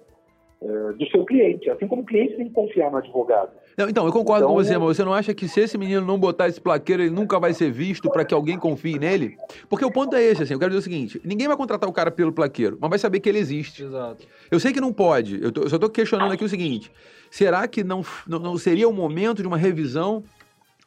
é, 0.62 0.94
do 0.94 1.06
seu 1.10 1.26
cliente, 1.26 1.70
assim 1.70 1.88
como 1.88 2.04
o 2.04 2.06
cliente 2.06 2.38
tem 2.38 2.48
que 2.48 2.54
confiar 2.54 2.92
no 2.92 2.98
advogado. 2.98 3.52
Não, 3.78 3.90
então, 3.90 4.06
eu 4.06 4.12
concordo 4.12 4.46
então, 4.46 4.56
com 4.56 4.64
você, 4.64 4.78
mas 4.78 4.98
você 4.98 5.04
não 5.04 5.14
acha 5.14 5.34
que 5.34 5.48
se 5.48 5.60
esse 5.60 5.78
menino 5.78 6.06
não 6.06 6.18
botar 6.18 6.48
esse 6.48 6.62
plaqueiro, 6.62 7.04
ele 7.04 7.12
nunca 7.14 7.40
vai 7.40 7.54
ser 7.54 7.72
visto 7.72 8.10
para 8.10 8.24
que 8.24 8.34
alguém 8.34 8.58
confie 8.58 8.98
nele? 8.98 9.38
Porque 9.70 9.84
o 9.84 9.92
ponto 9.92 10.16
é 10.16 10.24
esse, 10.24 10.44
assim, 10.44 10.54
eu 10.54 10.60
quero 10.60 10.72
dizer 10.72 10.80
o 10.80 10.84
seguinte, 10.84 11.22
ninguém 11.26 11.48
vai 11.48 11.58
contratar 11.58 11.90
o 11.90 11.94
cara 11.94 12.10
pelo 12.10 12.32
plaqueiro, 12.32 12.78
mas 12.80 12.90
vai 12.90 13.00
saber 13.00 13.20
que 13.20 13.28
ele 13.28 13.40
existe. 13.40 13.84
Exato. 13.84 14.26
Eu 14.50 14.60
sei 14.60 14.72
que 14.72 14.80
não 14.80 14.94
pode, 14.94 15.42
eu, 15.42 15.52
tô, 15.52 15.64
eu 15.64 15.70
só 15.70 15.76
estou 15.76 15.90
questionando 15.90 16.32
aqui 16.32 16.46
o 16.46 16.50
seguinte, 16.50 16.90
será 17.30 17.68
que 17.68 17.84
não, 17.84 18.06
não, 18.26 18.40
não 18.40 18.58
seria 18.58 18.88
o 18.88 18.94
momento 18.94 19.42
de 19.42 19.48
uma 19.48 19.58
revisão 19.58 20.24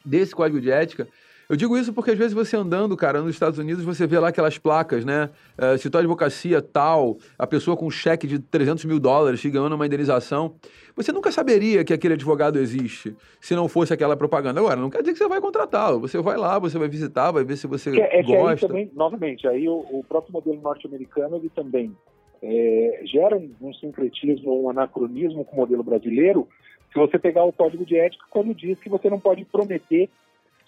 desse 0.05 0.35
código 0.35 0.61
de 0.61 0.70
ética 0.70 1.07
eu 1.49 1.57
digo 1.57 1.79
isso 1.79 1.93
porque 1.93 2.11
às 2.11 2.19
vezes 2.19 2.35
você 2.35 2.57
andando, 2.57 2.97
cara, 2.97 3.23
nos 3.23 3.31
Estados 3.31 3.59
Unidos, 3.59 3.83
você 3.83 4.07
vê 4.07 4.19
lá 4.19 4.29
aquelas 4.29 4.59
placas, 4.59 5.05
né? 5.05 5.31
Uh, 5.59 5.79
se 5.79 5.89
tua 5.89 6.01
advocacia 6.01 6.61
tal, 6.61 7.17
a 7.39 7.47
pessoa 7.47 7.77
com 7.77 7.87
um 7.87 7.91
cheque 7.91 8.27
de 8.27 8.39
300 8.39 8.85
mil 8.85 9.01
dólares 9.01 9.41
te 9.41 9.49
ganhando 9.49 9.75
uma 9.75 9.87
indenização. 9.87 10.57
Você 10.95 11.11
nunca 11.11 11.33
saberia 11.33 11.85
que 11.85 11.93
aquele 11.95 12.15
advogado 12.15 12.59
existe 12.59 13.17
se 13.41 13.55
não 13.55 13.67
fosse 13.67 13.95
aquela 13.95 14.17
propaganda. 14.17 14.61
Agora, 14.61 14.77
não 14.77 14.91
quer 14.91 14.99
dizer 15.01 15.13
que 15.13 15.19
você 15.19 15.29
vai 15.29 15.41
contratá-lo. 15.41 16.01
Você 16.01 16.21
vai 16.21 16.37
lá, 16.37 16.59
você 16.59 16.79
vai 16.79 16.89
visitar, 16.89 17.31
vai 17.31 17.45
ver 17.45 17.57
se 17.57 17.67
você 17.67 17.93
que, 17.93 18.01
é, 18.01 18.21
é 18.21 18.23
gosta. 18.23 18.57
Que 18.57 18.65
aí 18.65 18.69
também, 18.69 18.91
novamente, 18.95 19.49
aí 19.49 19.69
o, 19.69 19.87
o 19.91 20.05
próprio 20.07 20.33
modelo 20.33 20.61
norte-americano, 20.61 21.37
ele 21.37 21.49
também 21.49 21.97
é, 22.43 23.03
gera 23.05 23.37
um, 23.37 23.51
um 23.61 23.73
sincretismo, 23.73 24.65
um 24.65 24.71
anacronismo 24.71 25.45
com 25.45 25.57
o 25.57 25.61
modelo 25.61 25.83
brasileiro, 25.83 26.47
se 26.93 26.99
você 26.99 27.19
pegar 27.19 27.45
o 27.45 27.53
código 27.53 27.85
de 27.85 27.97
ética, 27.97 28.25
quando 28.31 28.55
diz 28.55 28.79
que 28.81 28.89
você 28.89 29.11
não 29.11 29.21
pode 29.21 29.45
prometer 29.45 30.09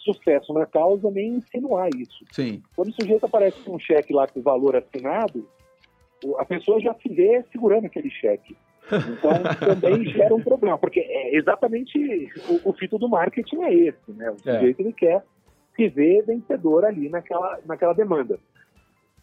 sucesso 0.03 0.53
na 0.53 0.67
causa 0.67 1.11
nem 1.11 1.35
insinuar 1.35 1.89
isso. 1.97 2.25
Sim. 2.33 2.63
Quando 2.75 2.89
o 2.89 2.93
sujeito 2.93 3.27
aparece 3.27 3.61
com 3.63 3.77
um 3.77 3.79
cheque 3.79 4.13
lá 4.13 4.27
com 4.27 4.41
o 4.41 4.43
valor 4.43 4.77
assinado, 4.77 5.47
a 6.39 6.45
pessoa 6.45 6.81
já 6.81 6.95
se 6.95 7.09
vê 7.09 7.45
segurando 7.51 7.87
aquele 7.87 8.11
cheque. 8.11 8.57
Então 8.87 9.31
também 9.81 10.05
gera 10.07 10.35
um 10.35 10.43
problema, 10.43 10.79
porque 10.79 11.01
é 11.01 11.37
exatamente 11.37 11.99
o, 12.49 12.71
o 12.71 12.73
fito 12.73 12.99
do 12.99 13.09
marketing 13.09 13.63
é 13.63 13.75
esse, 13.75 14.13
né? 14.13 14.31
O 14.31 14.49
é. 14.49 14.55
sujeito 14.55 14.81
é. 14.81 14.83
ele 14.83 14.93
quer 14.93 15.23
se 15.77 15.89
ver 15.89 16.25
vencedor 16.25 16.85
ali 16.85 17.09
naquela, 17.09 17.59
naquela 17.65 17.93
demanda. 17.93 18.39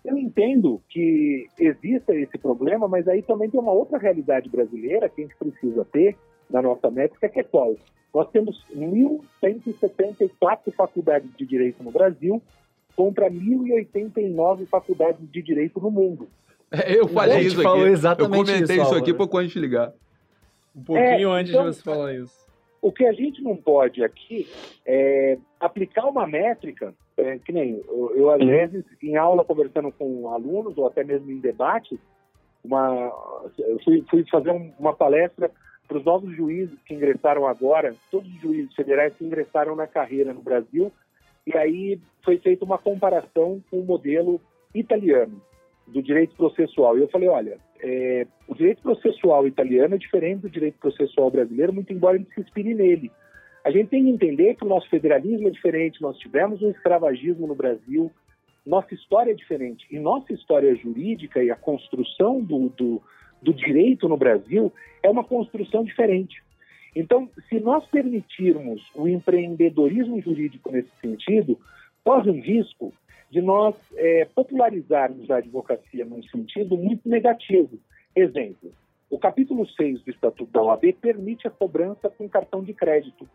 Eu 0.05 0.17
entendo 0.17 0.81
que 0.87 1.47
exista 1.59 2.15
esse 2.15 2.37
problema, 2.37 2.87
mas 2.87 3.07
aí 3.07 3.21
também 3.21 3.49
tem 3.49 3.59
uma 3.59 3.73
outra 3.73 3.97
realidade 3.97 4.49
brasileira 4.49 5.09
que 5.09 5.21
a 5.21 5.25
gente 5.25 5.35
precisa 5.35 5.83
ter 5.85 6.15
na 6.49 6.61
nossa 6.61 6.89
métrica, 6.89 7.29
que 7.29 7.39
é 7.39 7.43
qual? 7.43 7.75
Nós 8.13 8.29
temos 8.31 8.63
1.174 8.75 10.73
faculdades 10.75 11.29
de 11.37 11.45
direito 11.45 11.83
no 11.83 11.91
Brasil 11.91 12.41
contra 12.95 13.29
1.089 13.29 14.65
faculdades 14.67 15.29
de 15.31 15.41
direito 15.41 15.79
no 15.79 15.91
mundo. 15.91 16.27
É, 16.71 16.97
eu 16.97 17.07
falei 17.07 17.41
isso 17.41 17.61
aqui. 17.65 17.79
Exatamente 17.81 18.39
eu 18.39 18.45
comentei 18.45 18.77
isso, 18.77 18.85
isso 18.87 18.95
aqui 18.95 19.13
pouco 19.13 19.37
antes 19.37 19.53
de 19.53 19.59
ligar. 19.59 19.93
Um 20.75 20.83
pouquinho 20.83 21.35
é, 21.35 21.39
antes 21.39 21.51
então, 21.51 21.69
de 21.69 21.75
você 21.75 21.83
falar 21.83 22.13
isso. 22.13 22.47
O 22.81 22.91
que 22.91 23.05
a 23.05 23.13
gente 23.13 23.41
não 23.41 23.55
pode 23.55 24.03
aqui 24.03 24.47
é 24.85 25.37
aplicar 25.59 26.05
uma 26.05 26.25
métrica, 26.27 26.93
é, 27.17 27.37
que 27.39 27.51
nem 27.51 27.81
eu, 27.87 28.13
eu, 28.15 28.29
às 28.31 28.39
vezes, 28.39 28.85
em 29.01 29.15
aula, 29.15 29.43
conversando 29.43 29.91
com 29.91 30.29
alunos, 30.31 30.77
ou 30.77 30.87
até 30.87 31.03
mesmo 31.03 31.31
em 31.31 31.39
debate, 31.39 31.99
uma, 32.63 33.11
eu 33.57 33.79
fui, 33.83 34.03
fui 34.09 34.25
fazer 34.29 34.51
uma 34.79 34.93
palestra 34.93 35.51
para 35.87 35.97
os 35.97 36.05
novos 36.05 36.35
juízes 36.35 36.77
que 36.85 36.93
ingressaram 36.93 37.47
agora, 37.47 37.95
todos 38.11 38.29
os 38.29 38.41
juízes 38.41 38.73
federais 38.75 39.13
que 39.15 39.25
ingressaram 39.25 39.75
na 39.75 39.87
carreira 39.87 40.33
no 40.33 40.41
Brasil, 40.41 40.91
e 41.45 41.57
aí 41.57 41.99
foi 42.23 42.37
feita 42.37 42.65
uma 42.65 42.77
comparação 42.77 43.63
com 43.71 43.79
o 43.79 43.85
modelo 43.85 44.41
italiano 44.75 45.41
do 45.87 46.01
direito 46.01 46.35
processual. 46.35 46.97
E 46.97 47.01
eu 47.01 47.07
falei, 47.07 47.29
olha, 47.29 47.57
é, 47.79 48.27
o 48.47 48.53
direito 48.53 48.81
processual 48.81 49.47
italiano 49.47 49.95
é 49.95 49.97
diferente 49.97 50.41
do 50.41 50.49
direito 50.49 50.77
processual 50.79 51.31
brasileiro, 51.31 51.71
muito 51.71 51.93
embora 51.93 52.17
ele 52.17 52.27
se 52.33 52.41
inspire 52.41 52.73
nele. 52.73 53.11
A 53.63 53.71
gente 53.71 53.89
tem 53.89 54.03
que 54.03 54.09
entender 54.09 54.55
que 54.55 54.65
o 54.65 54.67
nosso 54.67 54.89
federalismo 54.89 55.47
é 55.47 55.51
diferente, 55.51 56.01
nós 56.01 56.17
tivemos 56.17 56.61
um 56.61 56.69
escravagismo 56.69 57.47
no 57.47 57.55
Brasil, 57.55 58.11
nossa 58.65 58.93
história 58.93 59.31
é 59.31 59.35
diferente. 59.35 59.87
E 59.89 59.97
nossa 59.97 60.33
história 60.33 60.75
jurídica 60.75 61.41
e 61.41 61.49
a 61.49 61.55
construção 61.55 62.41
do, 62.41 62.69
do 62.69 63.01
do 63.41 63.53
direito 63.53 64.07
no 64.07 64.17
Brasil 64.17 64.71
é 65.03 65.09
uma 65.09 65.23
construção 65.23 65.83
diferente. 65.83 66.43
Então, 66.95 67.29
se 67.47 67.59
nós 67.59 67.85
permitirmos 67.87 68.81
o 68.95 69.07
empreendedorismo 69.07 70.19
jurídico 70.21 70.71
nesse 70.71 70.89
sentido, 70.99 71.59
corre 72.03 72.31
um 72.31 72.41
risco 72.41 72.93
de 73.29 73.41
nós 73.41 73.75
é, 73.95 74.25
popularizarmos 74.25 75.29
a 75.29 75.37
advocacia 75.37 76.05
num 76.05 76.23
sentido 76.23 76.77
muito 76.77 77.07
negativo. 77.07 77.77
Exemplo, 78.15 78.71
o 79.09 79.19
capítulo 79.19 79.67
6 79.67 80.01
do 80.01 80.11
Estatuto 80.11 80.51
da 80.51 80.61
OAB 80.61 80.93
permite 80.99 81.47
a 81.47 81.51
cobrança 81.51 82.09
com 82.09 82.27
cartão 82.27 82.63
de 82.63 82.73
crédito. 82.73 83.27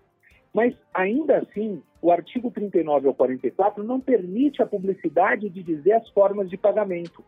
Mas, 0.53 0.75
ainda 0.93 1.39
assim, 1.39 1.83
o 2.01 2.11
artigo 2.11 2.51
39 2.51 3.09
ao 3.09 3.15
44 3.15 3.83
não 3.83 4.01
permite 4.01 4.61
a 4.61 4.67
publicidade 4.67 5.49
de 5.49 5.63
dizer 5.63 5.93
as 5.93 6.09
formas 6.11 6.51
de 6.51 6.59
pagamento. 6.59 7.25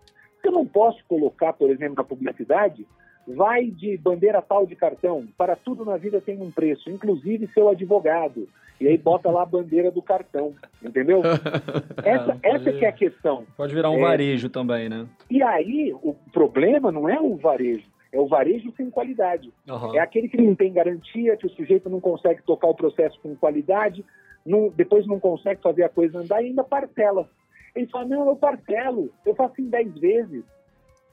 Eu 0.48 0.52
não 0.52 0.66
posso 0.66 1.02
colocar, 1.08 1.52
por 1.52 1.70
exemplo, 1.70 1.96
na 1.96 2.04
publicidade, 2.04 2.86
vai 3.26 3.66
de 3.66 3.96
bandeira 3.96 4.42
tal 4.42 4.66
de 4.66 4.76
cartão, 4.76 5.26
para 5.36 5.56
tudo 5.56 5.84
na 5.84 5.96
vida 5.96 6.20
tem 6.20 6.40
um 6.40 6.50
preço, 6.50 6.90
inclusive 6.90 7.48
seu 7.52 7.68
advogado. 7.68 8.48
E 8.80 8.88
aí 8.88 8.98
bota 8.98 9.30
lá 9.30 9.42
a 9.42 9.46
bandeira 9.46 9.90
do 9.90 10.02
cartão, 10.02 10.52
entendeu? 10.82 11.22
essa, 12.04 12.38
essa 12.42 12.72
que 12.72 12.84
é 12.84 12.88
a 12.88 12.92
questão. 12.92 13.46
Pode 13.56 13.74
virar 13.74 13.90
um 13.90 13.98
é... 13.98 14.00
varejo 14.00 14.48
também, 14.48 14.88
né? 14.88 15.06
E 15.30 15.42
aí, 15.42 15.94
o 16.02 16.14
problema 16.32 16.90
não 16.90 17.08
é 17.08 17.20
o 17.20 17.36
varejo, 17.36 17.86
é 18.12 18.18
o 18.18 18.26
varejo 18.26 18.72
sem 18.76 18.90
qualidade. 18.90 19.52
Uhum. 19.68 19.94
É 19.94 20.00
aquele 20.00 20.28
que 20.28 20.36
não 20.36 20.54
tem 20.54 20.72
garantia, 20.72 21.36
que 21.36 21.46
o 21.46 21.50
sujeito 21.50 21.88
não 21.88 22.00
consegue 22.00 22.42
tocar 22.42 22.66
o 22.66 22.74
processo 22.74 23.18
com 23.22 23.36
qualidade, 23.36 24.04
não, 24.44 24.68
depois 24.68 25.06
não 25.06 25.20
consegue 25.20 25.62
fazer 25.62 25.84
a 25.84 25.88
coisa 25.88 26.18
andar 26.18 26.42
e 26.42 26.46
ainda 26.46 26.64
parcela. 26.64 27.28
Ele 27.74 27.86
fala, 27.86 28.06
não, 28.06 28.28
eu 28.28 28.36
parcelo, 28.36 29.10
eu 29.24 29.34
faço 29.34 29.60
em 29.60 29.68
10 29.68 29.98
vezes. 29.98 30.44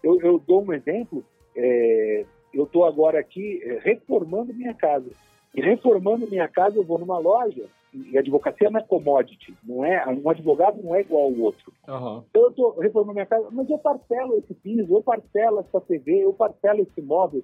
Eu, 0.04 0.19
eu, 0.21 0.39
dou 0.39 0.63
um 0.63 0.74
exemplo, 0.74 1.24
é, 1.56 2.26
eu 2.54 2.63
estou 2.63 2.86
agora 2.86 3.19
aqui 3.19 3.62
é, 3.63 3.80
reformando 3.80 4.54
minha 4.54 4.74
casa. 4.74 5.10
E 5.54 5.62
reformando 5.62 6.30
minha 6.30 6.47
casa, 6.47 6.78
eu 6.78 6.84
vou 6.84 6.97
numa 6.97 7.17
loja, 7.17 7.65
e 7.93 8.17
advocacia 8.17 8.69
não 8.69 8.80
é 8.80 8.84
commodity, 8.84 9.54
não 9.63 9.84
é, 9.84 10.08
um 10.08 10.30
advogado 10.30 10.82
não 10.82 10.95
é 10.95 11.02
igual 11.02 11.24
ao 11.24 11.34
outro. 11.34 11.74
Uhum. 11.88 12.24
Então 12.30 12.43
eu 12.43 12.50
estou 12.50 12.80
reformando 12.80 13.13
minha 13.13 13.26
casa, 13.26 13.47
mas 13.52 13.69
eu 13.69 13.78
parcelo 13.78 14.38
esse 14.38 14.54
piso, 14.54 14.95
eu 14.95 15.04
parcelo 15.04 15.60
essa 15.60 15.82
TV, 15.82 16.24
eu 16.24 16.34
parcelo 16.34 16.82
esse 16.82 17.02
móvel. 17.02 17.43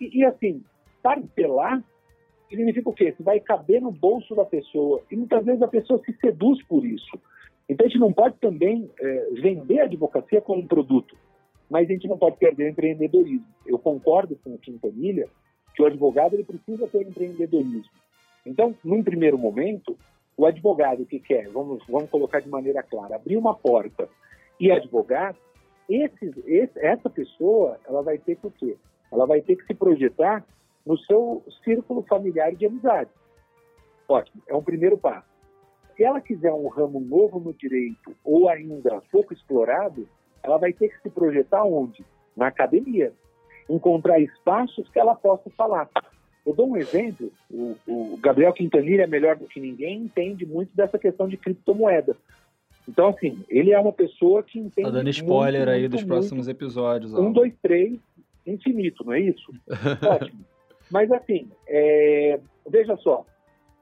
E, 0.00 0.20
e 0.20 0.24
assim, 0.24 0.62
parcelar 1.02 1.82
significa 2.48 2.88
o 2.88 2.92
quê? 2.92 3.12
Você 3.16 3.22
vai 3.22 3.40
caber 3.40 3.80
no 3.80 3.90
bolso 3.90 4.34
da 4.34 4.44
pessoa. 4.44 5.02
E 5.10 5.16
muitas 5.16 5.44
vezes 5.44 5.62
a 5.62 5.68
pessoa 5.68 6.00
se 6.04 6.12
seduz 6.18 6.62
por 6.66 6.84
isso. 6.84 7.18
Então 7.72 7.86
a 7.86 7.88
gente 7.88 7.98
não 7.98 8.12
pode 8.12 8.36
também 8.36 8.90
é, 9.00 9.28
vender 9.32 9.80
a 9.80 9.84
advocacia 9.84 10.42
como 10.42 10.60
um 10.60 10.66
produto, 10.66 11.16
mas 11.70 11.88
a 11.88 11.92
gente 11.92 12.06
não 12.06 12.18
pode 12.18 12.36
perder 12.36 12.64
o 12.64 12.68
empreendedorismo. 12.68 13.46
Eu 13.64 13.78
concordo 13.78 14.36
com 14.44 14.52
o 14.52 14.58
Quintanilha 14.58 15.26
que 15.74 15.82
o 15.82 15.86
advogado 15.86 16.34
ele 16.34 16.44
precisa 16.44 16.86
ter 16.86 17.00
empreendedorismo. 17.00 17.90
Então, 18.44 18.74
num 18.84 19.02
primeiro 19.02 19.38
momento, 19.38 19.96
o 20.36 20.44
advogado 20.44 21.06
que 21.06 21.18
quer, 21.18 21.48
vamos, 21.48 21.82
vamos 21.88 22.10
colocar 22.10 22.40
de 22.40 22.48
maneira 22.50 22.82
clara, 22.82 23.16
abrir 23.16 23.38
uma 23.38 23.54
porta 23.54 24.06
e 24.60 24.70
advogar, 24.70 25.34
esse, 25.88 26.30
esse, 26.44 26.78
essa 26.78 27.08
pessoa 27.08 27.78
ela 27.88 28.02
vai 28.02 28.18
ter 28.18 28.36
que 28.36 28.46
o 28.46 28.50
quê? 28.50 28.76
Ela 29.10 29.26
vai 29.26 29.40
ter 29.40 29.56
que 29.56 29.64
se 29.64 29.72
projetar 29.72 30.44
no 30.84 30.98
seu 30.98 31.42
círculo 31.64 32.02
familiar 32.02 32.54
de 32.54 32.66
amizade. 32.66 33.10
Ótimo, 34.06 34.42
é 34.46 34.54
um 34.54 34.62
primeiro 34.62 34.98
passo. 34.98 35.31
Se 36.02 36.06
ela 36.06 36.20
quiser 36.20 36.52
um 36.52 36.66
ramo 36.66 36.98
novo 36.98 37.38
no 37.38 37.54
direito 37.54 38.12
ou 38.24 38.48
ainda 38.48 39.00
pouco 39.12 39.32
explorado, 39.32 40.08
ela 40.42 40.58
vai 40.58 40.72
ter 40.72 40.88
que 40.88 41.00
se 41.00 41.08
projetar 41.08 41.62
onde? 41.62 42.04
Na 42.36 42.48
academia. 42.48 43.12
Encontrar 43.70 44.18
espaços 44.18 44.88
que 44.88 44.98
ela 44.98 45.14
possa 45.14 45.48
falar. 45.50 45.88
Eu 46.44 46.54
dou 46.54 46.68
um 46.68 46.76
exemplo, 46.76 47.30
o, 47.48 47.76
o 47.86 48.18
Gabriel 48.20 48.52
Quintanilha 48.52 49.04
é 49.04 49.06
melhor 49.06 49.36
do 49.36 49.46
que 49.46 49.60
ninguém, 49.60 50.00
entende 50.02 50.44
muito 50.44 50.74
dessa 50.74 50.98
questão 50.98 51.28
de 51.28 51.36
criptomoeda. 51.36 52.16
Então, 52.88 53.10
assim, 53.10 53.44
ele 53.48 53.70
é 53.70 53.78
uma 53.78 53.92
pessoa 53.92 54.42
que 54.42 54.58
entende. 54.58 54.88
Tá 54.88 54.90
dando 54.90 55.10
spoiler 55.10 55.60
muito, 55.60 55.70
aí 55.70 55.80
muito, 55.82 55.92
dos 55.92 56.00
muito, 56.00 56.14
próximos 56.14 56.48
episódios. 56.48 57.14
Um, 57.14 57.30
dois, 57.30 57.54
três, 57.62 57.96
infinito, 58.44 59.04
não 59.04 59.12
é 59.12 59.20
isso? 59.20 59.52
Ótimo. 60.04 60.44
Mas, 60.90 61.12
assim, 61.12 61.48
é... 61.68 62.40
veja 62.68 62.96
só, 62.96 63.24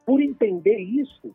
por 0.05 0.21
entender 0.21 0.77
isso 0.77 1.35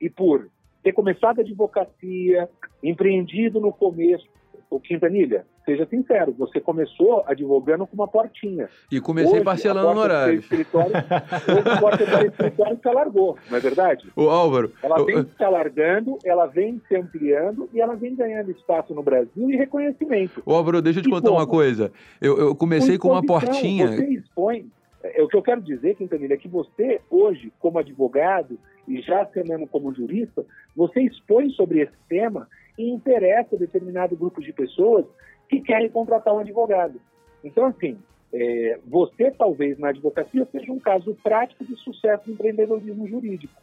e 0.00 0.08
por 0.08 0.48
ter 0.82 0.92
começado 0.92 1.40
a 1.40 1.42
advocacia, 1.42 2.48
empreendido 2.82 3.60
no 3.60 3.72
começo, 3.72 4.26
o 4.70 4.78
Quintanilha, 4.78 5.44
seja 5.64 5.84
sincero, 5.86 6.32
você 6.38 6.60
começou 6.60 7.24
advogando 7.26 7.86
com 7.86 7.94
uma 7.94 8.06
portinha. 8.06 8.68
E 8.90 9.00
comecei 9.00 9.34
hoje, 9.34 9.44
parcelando 9.44 9.94
no 9.94 10.00
horário. 10.00 10.38
Escritório, 10.38 10.92
hoje 10.92 11.68
a 11.68 11.80
porta 11.80 12.06
do 12.06 12.26
escritório 12.26 12.78
se 12.80 12.88
alargou, 12.88 13.36
não 13.50 13.58
é 13.58 13.60
verdade? 13.60 14.08
O 14.14 14.28
Álvaro. 14.28 14.72
Ela 14.80 15.04
vem 15.04 15.24
se 15.24 15.44
alargando, 15.44 16.18
ela 16.24 16.46
vem 16.46 16.80
se 16.86 16.96
ampliando 16.96 17.68
e 17.74 17.80
ela 17.80 17.96
vem 17.96 18.14
ganhando 18.14 18.52
espaço 18.52 18.94
no 18.94 19.02
Brasil 19.02 19.50
e 19.50 19.56
reconhecimento. 19.56 20.40
O 20.46 20.52
Álvaro, 20.54 20.80
deixa 20.80 21.00
eu 21.00 21.02
te 21.02 21.08
e 21.08 21.12
contar 21.12 21.28
como? 21.28 21.40
uma 21.40 21.46
coisa. 21.46 21.92
Eu, 22.20 22.38
eu 22.38 22.54
comecei 22.54 22.96
com 22.96 23.08
uma 23.08 23.24
portinha. 23.24 23.88
Você 23.88 24.06
expõe. 24.06 24.70
É, 25.02 25.22
o 25.22 25.28
que 25.28 25.36
eu 25.36 25.42
quero 25.42 25.60
dizer, 25.60 25.96
Quintanilha, 25.96 26.34
é 26.34 26.38
que 26.38 26.48
você, 26.48 27.00
hoje, 27.10 27.52
como 27.58 27.78
advogado 27.78 28.58
e 28.86 29.00
já 29.00 29.24
sendo 29.26 29.66
como 29.66 29.94
jurista, 29.94 30.44
você 30.76 31.00
expõe 31.02 31.50
sobre 31.50 31.80
esse 31.80 31.96
tema 32.08 32.48
e 32.78 32.90
interessa 32.90 33.56
determinado 33.56 34.16
grupo 34.16 34.40
de 34.40 34.52
pessoas 34.52 35.06
que 35.48 35.60
querem 35.60 35.88
contratar 35.88 36.34
um 36.34 36.38
advogado. 36.38 37.00
Então, 37.42 37.66
assim, 37.66 37.98
é, 38.32 38.78
você 38.86 39.30
talvez 39.30 39.78
na 39.78 39.88
advocacia 39.88 40.46
seja 40.52 40.72
um 40.72 40.78
caso 40.78 41.16
prático 41.22 41.64
de 41.64 41.74
sucesso 41.76 42.24
no 42.26 42.34
empreendedorismo 42.34 43.06
jurídico. 43.08 43.60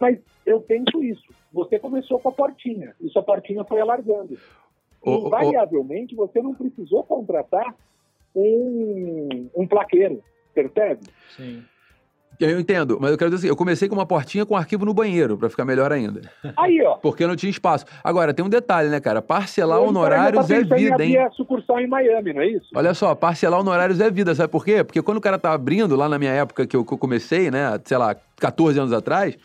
Mas 0.00 0.18
eu 0.46 0.60
penso 0.60 1.02
isso. 1.02 1.32
Você 1.52 1.78
começou 1.78 2.18
com 2.18 2.30
a 2.30 2.32
portinha 2.32 2.94
e 3.00 3.08
sua 3.10 3.22
portinha 3.22 3.64
foi 3.64 3.80
alargando. 3.80 4.38
Oh, 5.02 5.26
Invariavelmente, 5.26 6.14
oh. 6.14 6.26
você 6.26 6.40
não 6.42 6.54
precisou 6.54 7.04
contratar 7.04 7.74
um, 8.34 9.48
um 9.54 9.66
plaqueiro, 9.66 10.22
percebe? 10.54 11.00
Sim. 11.36 11.62
Eu 12.40 12.58
entendo, 12.58 12.96
mas 12.98 13.10
eu 13.10 13.18
quero 13.18 13.30
dizer 13.30 13.40
assim, 13.40 13.48
eu 13.48 13.56
comecei 13.56 13.86
com 13.86 13.94
uma 13.94 14.06
portinha 14.06 14.46
com 14.46 14.56
arquivo 14.56 14.86
no 14.86 14.94
banheiro, 14.94 15.36
para 15.36 15.50
ficar 15.50 15.66
melhor 15.66 15.92
ainda. 15.92 16.22
Aí, 16.56 16.80
ó. 16.82 16.94
Porque 16.94 17.26
não 17.26 17.36
tinha 17.36 17.50
espaço. 17.50 17.84
Agora, 18.02 18.32
tem 18.32 18.42
um 18.42 18.48
detalhe, 18.48 18.88
né, 18.88 18.98
cara? 18.98 19.20
Parcelar 19.20 19.78
honorários 19.78 20.48
tá 20.48 20.54
é 20.54 20.64
vida, 20.64 21.04
hein? 21.04 21.18
a 21.18 21.30
sucursal 21.32 21.78
em 21.80 21.86
Miami, 21.86 22.32
não 22.32 22.40
é 22.40 22.46
isso? 22.46 22.68
Olha 22.74 22.94
só, 22.94 23.14
parcelar 23.14 23.60
honorários 23.60 24.00
é 24.00 24.10
vida, 24.10 24.34
sabe 24.34 24.50
por 24.50 24.64
quê? 24.64 24.82
Porque 24.82 25.02
quando 25.02 25.18
o 25.18 25.20
cara 25.20 25.38
tá 25.38 25.52
abrindo, 25.52 25.94
lá 25.94 26.08
na 26.08 26.18
minha 26.18 26.32
época 26.32 26.66
que 26.66 26.74
eu, 26.74 26.82
que 26.82 26.94
eu 26.94 26.98
comecei, 26.98 27.50
né, 27.50 27.78
sei 27.84 27.98
lá, 27.98 28.16
14 28.38 28.78
anos 28.80 28.92
atrás, 28.94 29.36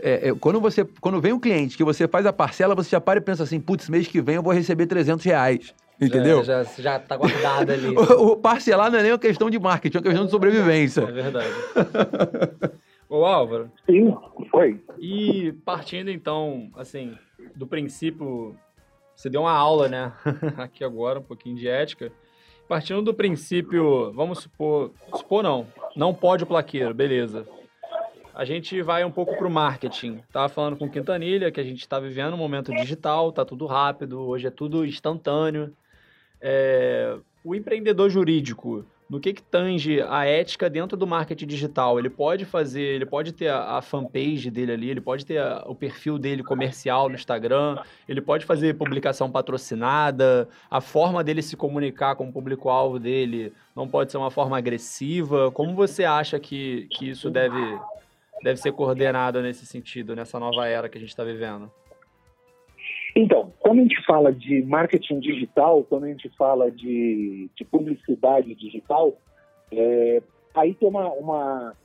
é, 0.00 0.30
é, 0.30 0.34
quando, 0.34 0.60
você, 0.60 0.82
quando 1.02 1.20
vem 1.20 1.34
um 1.34 1.40
cliente 1.40 1.76
que 1.76 1.84
você 1.84 2.08
faz 2.08 2.24
a 2.24 2.32
parcela, 2.32 2.74
você 2.74 2.88
já 2.88 3.00
para 3.02 3.18
e 3.18 3.22
pensa 3.22 3.42
assim, 3.42 3.60
putz, 3.60 3.90
mês 3.90 4.08
que 4.08 4.22
vem 4.22 4.36
eu 4.36 4.42
vou 4.42 4.52
receber 4.54 4.86
300 4.86 5.22
reais. 5.26 5.74
Entendeu? 6.00 6.42
Já, 6.42 6.64
já, 6.64 6.82
já 6.82 6.98
tá 6.98 7.16
guardado 7.16 7.70
ali. 7.70 7.94
o, 7.96 8.32
o, 8.32 8.36
parcelar 8.36 8.90
não 8.90 8.98
é 8.98 9.02
nem 9.02 9.12
uma 9.12 9.18
questão 9.18 9.48
de 9.48 9.58
marketing, 9.58 9.96
é 9.96 10.00
uma 10.00 10.04
questão 10.04 10.24
de 10.24 10.30
sobrevivência. 10.30 11.02
É 11.02 11.12
verdade. 11.12 11.48
Ô 13.08 13.24
Álvaro. 13.24 13.70
Sim, 13.86 14.14
foi. 14.50 14.82
E 14.98 15.52
partindo 15.64 16.10
então, 16.10 16.70
assim, 16.76 17.16
do 17.54 17.66
princípio. 17.66 18.56
Você 19.14 19.30
deu 19.30 19.42
uma 19.42 19.52
aula, 19.52 19.88
né? 19.88 20.12
Aqui 20.58 20.82
agora, 20.82 21.20
um 21.20 21.22
pouquinho 21.22 21.56
de 21.56 21.68
ética. 21.68 22.10
Partindo 22.66 23.02
do 23.02 23.14
princípio, 23.14 24.12
vamos 24.12 24.40
supor. 24.40 24.90
Supor 25.14 25.42
não. 25.42 25.66
Não 25.94 26.12
pode 26.12 26.42
o 26.42 26.46
plaqueiro, 26.46 26.92
beleza. 26.92 27.46
A 28.34 28.44
gente 28.44 28.82
vai 28.82 29.04
um 29.04 29.12
pouco 29.12 29.36
para 29.36 29.46
o 29.46 29.50
marketing. 29.50 30.20
Tava 30.32 30.48
falando 30.48 30.76
com 30.76 30.90
Quintanilha 30.90 31.52
que 31.52 31.60
a 31.60 31.64
gente 31.64 31.80
está 31.80 32.00
vivendo 32.00 32.34
um 32.34 32.38
momento 32.38 32.72
digital, 32.74 33.30
tá 33.30 33.44
tudo 33.44 33.64
rápido, 33.64 34.20
hoje 34.20 34.48
é 34.48 34.50
tudo 34.50 34.84
instantâneo. 34.84 35.72
É, 36.46 37.16
o 37.42 37.54
empreendedor 37.54 38.10
jurídico, 38.10 38.84
no 39.08 39.18
que, 39.18 39.32
que 39.32 39.42
tange 39.42 40.02
a 40.02 40.26
ética 40.26 40.68
dentro 40.68 40.94
do 40.94 41.06
marketing 41.06 41.46
digital? 41.46 41.98
Ele 41.98 42.10
pode 42.10 42.44
fazer, 42.44 42.82
ele 42.82 43.06
pode 43.06 43.32
ter 43.32 43.48
a, 43.48 43.78
a 43.78 43.82
fanpage 43.82 44.50
dele 44.50 44.72
ali, 44.72 44.90
ele 44.90 45.00
pode 45.00 45.24
ter 45.24 45.38
a, 45.38 45.64
o 45.66 45.74
perfil 45.74 46.18
dele 46.18 46.42
comercial 46.42 47.08
no 47.08 47.14
Instagram, 47.14 47.78
ele 48.06 48.20
pode 48.20 48.44
fazer 48.44 48.76
publicação 48.76 49.30
patrocinada, 49.30 50.46
a 50.70 50.82
forma 50.82 51.24
dele 51.24 51.40
se 51.40 51.56
comunicar 51.56 52.14
com 52.14 52.28
o 52.28 52.32
público-alvo 52.32 52.98
dele 52.98 53.50
não 53.74 53.88
pode 53.88 54.12
ser 54.12 54.18
uma 54.18 54.30
forma 54.30 54.58
agressiva. 54.58 55.50
Como 55.50 55.74
você 55.74 56.04
acha 56.04 56.38
que, 56.38 56.88
que 56.90 57.08
isso 57.08 57.30
deve, 57.30 57.78
deve 58.42 58.60
ser 58.60 58.72
coordenado 58.72 59.40
nesse 59.40 59.64
sentido, 59.64 60.14
nessa 60.14 60.38
nova 60.38 60.66
era 60.66 60.90
que 60.90 60.98
a 60.98 61.00
gente 61.00 61.10
está 61.10 61.24
vivendo? 61.24 61.72
Então, 63.16 63.52
quando 63.60 63.78
a 63.78 63.82
gente 63.82 64.04
fala 64.04 64.32
de 64.32 64.62
marketing 64.62 65.20
digital, 65.20 65.84
quando 65.84 66.04
a 66.04 66.08
gente 66.08 66.28
fala 66.30 66.70
de, 66.70 67.48
de 67.54 67.64
publicidade 67.64 68.54
digital, 68.56 69.16
é, 69.70 70.22
aí 70.54 70.74
tem 70.74 70.88
uma, 70.88 71.08
uma, 71.12 71.76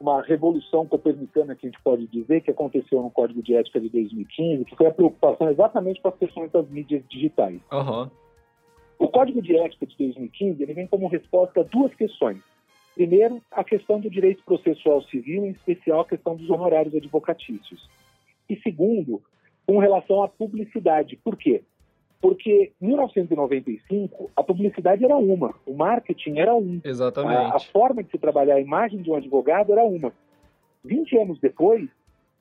uma 0.00 0.22
revolução 0.22 0.86
copernicana 0.86 1.54
que 1.54 1.66
a 1.66 1.70
gente 1.70 1.82
pode 1.82 2.06
dizer 2.06 2.40
que 2.40 2.50
aconteceu 2.50 3.02
no 3.02 3.10
Código 3.10 3.42
de 3.42 3.54
Ética 3.54 3.80
de 3.80 3.90
2015, 3.90 4.64
que 4.64 4.76
foi 4.76 4.86
a 4.86 4.92
preocupação 4.92 5.50
exatamente 5.50 6.00
com 6.00 6.08
as 6.08 6.16
questões 6.16 6.50
das 6.50 6.66
mídias 6.68 7.02
digitais. 7.06 7.60
Uhum. 7.70 8.10
O 8.98 9.08
Código 9.08 9.42
de 9.42 9.56
Ética 9.56 9.86
de 9.86 9.96
2015 9.98 10.62
ele 10.62 10.72
vem 10.74 10.86
como 10.86 11.08
resposta 11.08 11.60
a 11.60 11.64
duas 11.64 11.94
questões. 11.94 12.40
Primeiro, 12.94 13.42
a 13.50 13.64
questão 13.64 14.00
do 14.00 14.08
direito 14.08 14.42
processual 14.44 15.02
civil, 15.04 15.44
em 15.44 15.50
especial 15.50 16.00
a 16.00 16.04
questão 16.06 16.36
dos 16.36 16.48
honorários 16.48 16.94
advocatícios. 16.94 17.88
E 18.48 18.56
segundo, 18.60 19.22
com 19.66 19.78
relação 19.78 20.22
à 20.22 20.28
publicidade. 20.28 21.16
Por 21.22 21.36
quê? 21.36 21.62
Porque 22.20 22.72
em 22.80 22.86
1995 22.86 24.30
a 24.36 24.42
publicidade 24.42 25.04
era 25.04 25.16
uma, 25.16 25.54
o 25.66 25.74
marketing 25.74 26.38
era 26.38 26.54
um. 26.54 26.80
Exatamente. 26.84 27.52
A, 27.52 27.56
a, 27.56 27.60
forma 27.60 28.02
de 28.02 28.10
se 28.10 28.18
trabalhar 28.18 28.54
a 28.54 28.60
imagem 28.60 29.02
de 29.02 29.10
um 29.10 29.16
advogado 29.16 29.72
era 29.72 29.84
uma. 29.84 30.12
20 30.84 31.18
anos 31.18 31.40
depois, 31.40 31.88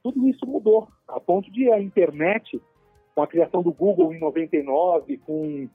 tudo 0.03 0.27
isso 0.27 0.45
mudou, 0.45 0.87
a 1.07 1.19
ponto 1.19 1.51
de 1.51 1.71
a 1.71 1.79
internet, 1.79 2.61
com 3.13 3.21
a 3.21 3.27
criação 3.27 3.61
do 3.61 3.71
Google 3.71 4.13
em 4.13 4.19
99, 4.19 5.17
com, 5.19 5.67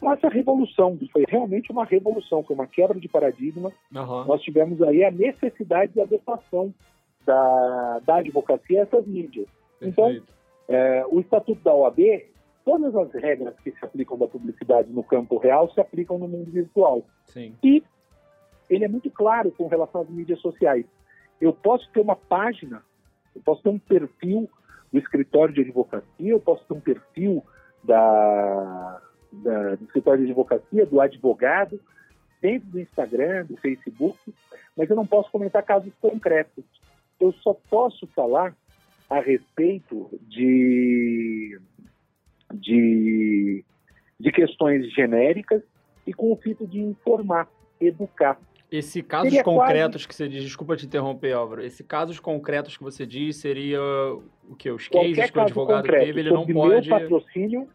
com 0.00 0.12
essa 0.12 0.28
revolução, 0.28 0.96
que 0.96 1.10
foi 1.10 1.24
realmente 1.28 1.70
uma 1.70 1.84
revolução, 1.84 2.42
foi 2.42 2.54
uma 2.54 2.66
quebra 2.66 2.98
de 2.98 3.08
paradigma, 3.08 3.70
uhum. 3.94 4.24
nós 4.24 4.40
tivemos 4.42 4.80
aí 4.82 5.04
a 5.04 5.10
necessidade 5.10 5.92
de 5.92 6.00
adequação 6.00 6.72
da, 7.24 8.00
da 8.04 8.16
advocacia 8.16 8.80
a 8.80 8.82
essas 8.84 9.06
mídias. 9.06 9.46
Então, 9.80 10.04
Perfeito. 10.04 10.24
Então, 10.24 10.35
é, 10.68 11.04
o 11.06 11.20
Estatuto 11.20 11.62
da 11.62 11.74
OAB, 11.74 11.98
todas 12.64 12.94
as 12.96 13.12
regras 13.12 13.54
que 13.60 13.70
se 13.70 13.84
aplicam 13.84 14.18
da 14.18 14.26
publicidade 14.26 14.92
no 14.92 15.04
campo 15.04 15.38
real 15.38 15.70
se 15.72 15.80
aplicam 15.80 16.18
no 16.18 16.26
mundo 16.26 16.50
virtual. 16.50 17.04
Sim. 17.26 17.54
E 17.62 17.82
ele 18.68 18.84
é 18.84 18.88
muito 18.88 19.10
claro 19.10 19.52
com 19.52 19.68
relação 19.68 20.00
às 20.00 20.08
mídias 20.08 20.40
sociais. 20.40 20.84
Eu 21.40 21.52
posso 21.52 21.88
ter 21.92 22.00
uma 22.00 22.16
página, 22.16 22.82
eu 23.34 23.40
posso 23.42 23.62
ter 23.62 23.68
um 23.68 23.78
perfil 23.78 24.50
do 24.92 24.98
escritório 24.98 25.54
de 25.54 25.60
advocacia, 25.60 26.04
eu 26.18 26.40
posso 26.40 26.64
ter 26.64 26.74
um 26.74 26.80
perfil 26.80 27.44
da, 27.84 29.00
da, 29.32 29.74
do 29.76 29.84
escritório 29.84 30.24
de 30.24 30.30
advocacia, 30.30 30.86
do 30.86 31.00
advogado, 31.00 31.80
dentro 32.40 32.68
do 32.68 32.80
Instagram, 32.80 33.44
do 33.46 33.56
Facebook, 33.56 34.18
mas 34.76 34.90
eu 34.90 34.96
não 34.96 35.06
posso 35.06 35.30
comentar 35.30 35.62
casos 35.62 35.92
concretos. 36.00 36.64
Eu 37.20 37.32
só 37.32 37.54
posso 37.70 38.06
falar 38.08 38.54
a 39.08 39.20
respeito 39.20 40.10
de, 40.22 41.58
de, 42.54 43.64
de 44.18 44.32
questões 44.32 44.92
genéricas 44.92 45.62
e 46.06 46.12
com 46.12 46.32
o 46.32 46.36
fito 46.36 46.66
de 46.66 46.80
informar, 46.80 47.48
educar. 47.80 48.38
Esse 48.70 49.02
casos 49.02 49.28
seria 49.28 49.44
concretos 49.44 50.02
quase... 50.02 50.08
que 50.08 50.14
você 50.14 50.28
diz, 50.28 50.42
desculpa 50.42 50.76
te 50.76 50.86
interromper, 50.86 51.32
Álvaro, 51.32 51.62
esse 51.62 51.84
casos 51.84 52.18
concretos 52.18 52.76
que 52.76 52.82
você 52.82 53.06
diz 53.06 53.36
seria 53.36 53.80
o 53.80 54.56
que? 54.56 54.70
Os 54.70 54.88
cases 54.88 55.30
que 55.30 55.38
o 55.38 55.42
advogado 55.42 55.82
concreto, 55.82 56.04
teve, 56.04 56.20
ele 56.20 56.30
não 56.30 56.46
pode... 56.46 56.88
patrocínio 56.88 57.68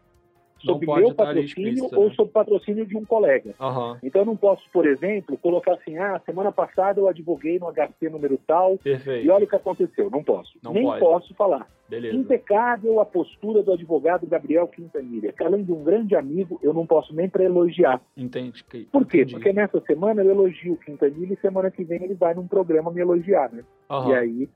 sob 0.64 0.86
meu 0.86 1.14
patrocínio 1.14 1.88
ou 1.92 2.08
né? 2.08 2.14
sob 2.14 2.30
patrocínio 2.30 2.86
de 2.86 2.96
um 2.96 3.04
colega. 3.04 3.54
Uhum. 3.60 3.96
Então 4.02 4.22
eu 4.22 4.26
não 4.26 4.36
posso, 4.36 4.62
por 4.72 4.86
exemplo, 4.86 5.36
colocar 5.38 5.74
assim, 5.74 5.98
ah, 5.98 6.20
semana 6.24 6.50
passada 6.50 7.00
eu 7.00 7.08
advoguei 7.08 7.58
no 7.58 7.72
HC 7.72 8.08
número 8.10 8.38
tal 8.46 8.78
Perfeito. 8.78 9.26
e 9.26 9.30
olha 9.30 9.44
o 9.44 9.48
que 9.48 9.56
aconteceu. 9.56 10.10
Não 10.10 10.22
posso. 10.22 10.52
Não 10.62 10.72
Nem 10.72 10.84
pode. 10.84 11.00
posso 11.00 11.34
falar. 11.34 11.66
Beleza. 11.88 12.16
Impecável 12.16 13.00
a 13.00 13.04
postura 13.04 13.62
do 13.62 13.72
advogado 13.72 14.26
Gabriel 14.26 14.66
Quintanilha, 14.66 15.32
que 15.32 15.44
além 15.44 15.62
de 15.62 15.72
um 15.72 15.84
grande 15.84 16.16
amigo, 16.16 16.58
eu 16.62 16.72
não 16.72 16.86
posso 16.86 17.14
nem 17.14 17.28
para 17.28 17.44
elogiar. 17.44 18.00
Entendi. 18.16 18.64
Por 18.90 19.06
quê? 19.06 19.18
Entendi. 19.18 19.34
Porque 19.34 19.52
nessa 19.52 19.80
semana 19.82 20.22
eu 20.22 20.30
elogio 20.30 20.74
o 20.74 20.78
Quintanilha 20.78 21.34
e 21.34 21.40
semana 21.40 21.70
que 21.70 21.84
vem 21.84 22.02
ele 22.02 22.14
vai 22.14 22.34
num 22.34 22.46
programa 22.46 22.90
me 22.90 23.00
elogiar, 23.00 23.52
né? 23.52 23.62
Uhum. 23.90 24.10
E 24.10 24.14
aí 24.14 24.48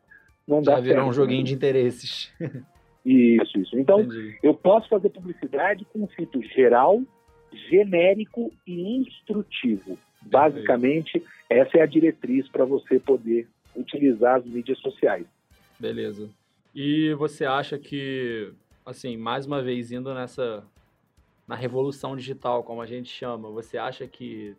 não 0.46 0.62
dá 0.62 0.76
Já 0.76 0.80
virou 0.80 1.08
um 1.08 1.12
joguinho 1.12 1.40
né? 1.40 1.46
de 1.46 1.54
interesses. 1.54 2.32
Isso, 3.06 3.56
isso. 3.58 3.78
Então, 3.78 4.00
Entendi. 4.00 4.36
eu 4.42 4.52
posso 4.52 4.88
fazer 4.88 5.10
publicidade 5.10 5.84
com 5.92 6.02
um 6.02 6.08
fito 6.08 6.42
geral, 6.42 7.00
genérico 7.70 8.52
e 8.66 8.96
instrutivo. 8.98 9.96
Basicamente, 10.22 11.22
essa 11.48 11.78
é 11.78 11.82
a 11.82 11.86
diretriz 11.86 12.48
para 12.48 12.64
você 12.64 12.98
poder 12.98 13.46
utilizar 13.76 14.38
as 14.38 14.44
mídias 14.44 14.80
sociais. 14.80 15.24
Beleza. 15.78 16.28
E 16.74 17.14
você 17.14 17.44
acha 17.44 17.78
que, 17.78 18.52
assim, 18.84 19.16
mais 19.16 19.46
uma 19.46 19.62
vez 19.62 19.92
indo 19.92 20.12
nessa 20.12 20.64
na 21.46 21.54
revolução 21.54 22.16
digital, 22.16 22.64
como 22.64 22.82
a 22.82 22.86
gente 22.86 23.08
chama, 23.08 23.48
você 23.48 23.78
acha 23.78 24.04
que 24.08 24.56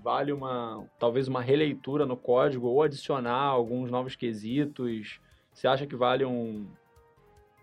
vale 0.00 0.30
uma 0.30 0.86
talvez 0.96 1.26
uma 1.26 1.42
releitura 1.42 2.06
no 2.06 2.16
código 2.16 2.68
ou 2.68 2.84
adicionar 2.84 3.46
alguns 3.46 3.90
novos 3.90 4.14
quesitos? 4.14 5.18
Você 5.52 5.66
acha 5.66 5.88
que 5.88 5.96
vale 5.96 6.24
um, 6.24 6.68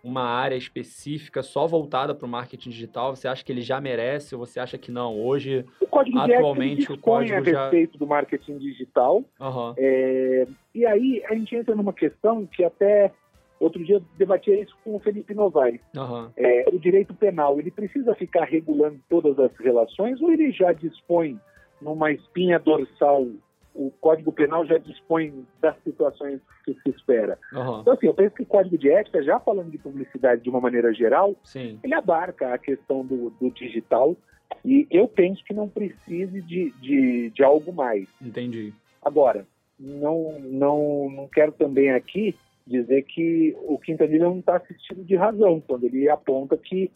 uma 0.02 0.24
área 0.24 0.56
específica 0.56 1.42
só 1.42 1.66
voltada 1.66 2.14
para 2.14 2.26
o 2.26 2.28
marketing 2.28 2.70
digital? 2.70 3.14
Você 3.14 3.28
acha 3.28 3.44
que 3.44 3.52
ele 3.52 3.62
já 3.62 3.80
merece 3.80 4.34
ou 4.34 4.44
você 4.44 4.58
acha 4.58 4.76
que 4.76 4.90
não? 4.90 5.18
Hoje, 5.18 5.64
o 5.80 5.86
código 5.86 6.18
atualmente, 6.18 6.92
o 6.92 6.98
código 6.98 7.38
a 7.38 7.42
já... 7.42 7.62
respeito 7.62 7.96
do 7.96 8.06
marketing 8.06 8.58
digital. 8.58 9.24
Uhum. 9.40 9.74
É, 9.76 10.46
e 10.74 10.84
aí 10.84 11.22
a 11.26 11.34
gente 11.34 11.54
entra 11.54 11.74
numa 11.74 11.92
questão 11.92 12.46
que 12.46 12.64
até 12.64 13.12
outro 13.60 13.84
dia 13.84 14.02
debatia 14.18 14.60
isso 14.60 14.76
com 14.82 14.96
o 14.96 14.98
Felipe 14.98 15.34
Novaes. 15.34 15.80
Uhum. 15.96 16.30
É, 16.36 16.64
o 16.72 16.78
direito 16.78 17.14
penal, 17.14 17.60
ele 17.60 17.70
precisa 17.70 18.14
ficar 18.14 18.44
regulando 18.44 18.98
todas 19.08 19.38
as 19.38 19.56
relações 19.58 20.20
ou 20.20 20.32
ele 20.32 20.50
já 20.50 20.72
dispõe 20.72 21.38
numa 21.80 22.10
espinha 22.10 22.58
dorsal 22.58 23.26
o 23.74 23.90
Código 24.00 24.32
Penal 24.32 24.66
já 24.66 24.78
dispõe 24.78 25.46
das 25.60 25.76
situações 25.82 26.40
que 26.64 26.74
se 26.74 26.90
espera. 26.90 27.38
Uhum. 27.52 27.80
Então, 27.80 27.94
assim, 27.94 28.06
eu 28.06 28.14
penso 28.14 28.34
que 28.34 28.42
o 28.42 28.46
Código 28.46 28.76
de 28.76 28.90
Ética, 28.90 29.22
já 29.22 29.40
falando 29.40 29.70
de 29.70 29.78
publicidade 29.78 30.42
de 30.42 30.50
uma 30.50 30.60
maneira 30.60 30.92
geral, 30.92 31.34
Sim. 31.42 31.78
ele 31.82 31.94
abarca 31.94 32.52
a 32.52 32.58
questão 32.58 33.04
do, 33.04 33.30
do, 33.30 33.50
digital 33.50 34.16
e 34.64 34.86
eu 34.90 35.08
penso 35.08 35.42
que 35.44 35.54
não 35.54 35.68
precise 35.68 36.42
de, 36.42 36.70
de, 36.80 37.30
de 37.30 37.42
algo 37.42 37.72
mais. 37.72 38.08
Entendi. 38.20 38.74
Agora, 39.02 39.46
não, 39.78 40.38
não, 40.40 41.10
não 41.10 41.28
quero 41.28 41.52
também 41.52 41.90
aqui 41.90 42.36
dizer 42.66 43.02
que 43.02 43.56
o 43.62 43.78
Quintanilha 43.78 44.24
não 44.24 44.38
está 44.38 44.56
assistindo 44.56 45.04
de 45.04 45.16
razão 45.16 45.60
quando 45.60 45.84
ele 45.84 46.08
aponta 46.08 46.56
que 46.56 46.90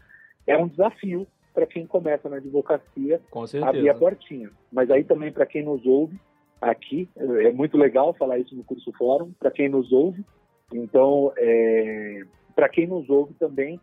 é 0.46 0.56
um 0.56 0.68
desafio 0.68 1.26
para 1.52 1.66
quem 1.66 1.86
começa 1.86 2.28
na 2.28 2.36
advocacia 2.36 3.20
abrir 3.64 3.88
a 3.88 3.94
portinha. 3.94 4.50
Mas 4.70 4.90
aí 4.90 5.02
também 5.02 5.32
para 5.32 5.46
quem 5.46 5.64
nos 5.64 5.84
ouve, 5.86 6.20
aqui. 6.60 7.08
É 7.16 7.52
muito 7.52 7.76
legal 7.76 8.14
falar 8.14 8.38
isso 8.38 8.54
no 8.54 8.64
curso 8.64 8.92
fórum 8.92 9.32
para 9.38 9.50
quem 9.50 9.68
nos 9.68 9.92
ouve. 9.92 10.24
Então, 10.72 11.32
é, 11.36 12.22
para 12.54 12.68
quem 12.68 12.86
nos 12.86 13.08
ouve 13.08 13.34
também, 13.34 13.80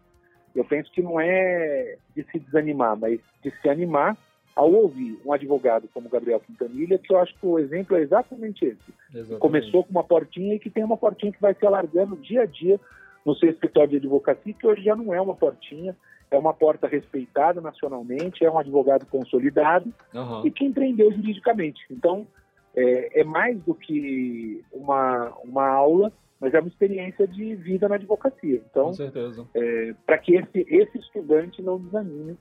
eu 0.56 0.66
penso 0.66 0.92
que 0.92 1.02
não 1.02 1.20
é 1.20 1.98
de 2.16 2.24
se 2.32 2.40
desanimar, 2.40 2.98
mas 2.98 3.20
de 3.44 3.52
se 3.62 3.70
animar 3.70 4.18
ao 4.56 4.72
ouvir 4.72 5.20
um 5.26 5.34
advogado 5.34 5.90
como 5.94 6.10
Gabriel 6.10 6.40
Quintanilha, 6.40 7.00
que 7.00 7.12
eu 7.12 7.18
acho 7.18 7.34
que 7.40 7.46
o 7.46 7.58
exemplo 7.58 7.98
é 7.98 8.02
exatamente 8.02 8.66
esse. 8.66 8.94
Exatamente. 9.10 9.40
Começou 9.40 9.84
com 9.84 9.92
uma 9.92 10.04
portinha 10.04 10.56
e 10.56 10.60
que 10.60 10.70
tem 10.70 10.84
uma 10.84 10.98
portinha 10.98 11.32
que 11.32 11.42
vai 11.42 11.56
se 11.56 11.66
alargando 11.66 12.18
dia 12.18 12.44
a 12.44 12.46
dia 12.46 12.80
no 13.26 13.36
seu 13.36 13.50
escritório 13.50 13.90
de 13.90 13.98
advocacia, 13.98 14.54
que 14.54 14.68
hoje 14.68 14.84
já 14.84 14.96
não 14.96 15.14
é 15.14 15.20
uma 15.20 15.34
portinha, 15.34 15.96
é 16.30 16.38
uma 16.38 16.54
porta 16.54 16.88
respeitada 16.88 17.62
nacionalmente, 17.62 18.46
é 18.46 18.52
um 18.52 18.60
advogado 18.60 19.06
consolidado 19.06 19.92
uhum. 20.14 20.46
e 20.46 20.52
que 20.52 20.66
empreendeu 20.66 21.12
juridicamente. 21.12 21.82
Então, 21.90 22.28
é, 22.76 23.22
é 23.22 23.24
mais 23.24 23.60
do 23.64 23.74
que 23.74 24.64
uma, 24.72 25.30
uma 25.44 25.68
aula, 25.68 26.12
mas 26.40 26.54
é 26.54 26.60
uma 26.60 26.68
experiência 26.68 27.28
de 27.28 27.56
vida 27.56 27.88
na 27.88 27.96
advocacia. 27.96 28.62
Então, 28.70 28.88
Com 28.88 28.94
certeza. 28.94 29.48
É, 29.54 29.94
para 30.06 30.18
que 30.18 30.36
esse, 30.36 30.66
esse 30.68 30.98
estudante 30.98 31.62
não 31.62 31.80
desanime 31.80 32.38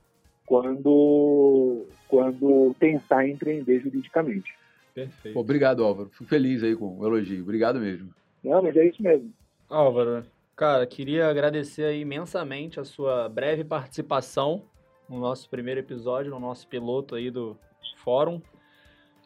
quando, 0.46 1.86
quando 2.08 2.74
pensar 2.78 3.26
em 3.26 3.32
empreender 3.32 3.80
juridicamente. 3.80 4.52
Perfeito. 4.94 5.34
Pô, 5.34 5.40
obrigado, 5.40 5.84
Álvaro. 5.84 6.10
Fico 6.10 6.24
feliz 6.24 6.62
aí 6.62 6.76
com 6.76 6.98
o 6.98 7.06
elogio. 7.06 7.42
Obrigado 7.42 7.78
mesmo. 7.78 8.12
Não, 8.42 8.62
mas 8.62 8.76
é 8.76 8.86
isso 8.86 9.02
mesmo. 9.02 9.32
Álvaro, 9.68 10.24
cara, 10.56 10.86
queria 10.86 11.28
agradecer 11.28 11.94
imensamente 11.96 12.78
a 12.78 12.84
sua 12.84 13.28
breve 13.28 13.64
participação 13.64 14.64
no 15.08 15.18
nosso 15.18 15.48
primeiro 15.48 15.80
episódio, 15.80 16.30
no 16.30 16.40
nosso 16.40 16.66
piloto 16.68 17.14
aí 17.14 17.30
do 17.30 17.56
fórum. 18.02 18.40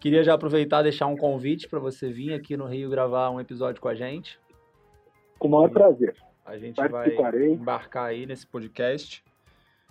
Queria 0.00 0.22
já 0.22 0.34
aproveitar 0.34 0.80
e 0.80 0.84
deixar 0.84 1.06
um 1.06 1.16
convite 1.16 1.68
para 1.68 1.78
você 1.78 2.08
vir 2.08 2.34
aqui 2.34 2.56
no 2.56 2.66
Rio 2.66 2.90
gravar 2.90 3.30
um 3.30 3.40
episódio 3.40 3.80
com 3.80 3.88
a 3.88 3.94
gente. 3.94 4.38
Com 5.38 5.48
o 5.48 5.50
maior 5.50 5.70
prazer. 5.70 6.14
A 6.44 6.56
gente 6.58 6.76
vai 6.76 7.08
embarcar 7.50 8.06
aí 8.06 8.26
nesse 8.26 8.46
podcast. 8.46 9.24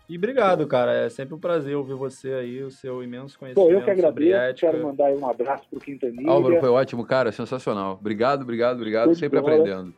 E 0.08 0.18
obrigado, 0.18 0.68
cara. 0.68 0.94
É 0.94 1.10
sempre 1.10 1.34
um 1.34 1.39
prazer 1.39 1.76
ouvir 1.76 1.96
você 1.96 2.32
aí, 2.34 2.62
o 2.62 2.70
seu 2.70 3.04
imenso 3.04 3.38
conhecimento. 3.38 3.68
Pô, 3.68 3.74
eu 3.74 3.84
que 3.84 3.89
agradeço. 3.89 4.60
Quero 4.60 4.84
mandar 4.84 5.12
um 5.12 5.28
abraço 5.28 5.68
pro 5.70 5.80
Quintanilha. 5.80 6.30
Álvaro, 6.30 6.60
foi 6.60 6.70
ótimo, 6.70 7.04
cara. 7.06 7.32
Sensacional. 7.32 7.98
Obrigado, 8.00 8.44
obrigado, 8.44 8.78
obrigado. 8.78 9.08
Tudo 9.08 9.18
sempre 9.18 9.39
aprendendo. 9.39 9.94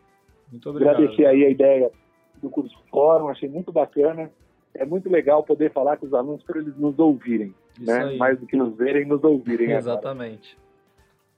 Muito 0.49 0.69
obrigado. 0.69 0.95
Agradecer 0.95 1.25
aí 1.25 1.43
a 1.43 1.49
ideia 1.49 1.91
do 2.41 2.49
curso 2.49 2.75
fórum. 2.89 3.27
Achei 3.27 3.49
muito 3.49 3.71
bacana. 3.71 4.31
É 4.73 4.85
muito 4.85 5.09
legal 5.09 5.43
poder 5.43 5.71
falar 5.73 5.97
com 5.97 6.05
os 6.05 6.13
alunos 6.13 6.41
para 6.43 6.59
eles 6.59 6.75
nos 6.77 6.97
ouvirem 6.97 7.53
né? 7.81 8.15
Mais 8.15 8.39
do 8.39 8.45
que 8.45 8.55
nos 8.55 8.75
verem, 8.75 9.05
nos 9.05 9.23
ouvirem. 9.23 9.71
Exatamente. 9.71 10.55
Agora. 10.55 10.67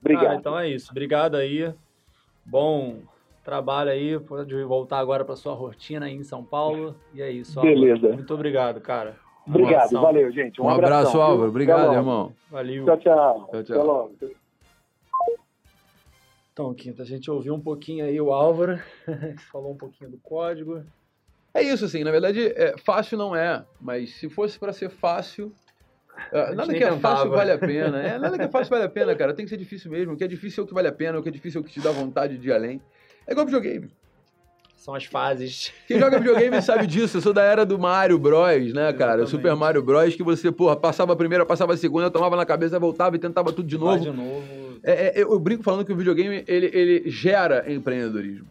Obrigado. 0.01 0.31
Ah, 0.31 0.35
então 0.35 0.59
é 0.59 0.69
isso. 0.69 0.91
Obrigado 0.91 1.35
aí. 1.35 1.73
Bom 2.45 2.99
trabalho 3.43 3.91
aí. 3.91 4.19
Pode 4.19 4.63
voltar 4.63 4.99
agora 4.99 5.25
para 5.25 5.35
sua 5.35 5.53
rotina 5.53 6.05
aí 6.05 6.15
em 6.15 6.23
São 6.23 6.43
Paulo. 6.43 6.95
E 7.13 7.21
é 7.21 7.29
isso. 7.29 7.59
Beleza. 7.59 7.95
Álvaro. 7.95 8.13
Muito 8.15 8.33
obrigado, 8.33 8.81
cara. 8.81 9.17
Obrigado. 9.45 9.91
Valeu, 9.91 10.31
gente. 10.31 10.61
Um, 10.61 10.65
um 10.65 10.69
abraço, 10.69 11.19
Álvaro. 11.19 11.49
Obrigado, 11.49 11.93
irmão. 11.93 12.33
Valeu. 12.49 12.85
Tchau, 12.85 12.97
tchau. 12.97 13.49
Tchau, 13.51 13.63
tchau. 13.63 13.85
logo. 13.85 14.15
Então, 16.53 16.73
Quinta, 16.73 17.03
a 17.03 17.05
gente 17.05 17.31
ouviu 17.31 17.55
um 17.55 17.59
pouquinho 17.59 18.03
aí 18.03 18.19
o 18.19 18.33
Álvaro, 18.33 18.77
falou 19.49 19.71
um 19.71 19.77
pouquinho 19.77 20.11
do 20.11 20.17
código. 20.17 20.83
É 21.53 21.63
isso, 21.63 21.85
assim, 21.85 22.03
na 22.03 22.11
verdade, 22.11 22.47
é, 22.47 22.77
fácil 22.77 23.17
não 23.17 23.33
é, 23.35 23.65
mas 23.79 24.15
se 24.15 24.29
fosse 24.29 24.59
para 24.59 24.73
ser 24.73 24.89
fácil, 24.89 25.53
nada 26.55 26.73
que 26.73 26.83
é 26.83 26.89
tentava. 26.89 27.15
fácil 27.15 27.31
vale 27.31 27.51
a 27.51 27.57
pena. 27.57 28.01
É, 28.01 28.17
nada 28.17 28.37
que 28.37 28.43
é 28.43 28.47
fácil 28.47 28.69
vale 28.69 28.83
a 28.83 28.89
pena, 28.89 29.15
cara. 29.15 29.33
Tem 29.33 29.45
que 29.45 29.49
ser 29.49 29.57
difícil 29.57 29.91
mesmo. 29.91 30.13
O 30.13 30.17
que 30.17 30.23
é 30.23 30.27
difícil 30.27 30.61
é 30.61 30.65
o 30.65 30.67
que 30.67 30.73
vale 30.73 30.87
a 30.87 30.91
pena, 30.91 31.19
o 31.19 31.23
que 31.23 31.29
é 31.29 31.31
difícil 31.31 31.59
é 31.59 31.61
o 31.61 31.65
que 31.65 31.71
te 31.71 31.79
dá 31.79 31.91
vontade 31.91 32.37
de 32.37 32.47
ir 32.49 32.53
além. 32.53 32.81
É 33.27 33.31
igual 33.31 33.45
videogame. 33.45 33.89
São 34.75 34.95
as 34.95 35.05
fases. 35.05 35.73
Quem 35.87 35.99
joga 35.99 36.19
videogame 36.19 36.61
sabe 36.63 36.87
disso. 36.87 37.17
Eu 37.17 37.21
sou 37.21 37.33
da 37.33 37.43
era 37.43 37.65
do 37.65 37.77
Mario 37.77 38.17
Bros, 38.17 38.73
né, 38.73 38.93
cara? 38.93 39.21
Exatamente. 39.21 39.29
Super 39.29 39.55
Mario 39.55 39.83
Bros, 39.83 40.15
que 40.15 40.23
você, 40.23 40.51
porra, 40.51 40.75
passava 40.75 41.13
a 41.13 41.15
primeira, 41.15 41.45
passava 41.45 41.73
a 41.73 41.77
segunda, 41.77 42.09
tomava 42.09 42.35
na 42.35 42.45
cabeça, 42.45 42.79
voltava 42.79 43.15
e 43.15 43.19
tentava 43.19 43.51
tudo 43.51 43.67
de 43.67 43.77
novo. 43.77 44.03
Vai 44.03 44.11
de 44.11 44.17
novo. 44.17 44.79
É, 44.83 45.19
é, 45.19 45.23
eu 45.23 45.37
brinco 45.39 45.63
falando 45.63 45.85
que 45.85 45.91
o 45.91 45.95
videogame, 45.97 46.43
ele, 46.47 46.71
ele 46.73 47.09
gera 47.09 47.69
empreendedorismo 47.71 48.47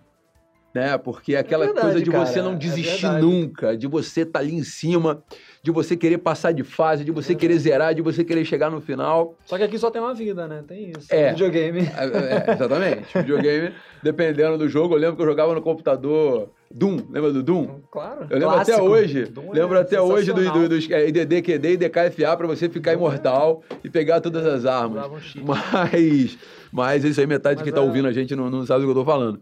né? 0.75 0.97
Porque 0.99 1.35
é 1.35 1.39
aquela 1.39 1.65
é 1.65 1.67
verdade, 1.69 1.87
coisa 1.87 2.05
de 2.05 2.11
cara, 2.11 2.27
você 2.27 2.43
não 2.43 2.53
é 2.53 2.57
desistir 2.57 3.07
é 3.07 3.21
nunca, 3.21 3.77
de 3.77 3.87
você 3.87 4.21
estar 4.23 4.39
tá 4.39 4.45
ali 4.45 4.55
em 4.55 4.63
cima, 4.63 5.23
de 5.63 5.71
você 5.71 5.97
querer 5.97 6.19
passar 6.19 6.53
de 6.53 6.63
fase, 6.63 7.05
de 7.05 7.11
você 7.11 7.33
é 7.33 7.37
querer 7.37 7.59
zerar, 7.59 7.95
de 7.95 8.03
você 8.03 8.25
querer 8.25 8.45
chegar 8.45 8.71
no 8.71 8.81
final. 8.81 9.35
Só 9.45 9.57
que 9.57 9.65
aqui 9.65 9.79
só 9.79 9.91
tem 9.91 10.01
uma 10.01 10.15
vida, 10.15 10.47
né? 10.47 10.63
Tem 10.67 10.93
isso. 10.97 11.09
É. 11.11 11.31
Videogame. 11.31 11.81
É, 11.81 12.51
é 12.51 12.55
exatamente. 12.55 13.19
Videogame, 13.19 13.73
dependendo 14.03 14.59
do 14.59 14.69
jogo, 14.69 14.95
eu 14.95 14.99
lembro 14.99 15.17
que 15.17 15.23
eu 15.23 15.27
jogava 15.27 15.55
no 15.55 15.63
computador 15.63 16.51
Doom, 16.71 16.99
lembra 17.11 17.33
do 17.33 17.43
Doom? 17.43 17.81
Claro. 17.91 18.27
Eu 18.29 18.39
lembro 18.39 18.55
Clássico. 18.55 18.77
até 18.77 18.83
hoje. 18.83 19.25
Doom 19.25 19.53
lembro 19.53 19.79
até 19.79 20.01
hoje 20.01 20.33
dos 20.33 20.45
do, 20.53 20.69
do, 20.69 20.81
do, 20.81 20.95
é, 20.95 21.11
DDQD 21.11 21.73
e 21.73 21.77
DKFA 21.77 22.37
para 22.37 22.47
você 22.47 22.69
ficar 22.69 22.93
imortal 22.93 23.63
e 23.83 23.89
pegar 23.89 24.21
todas 24.21 24.45
as 24.45 24.67
armas. 24.67 25.07
Um 25.35 25.45
mas, 25.45 26.39
mas 26.71 27.05
isso 27.05 27.21
aí, 27.21 27.27
metade 27.27 27.57
mas 27.57 27.65
de 27.65 27.65
quem 27.65 27.73
tá 27.73 27.81
ouvindo 27.81 28.07
a 28.07 28.13
gente 28.13 28.37
não, 28.37 28.51
não 28.51 28.67
sabe 28.67 28.81
do 28.81 28.87
que 28.87 28.91
eu 28.91 29.03
tô 29.03 29.05
falando. 29.05 29.41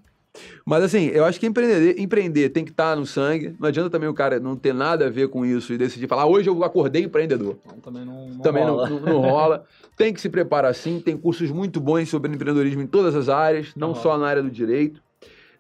Mas 0.64 0.82
assim, 0.82 1.06
eu 1.06 1.24
acho 1.24 1.38
que 1.38 1.46
empreender, 1.46 2.00
empreender 2.00 2.48
tem 2.50 2.64
que 2.64 2.70
estar 2.70 2.90
tá 2.90 2.96
no 2.96 3.06
sangue. 3.06 3.54
Não 3.58 3.68
adianta 3.68 3.90
também 3.90 4.08
o 4.08 4.14
cara 4.14 4.40
não 4.40 4.56
ter 4.56 4.74
nada 4.74 5.06
a 5.06 5.10
ver 5.10 5.28
com 5.28 5.44
isso 5.44 5.72
e 5.72 5.78
decidir 5.78 6.08
falar, 6.08 6.22
ah, 6.22 6.26
hoje 6.26 6.48
eu 6.48 6.64
acordei 6.64 7.04
empreendedor. 7.04 7.56
Não, 7.66 7.80
também 7.80 8.04
não, 8.04 8.28
não 8.28 8.38
também 8.40 8.64
rola. 8.64 8.88
Não, 8.88 9.00
não, 9.00 9.20
rola. 9.20 9.64
Tem 9.96 10.12
que 10.12 10.20
se 10.20 10.28
preparar 10.28 10.74
sim. 10.74 11.00
Tem 11.00 11.16
cursos 11.16 11.50
muito 11.50 11.80
bons 11.80 12.08
sobre 12.08 12.32
empreendedorismo 12.32 12.82
em 12.82 12.86
todas 12.86 13.14
as 13.14 13.28
áreas, 13.28 13.72
não 13.76 13.94
só 13.94 14.18
na 14.18 14.26
área 14.26 14.42
do 14.42 14.50
direito. 14.50 15.00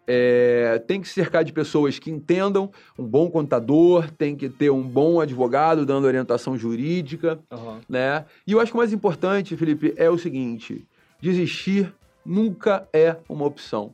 É, 0.08 0.80
tem 0.86 1.00
que 1.00 1.08
se 1.08 1.14
cercar 1.14 1.42
de 1.42 1.52
pessoas 1.52 1.98
que 1.98 2.10
entendam, 2.10 2.70
um 2.96 3.04
bom 3.04 3.28
contador, 3.28 4.08
tem 4.12 4.36
que 4.36 4.48
ter 4.48 4.70
um 4.70 4.82
bom 4.82 5.20
advogado 5.20 5.84
dando 5.84 6.06
orientação 6.06 6.56
jurídica, 6.56 7.40
uhum. 7.50 7.80
né? 7.88 8.24
E 8.46 8.52
eu 8.52 8.60
acho 8.60 8.70
que 8.70 8.76
o 8.76 8.78
mais 8.78 8.92
importante, 8.92 9.56
Felipe, 9.56 9.92
é 9.96 10.08
o 10.08 10.16
seguinte: 10.16 10.86
desistir 11.20 11.92
nunca 12.24 12.86
é 12.92 13.16
uma 13.28 13.44
opção 13.44 13.92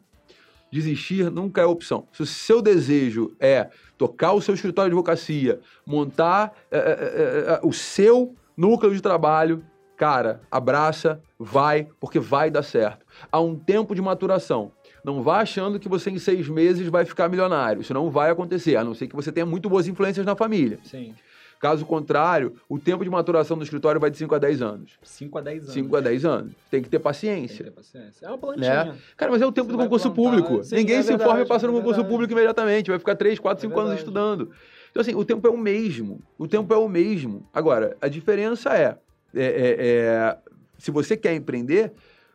desistir 0.72 1.30
nunca 1.30 1.60
é 1.60 1.66
opção. 1.66 2.08
Se 2.12 2.22
o 2.22 2.26
seu 2.26 2.62
desejo 2.62 3.36
é 3.38 3.68
tocar 3.98 4.32
o 4.32 4.40
seu 4.40 4.54
escritório 4.54 4.90
de 4.90 4.94
advocacia, 4.94 5.60
montar 5.86 6.54
é, 6.70 6.78
é, 6.78 6.80
é, 6.80 7.60
o 7.62 7.72
seu 7.72 8.34
núcleo 8.56 8.94
de 8.94 9.02
trabalho, 9.02 9.62
cara, 9.96 10.40
abraça, 10.50 11.20
vai, 11.38 11.86
porque 12.00 12.18
vai 12.18 12.50
dar 12.50 12.62
certo. 12.62 13.04
Há 13.30 13.38
um 13.38 13.54
tempo 13.54 13.94
de 13.94 14.00
maturação. 14.00 14.72
Não 15.04 15.22
vá 15.22 15.40
achando 15.40 15.78
que 15.78 15.88
você 15.88 16.10
em 16.10 16.18
seis 16.18 16.48
meses 16.48 16.88
vai 16.88 17.04
ficar 17.04 17.28
milionário. 17.28 17.82
Isso 17.82 17.92
não 17.92 18.08
vai 18.10 18.30
acontecer, 18.30 18.76
a 18.76 18.84
não 18.84 18.94
ser 18.94 19.08
que 19.08 19.16
você 19.16 19.30
tenha 19.30 19.44
muito 19.44 19.68
boas 19.68 19.86
influências 19.86 20.24
na 20.24 20.34
família. 20.34 20.78
Sim. 20.84 21.14
Caso 21.62 21.86
contrário, 21.86 22.56
o 22.68 22.76
tempo 22.76 23.04
de 23.04 23.08
maturação 23.08 23.56
do 23.56 23.62
escritório 23.62 24.00
vai 24.00 24.10
de 24.10 24.18
5 24.18 24.34
a 24.34 24.38
10 24.40 24.62
anos. 24.62 24.98
5 25.00 25.38
a 25.38 25.40
10 25.40 25.62
anos. 25.62 25.74
5 25.74 25.96
a 25.96 26.00
10 26.00 26.24
anos. 26.24 26.52
Tem 26.68 26.82
que 26.82 26.88
ter 26.88 26.98
paciência. 26.98 27.58
Tem 27.58 27.66
que 27.66 27.70
ter 27.70 27.76
paciência. 27.76 28.26
É 28.26 28.28
uma 28.28 28.36
plantinha. 28.36 28.84
Né? 28.86 28.98
Cara, 29.16 29.30
mas 29.30 29.40
é 29.40 29.46
o 29.46 29.52
tempo 29.52 29.68
Você 29.68 29.76
do 29.76 29.78
concurso 29.78 30.10
plantar, 30.10 30.42
público. 30.42 30.64
Sim, 30.64 30.74
Ninguém 30.74 30.96
é 30.96 31.02
se 31.04 31.12
informa 31.12 31.40
e 31.40 31.46
passa 31.46 31.68
no 31.68 31.72
é 31.72 31.76
concurso 31.76 32.04
público 32.04 32.32
imediatamente. 32.32 32.90
Vai 32.90 32.98
ficar 32.98 33.14
3, 33.14 33.38
4, 33.38 33.60
5 33.60 33.78
anos 33.78 33.94
estudando. 33.96 34.50
Então, 34.90 35.00
assim, 35.00 35.14
o 35.14 35.24
tempo 35.24 35.46
é 35.46 35.50
o 35.50 35.56
mesmo. 35.56 36.20
O 36.36 36.48
tempo 36.48 36.74
é 36.74 36.76
o 36.76 36.88
mesmo. 36.88 37.48
Agora, 37.54 37.96
a 38.00 38.08
diferença 38.08 38.76
é, 38.76 38.98
é, 39.32 39.44
é, 39.44 39.76
é 39.78 40.38
se 40.78 40.90
você 40.90 41.16
quer 41.16 41.32
empreender, 41.32 41.92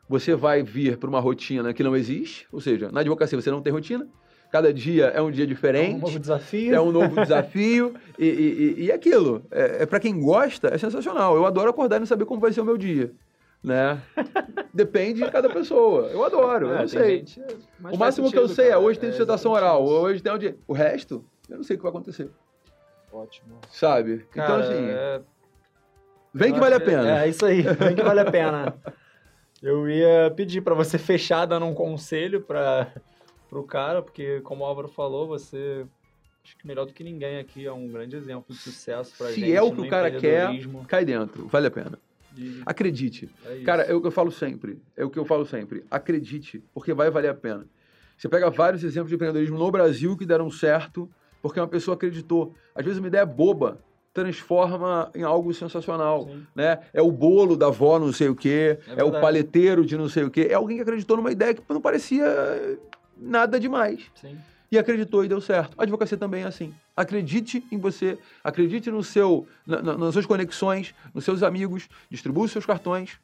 você 0.08 0.36
vai 0.36 0.64
vir 0.64 0.96
para 0.96 1.10
uma 1.10 1.20
rotina 1.20 1.74
que 1.74 1.84
não 1.84 1.98
existe, 1.98 2.48
ou 2.50 2.62
seja, 2.62 2.90
na 2.94 3.02
advocacia 3.02 3.38
você 3.38 3.52
não 3.52 3.62
tem 3.62 3.74
rotina, 3.74 4.08
cada 4.52 4.74
dia 4.74 5.06
é 5.08 5.22
um 5.22 5.32
dia 5.32 5.46
diferente. 5.46 5.94
É 5.94 5.98
um 5.98 6.00
novo 6.00 6.20
desafio. 6.20 6.76
É 6.76 6.82
um 6.82 6.92
novo 6.92 7.16
desafio. 7.16 7.96
e, 8.18 8.26
e, 8.26 8.86
e 8.86 8.92
aquilo, 8.92 9.46
é, 9.52 9.84
é 9.84 9.86
para 9.86 10.00
quem 10.00 10.20
gosta, 10.20 10.70
é 10.74 10.78
sensacional. 10.78 11.36
Eu 11.36 11.46
adoro 11.46 11.70
acordar 11.70 11.98
e 11.98 12.00
não 12.00 12.06
saber 12.06 12.26
como 12.26 12.42
vai 12.42 12.52
ser 12.52 12.62
o 12.62 12.66
meu 12.66 12.78
dia. 12.78 13.12
Né? 13.64 14.02
Depende 14.74 15.24
de 15.24 15.32
cada 15.32 15.50
pessoa. 15.50 16.08
Eu 16.08 16.24
adoro, 16.24 16.70
é, 16.70 16.74
eu 16.74 16.80
não 16.80 16.88
sei. 16.88 17.26
o 17.92 17.98
máximo 17.98 18.32
que 18.32 18.38
eu 18.38 18.48
sei 18.48 18.66
é, 18.66 18.70
cara. 18.70 18.82
é 18.82 18.86
hoje 18.86 19.00
tem 19.00 19.10
dissertação 19.10 19.54
é 19.54 19.56
oral, 19.56 19.86
hoje 19.86 20.22
tem 20.22 20.32
o 20.32 20.38
dia. 20.38 20.58
O 20.68 20.74
resto, 20.74 21.26
eu 21.50 21.58
não 21.58 21.64
sei 21.64 21.76
o 21.76 21.80
que 21.80 21.84
vai 21.84 21.90
acontecer. 21.92 22.30
Ótimo. 23.12 23.60
Sabe? 23.72 24.26
Então, 24.30 24.46
cara, 24.46 24.64
então, 24.64 24.72
assim. 24.72 24.86
É... 24.90 25.22
Vem 26.34 26.54
que 26.54 26.60
vale 26.60 26.76
a 26.76 26.80
pena. 26.80 27.24
É, 27.24 27.28
isso 27.28 27.46
aí, 27.46 27.62
vem 27.62 27.96
que 27.96 28.04
vale 28.04 28.20
a 28.20 28.26
pena. 28.30 28.76
Eu 29.62 29.90
ia 29.90 30.32
pedir 30.36 30.62
para 30.62 30.76
você 30.76 31.00
fechar 31.00 31.46
dando 31.46 31.66
um 31.66 31.74
conselho 31.74 32.42
para 32.42 32.94
o 33.52 33.64
cara, 33.64 34.02
porque 34.02 34.42
como 34.42 34.64
o 34.64 34.66
Álvaro 34.66 34.88
falou, 34.88 35.28
você 35.28 35.86
acho 36.44 36.58
que 36.58 36.68
melhor 36.68 36.86
do 36.86 36.94
que 36.94 37.04
ninguém 37.04 37.40
aqui 37.40 37.66
é 37.66 37.72
um 37.72 37.88
grande 37.88 38.16
exemplo 38.16 38.56
de 38.56 38.62
sucesso 38.62 39.14
para 39.18 39.28
gente. 39.28 39.46
Se 39.46 39.54
é 39.54 39.62
o 39.62 39.72
que 39.72 39.82
o 39.82 39.90
cara 39.90 40.12
quer, 40.12 40.50
cai 40.88 41.06
dentro, 41.06 41.48
vale 41.48 41.68
a 41.68 41.72
pena. 41.72 42.00
E... 42.38 42.62
Acredite. 42.66 43.30
É 43.46 43.62
cara, 43.64 43.84
é 43.84 43.94
o 43.94 44.02
que 44.02 44.08
eu 44.08 44.12
falo 44.12 44.32
sempre. 44.32 44.80
É 44.96 45.04
o 45.04 45.10
que 45.10 45.18
eu 45.18 45.26
falo 45.26 45.46
sempre. 45.46 45.84
Acredite, 45.90 46.64
porque 46.74 46.94
vai 46.94 47.10
valer 47.10 47.30
a 47.30 47.34
pena. 47.34 47.66
Você 48.18 48.30
pega 48.30 48.50
vários 48.50 48.84
exemplos 48.84 49.10
de 49.10 49.16
empreendedorismo 49.16 49.58
no 49.58 49.72
Brasil 49.72 50.16
que 50.18 50.26
deram 50.26 50.50
certo 50.50 51.10
porque 51.42 51.60
uma 51.60 51.68
pessoa 51.68 51.96
acreditou. 51.96 52.54
Às 52.74 52.84
vezes 52.84 53.00
uma 53.00 53.08
ideia 53.08 53.26
boba 53.26 53.80
transforma 54.14 55.12
em 55.14 55.22
algo 55.22 55.54
sensacional, 55.54 56.24
Sim. 56.24 56.48
né? 56.56 56.80
É 56.92 57.02
o 57.02 57.12
bolo 57.12 57.56
da 57.56 57.68
avó 57.68 58.00
não 58.00 58.12
sei 58.12 58.30
o 58.30 58.36
quê, 58.36 58.80
é, 58.88 59.02
é 59.02 59.04
o 59.04 59.12
paleteiro 59.12 59.86
de 59.86 59.96
não 59.96 60.10
sei 60.10 60.24
o 60.24 60.32
quê. 60.32 60.48
É 60.50 60.56
alguém 60.56 60.78
que 60.78 60.82
acreditou 60.82 61.18
numa 61.18 61.32
ideia 61.32 61.54
que 61.54 61.62
não 61.70 61.80
parecia 61.80 62.26
nada 63.20 63.60
demais. 63.60 64.12
Sim. 64.16 64.38
E 64.72 64.78
acreditou 64.78 65.24
e 65.24 65.28
deu 65.28 65.40
certo. 65.40 65.76
A 65.78 65.84
advocacia 65.84 66.18
também 66.18 66.44
é 66.44 66.48
assim. 66.48 66.74
Acredite 66.96 67.64
em 67.72 67.78
você, 67.78 68.18
acredite 68.44 68.92
no 68.92 69.04
seu, 69.04 69.48
na, 69.66 69.82
na, 69.82 69.98
nas 69.98 70.14
suas 70.14 70.26
conexões, 70.26 70.94
nos 71.14 71.24
seus 71.24 71.42
amigos, 71.42 71.88
distribua 72.10 72.48
seus 72.48 72.66
cartões 72.66 73.18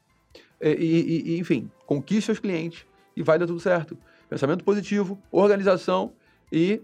e, 0.62 0.70
e, 0.70 1.34
e, 1.34 1.40
enfim, 1.40 1.70
conquiste 1.86 2.28
seus 2.28 2.40
clientes 2.40 2.86
e 3.16 3.22
vai 3.22 3.38
dar 3.38 3.46
tudo 3.46 3.60
certo. 3.60 3.98
Pensamento 4.30 4.64
positivo, 4.64 5.22
organização 5.32 6.14
e 6.52 6.82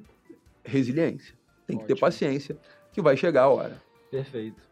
resiliência. 0.64 1.34
Tem 1.66 1.78
Ótimo. 1.78 1.88
que 1.88 1.94
ter 1.94 2.00
paciência 2.00 2.58
que 2.92 3.02
vai 3.02 3.16
chegar 3.16 3.44
a 3.44 3.50
hora. 3.50 3.82
Perfeito. 4.12 4.69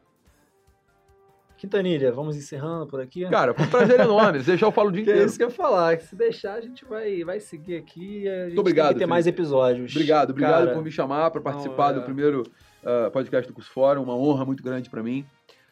Quintanilha, 1.57 2.11
vamos 2.11 2.37
encerrando 2.37 2.85
por 2.85 3.01
aqui? 3.01 3.27
Cara, 3.29 3.51
foi 3.51 3.65
um 3.65 3.69
prazer 3.69 3.99
enorme. 3.99 4.39
Deixar, 4.39 4.67
eu 4.67 4.71
falo 4.71 4.89
o 4.89 4.91
dia 4.91 5.01
inteiro. 5.03 5.21
É 5.21 5.25
isso 5.25 5.37
que 5.37 5.43
eu 5.43 5.49
ia 5.49 5.53
falar. 5.53 5.99
Se 5.99 6.15
deixar, 6.15 6.53
a 6.53 6.61
gente 6.61 6.85
vai, 6.85 7.23
vai 7.23 7.39
seguir 7.39 7.77
aqui. 7.77 8.27
A 8.27 8.31
gente 8.31 8.45
Muito 8.47 8.59
obrigado, 8.59 8.87
tem 8.89 8.93
que 8.93 8.99
ter 8.99 9.05
mais 9.07 9.25
episódios. 9.25 9.91
Obrigado, 9.91 10.29
obrigado 10.29 10.65
Cara, 10.65 10.73
por 10.73 10.83
me 10.83 10.91
chamar 10.91 11.31
para 11.31 11.41
participar 11.41 11.93
não, 11.93 11.97
é... 11.97 11.99
do 11.99 12.05
primeiro 12.05 12.43
uh, 12.83 13.09
podcast 13.11 13.47
do 13.47 13.55
Curso 13.55 13.71
Fórum. 13.71 14.03
Uma 14.03 14.15
honra 14.15 14.45
muito 14.45 14.61
grande 14.61 14.87
para 14.87 15.01
mim. 15.01 15.25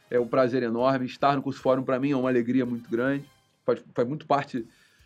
É 0.09 0.19
um 0.19 0.27
prazer 0.27 0.63
enorme. 0.63 1.05
Estar 1.05 1.36
no 1.36 1.43
Curso 1.43 1.61
Fórum, 1.61 1.83
para 1.83 1.99
mim, 1.99 2.11
é 2.11 2.17
uma 2.17 2.29
alegria 2.29 2.65
muito 2.65 2.89
grande. 2.89 3.29
Faz, 3.63 3.83
faz 3.93 4.07
muito 4.07 4.25
parte 4.25 4.65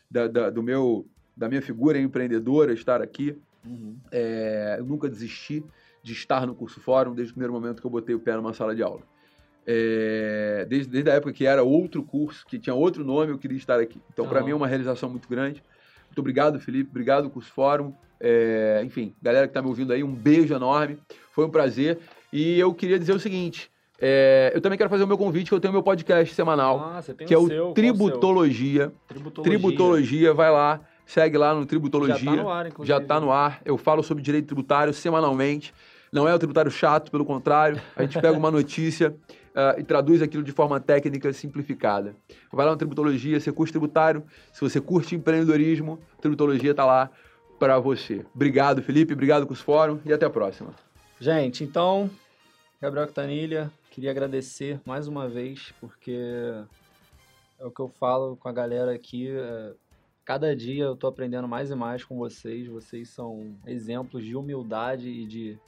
da, 0.09 0.27
da, 0.27 0.49
do 0.49 0.63
meu, 0.63 1.05
da 1.36 1.49
minha 1.49 1.61
figura 1.61 1.99
empreendedora 1.99 2.71
estar 2.71 3.01
aqui. 3.01 3.38
Uhum. 3.65 3.97
É, 4.11 4.77
eu 4.80 4.86
nunca 4.86 5.09
desisti 5.09 5.61
de 6.01 6.13
estar 6.13 6.47
no 6.47 6.55
curso 6.55 6.80
fórum 6.80 7.13
desde 7.13 7.32
o 7.32 7.36
primeiro 7.36 7.53
momento 7.53 7.82
que 7.82 7.86
eu 7.86 7.91
botei 7.91 8.15
o 8.15 8.19
pé 8.19 8.36
numa 8.36 8.53
sala 8.53 8.73
de 8.73 8.82
aula. 8.82 9.01
É, 9.66 10.66
desde, 10.68 10.91
desde 10.91 11.10
a 11.12 11.14
época 11.14 11.32
que 11.32 11.45
era 11.45 11.64
outro 11.64 12.01
curso, 12.03 12.45
que 12.47 12.57
tinha 12.57 12.74
outro 12.74 13.03
nome, 13.03 13.32
eu 13.32 13.38
queria 13.38 13.57
estar 13.57 13.80
aqui. 13.80 13.99
Então, 14.12 14.28
para 14.28 14.41
mim, 14.41 14.51
é 14.51 14.55
uma 14.55 14.68
realização 14.68 15.10
muito 15.10 15.30
grande. 15.30 15.64
Muito 16.07 16.20
obrigado, 16.20 16.60
Felipe. 16.60 16.89
Obrigado, 16.89 17.30
Curso 17.30 17.51
Fórum. 17.51 17.93
É, 18.20 18.82
enfim, 18.84 19.14
galera 19.22 19.47
que 19.47 19.51
está 19.51 19.62
me 19.62 19.68
ouvindo 19.68 19.93
aí, 19.93 20.03
um 20.03 20.14
beijo 20.14 20.53
enorme. 20.53 20.97
Foi 21.32 21.45
um 21.45 21.49
prazer. 21.49 21.99
E 22.34 22.60
eu 22.60 22.74
queria 22.74 22.99
dizer 22.99 23.14
o 23.14 23.20
seguinte: 23.20 23.72
é, 24.01 24.51
eu 24.53 24.62
também 24.62 24.78
quero 24.78 24.89
fazer 24.89 25.03
o 25.03 25.07
meu 25.07 25.18
convite, 25.18 25.49
que 25.49 25.55
eu 25.55 25.60
tenho 25.60 25.74
meu 25.74 25.84
podcast 25.84 26.34
semanal, 26.34 26.80
ah, 26.80 27.14
que 27.26 27.34
é 27.34 27.38
o 27.38 27.47
seu, 27.47 27.72
Tributologia. 27.74 28.91
Tributologia. 29.07 29.43
Tributologia, 29.43 30.34
vai 30.34 30.51
lá, 30.51 30.82
segue 31.05 31.38
lá 31.38 31.53
no 31.53 31.66
Tributologia. 31.66 32.16
Já 32.16 32.32
está 32.32 32.43
no 32.43 32.49
ar, 32.49 32.68
inclusive. 32.68 32.88
Já 32.88 33.01
está 33.01 33.20
no 33.20 33.32
ar. 33.32 33.62
Eu 33.66 33.78
falo 33.78 34.01
sobre 34.01 34.24
direito 34.24 34.47
tributário 34.47 34.93
semanalmente. 34.93 35.74
Não 36.12 36.28
é 36.28 36.34
o 36.34 36.39
tributário 36.39 36.72
chato, 36.72 37.12
pelo 37.12 37.26
contrário. 37.26 37.82
A 37.95 38.03
gente 38.03 38.20
pega 38.20 38.38
uma 38.38 38.49
notícia 38.51 39.10
uh, 39.10 39.80
e 39.80 39.84
traduz 39.84 40.22
aquilo 40.22 40.43
de 40.43 40.51
forma 40.51 40.80
técnica 40.80 41.32
simplificada. 41.34 42.16
Vai 42.51 42.66
lá 42.66 42.72
na 42.72 42.78
Tributologia, 42.78 43.39
você 43.39 43.51
curte 43.51 43.74
tributário. 43.74 44.24
Se 44.51 44.62
você 44.62 44.82
curte 44.82 45.16
empreendedorismo, 45.16 45.99
Tributologia 46.22 46.72
está 46.72 46.86
lá 46.86 47.10
para 47.60 47.78
você. 47.80 48.26
Obrigado, 48.34 48.82
Felipe. 48.82 49.14
Obrigado, 49.14 49.45
Cus 49.45 49.62
Fórum. 49.62 49.99
E 50.05 50.14
até 50.14 50.26
a 50.26 50.30
próxima. 50.30 50.74
Gente, 51.20 51.64
então, 51.64 52.10
Gabriel 52.82 53.07
Cantanilha, 53.07 53.72
queria 53.91 54.12
agradecer 54.12 54.80
mais 54.86 55.07
uma 55.07 55.28
vez, 55.28 55.74
porque 55.82 56.18
é 57.60 57.66
o 57.66 57.70
que 57.70 57.82
eu 57.82 57.89
falo 57.89 58.38
com 58.38 58.47
a 58.47 58.53
galera 58.53 58.93
aqui. 58.93 59.30
É 59.30 59.74
cada 60.30 60.55
dia 60.55 60.84
eu 60.84 60.93
estou 60.93 61.10
aprendendo 61.10 61.47
mais 61.47 61.72
e 61.72 61.76
mais 61.76 62.03
com 62.03 62.16
vocês. 62.16 62.68
Vocês 62.68 63.10
são 63.10 63.57
exemplos 63.66 64.24
de 64.24 64.36
humildade 64.36 65.10
e 65.10 65.26
de 65.26 65.60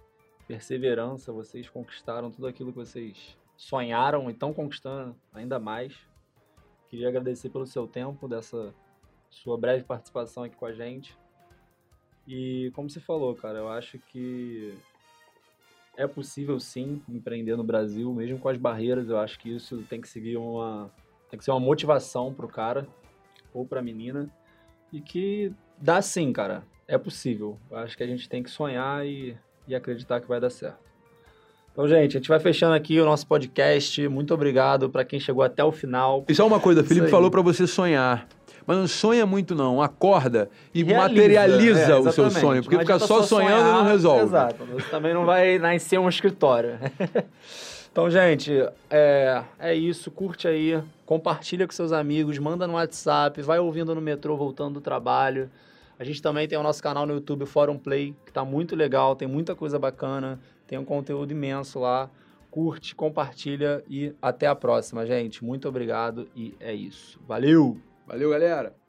perseverança, 0.52 1.32
vocês 1.32 1.70
conquistaram 1.70 2.30
tudo 2.30 2.46
aquilo 2.46 2.74
que 2.74 2.78
vocês 2.78 3.38
sonharam 3.56 4.30
e 4.30 4.34
estão 4.34 4.54
conquistando 4.54 5.16
ainda 5.34 5.58
mais. 5.58 5.98
Queria 6.90 7.08
agradecer 7.08 7.50
pelo 7.50 7.66
seu 7.66 7.88
tempo, 7.88 8.28
dessa 8.28 8.76
sua 9.30 9.58
breve 9.58 9.86
participação 9.86 10.44
aqui 10.44 10.58
com 10.58 10.66
a 10.66 10.74
gente. 10.74 11.18
E 12.28 12.70
como 12.76 12.90
você 12.90 13.00
falou, 13.00 13.34
cara, 13.34 13.60
eu 13.60 13.70
acho 13.70 13.98
que 13.98 14.78
é 15.96 16.06
possível 16.06 16.60
sim 16.60 17.02
empreender 17.08 17.56
no 17.56 17.64
Brasil, 17.64 18.14
mesmo 18.14 18.38
com 18.38 18.50
as 18.50 18.58
barreiras. 18.58 19.08
Eu 19.08 19.20
acho 19.20 19.40
que 19.40 19.56
isso 19.56 19.82
tem 19.84 20.02
que 20.02 20.10
seguir 20.10 20.36
uma 20.36 20.92
tem 21.30 21.38
que 21.38 21.46
ser 21.46 21.52
uma 21.52 21.62
motivação 21.62 22.34
pro 22.34 22.50
cara 22.50 22.86
ou 23.54 23.66
pra 23.66 23.82
menina 23.82 24.30
e 24.92 25.00
que 25.00 25.54
dá 25.78 26.02
sim, 26.02 26.34
cara. 26.34 26.66
É 26.90 26.98
possível. 26.98 27.58
Eu 27.70 27.78
acho 27.78 27.96
que 27.96 28.04
a 28.04 28.08
gente 28.08 28.28
tem 28.28 28.44
que 28.44 28.52
sonhar 28.52 29.08
e 29.08 29.38
e 29.68 29.76
acreditar 29.76 30.20
que 30.20 30.28
vai 30.28 30.40
dar 30.40 30.50
certo. 30.50 30.92
Então, 31.72 31.88
gente, 31.88 32.18
a 32.18 32.20
gente 32.20 32.28
vai 32.28 32.40
fechando 32.40 32.74
aqui 32.74 33.00
o 33.00 33.06
nosso 33.06 33.26
podcast. 33.26 34.06
Muito 34.10 34.34
obrigado 34.34 34.90
para 34.90 35.06
quem 35.06 35.20
chegou 35.20 35.42
até 35.42 35.64
o 35.64 35.72
final. 35.72 36.26
E 36.28 36.36
só 36.36 36.46
uma 36.46 36.60
coisa, 36.60 36.82
o 36.82 36.84
Felipe 36.84 37.08
falou 37.08 37.32
para 37.32 37.42
você 37.42 37.66
sonhar. 37.66 38.28
Mas 38.68 38.78
não 38.78 38.88
sonha 38.88 39.26
muito, 39.26 39.56
não. 39.56 39.82
Acorda 39.82 40.50
e 40.74 40.84
Realiza. 40.84 41.10
materializa 41.10 41.92
é, 41.94 41.96
o 41.96 42.12
seu 42.12 42.30
sonho. 42.30 42.62
Porque 42.62 42.78
ficar 42.78 43.00
só, 43.00 43.08
só 43.08 43.24
sonhando 43.24 43.62
sonhar, 43.62 43.74
não 43.74 43.86
resolve. 43.86 44.24
Exato. 44.24 44.66
Você 44.66 44.90
também 44.90 45.14
não 45.14 45.26
vai 45.26 45.58
nascer 45.60 46.00
um 46.00 46.10
escritório. 46.10 46.78
então, 47.92 48.10
gente, 48.10 48.54
é, 48.90 49.42
é 49.58 49.74
isso. 49.74 50.12
Curte 50.12 50.48
aí. 50.48 50.82
Compartilha 51.06 51.66
com 51.66 51.74
seus 51.74 51.92
amigos. 51.92 52.38
Manda 52.38 52.68
no 52.68 52.74
WhatsApp. 52.74 53.42
Vai 53.42 53.60
ouvindo 53.60 53.96
no 53.96 54.02
metrô 54.02 54.36
voltando 54.36 54.76
do 54.76 54.82
trabalho. 54.82 55.50
A 56.02 56.04
gente 56.04 56.20
também 56.20 56.48
tem 56.48 56.58
o 56.58 56.64
nosso 56.64 56.82
canal 56.82 57.06
no 57.06 57.14
YouTube, 57.14 57.46
Fórum 57.46 57.78
Play, 57.78 58.16
que 58.26 58.32
está 58.32 58.44
muito 58.44 58.76
legal, 58.76 59.16
tem 59.16 59.28
muita 59.28 59.54
coisa 59.56 59.78
bacana, 59.78 60.40
tem 60.66 60.80
um 60.80 60.84
conteúdo 60.84 61.32
imenso 61.32 61.78
lá. 61.78 62.10
Curte, 62.50 62.96
compartilha 62.96 63.84
e 63.88 64.12
até 64.20 64.48
a 64.48 64.56
próxima, 64.56 65.06
gente. 65.06 65.46
Muito 65.46 65.70
obrigado 65.70 66.28
e 66.36 66.56
é 66.60 66.74
isso. 66.74 67.20
Valeu! 67.28 67.78
Valeu, 68.08 68.32
galera! 68.32 68.81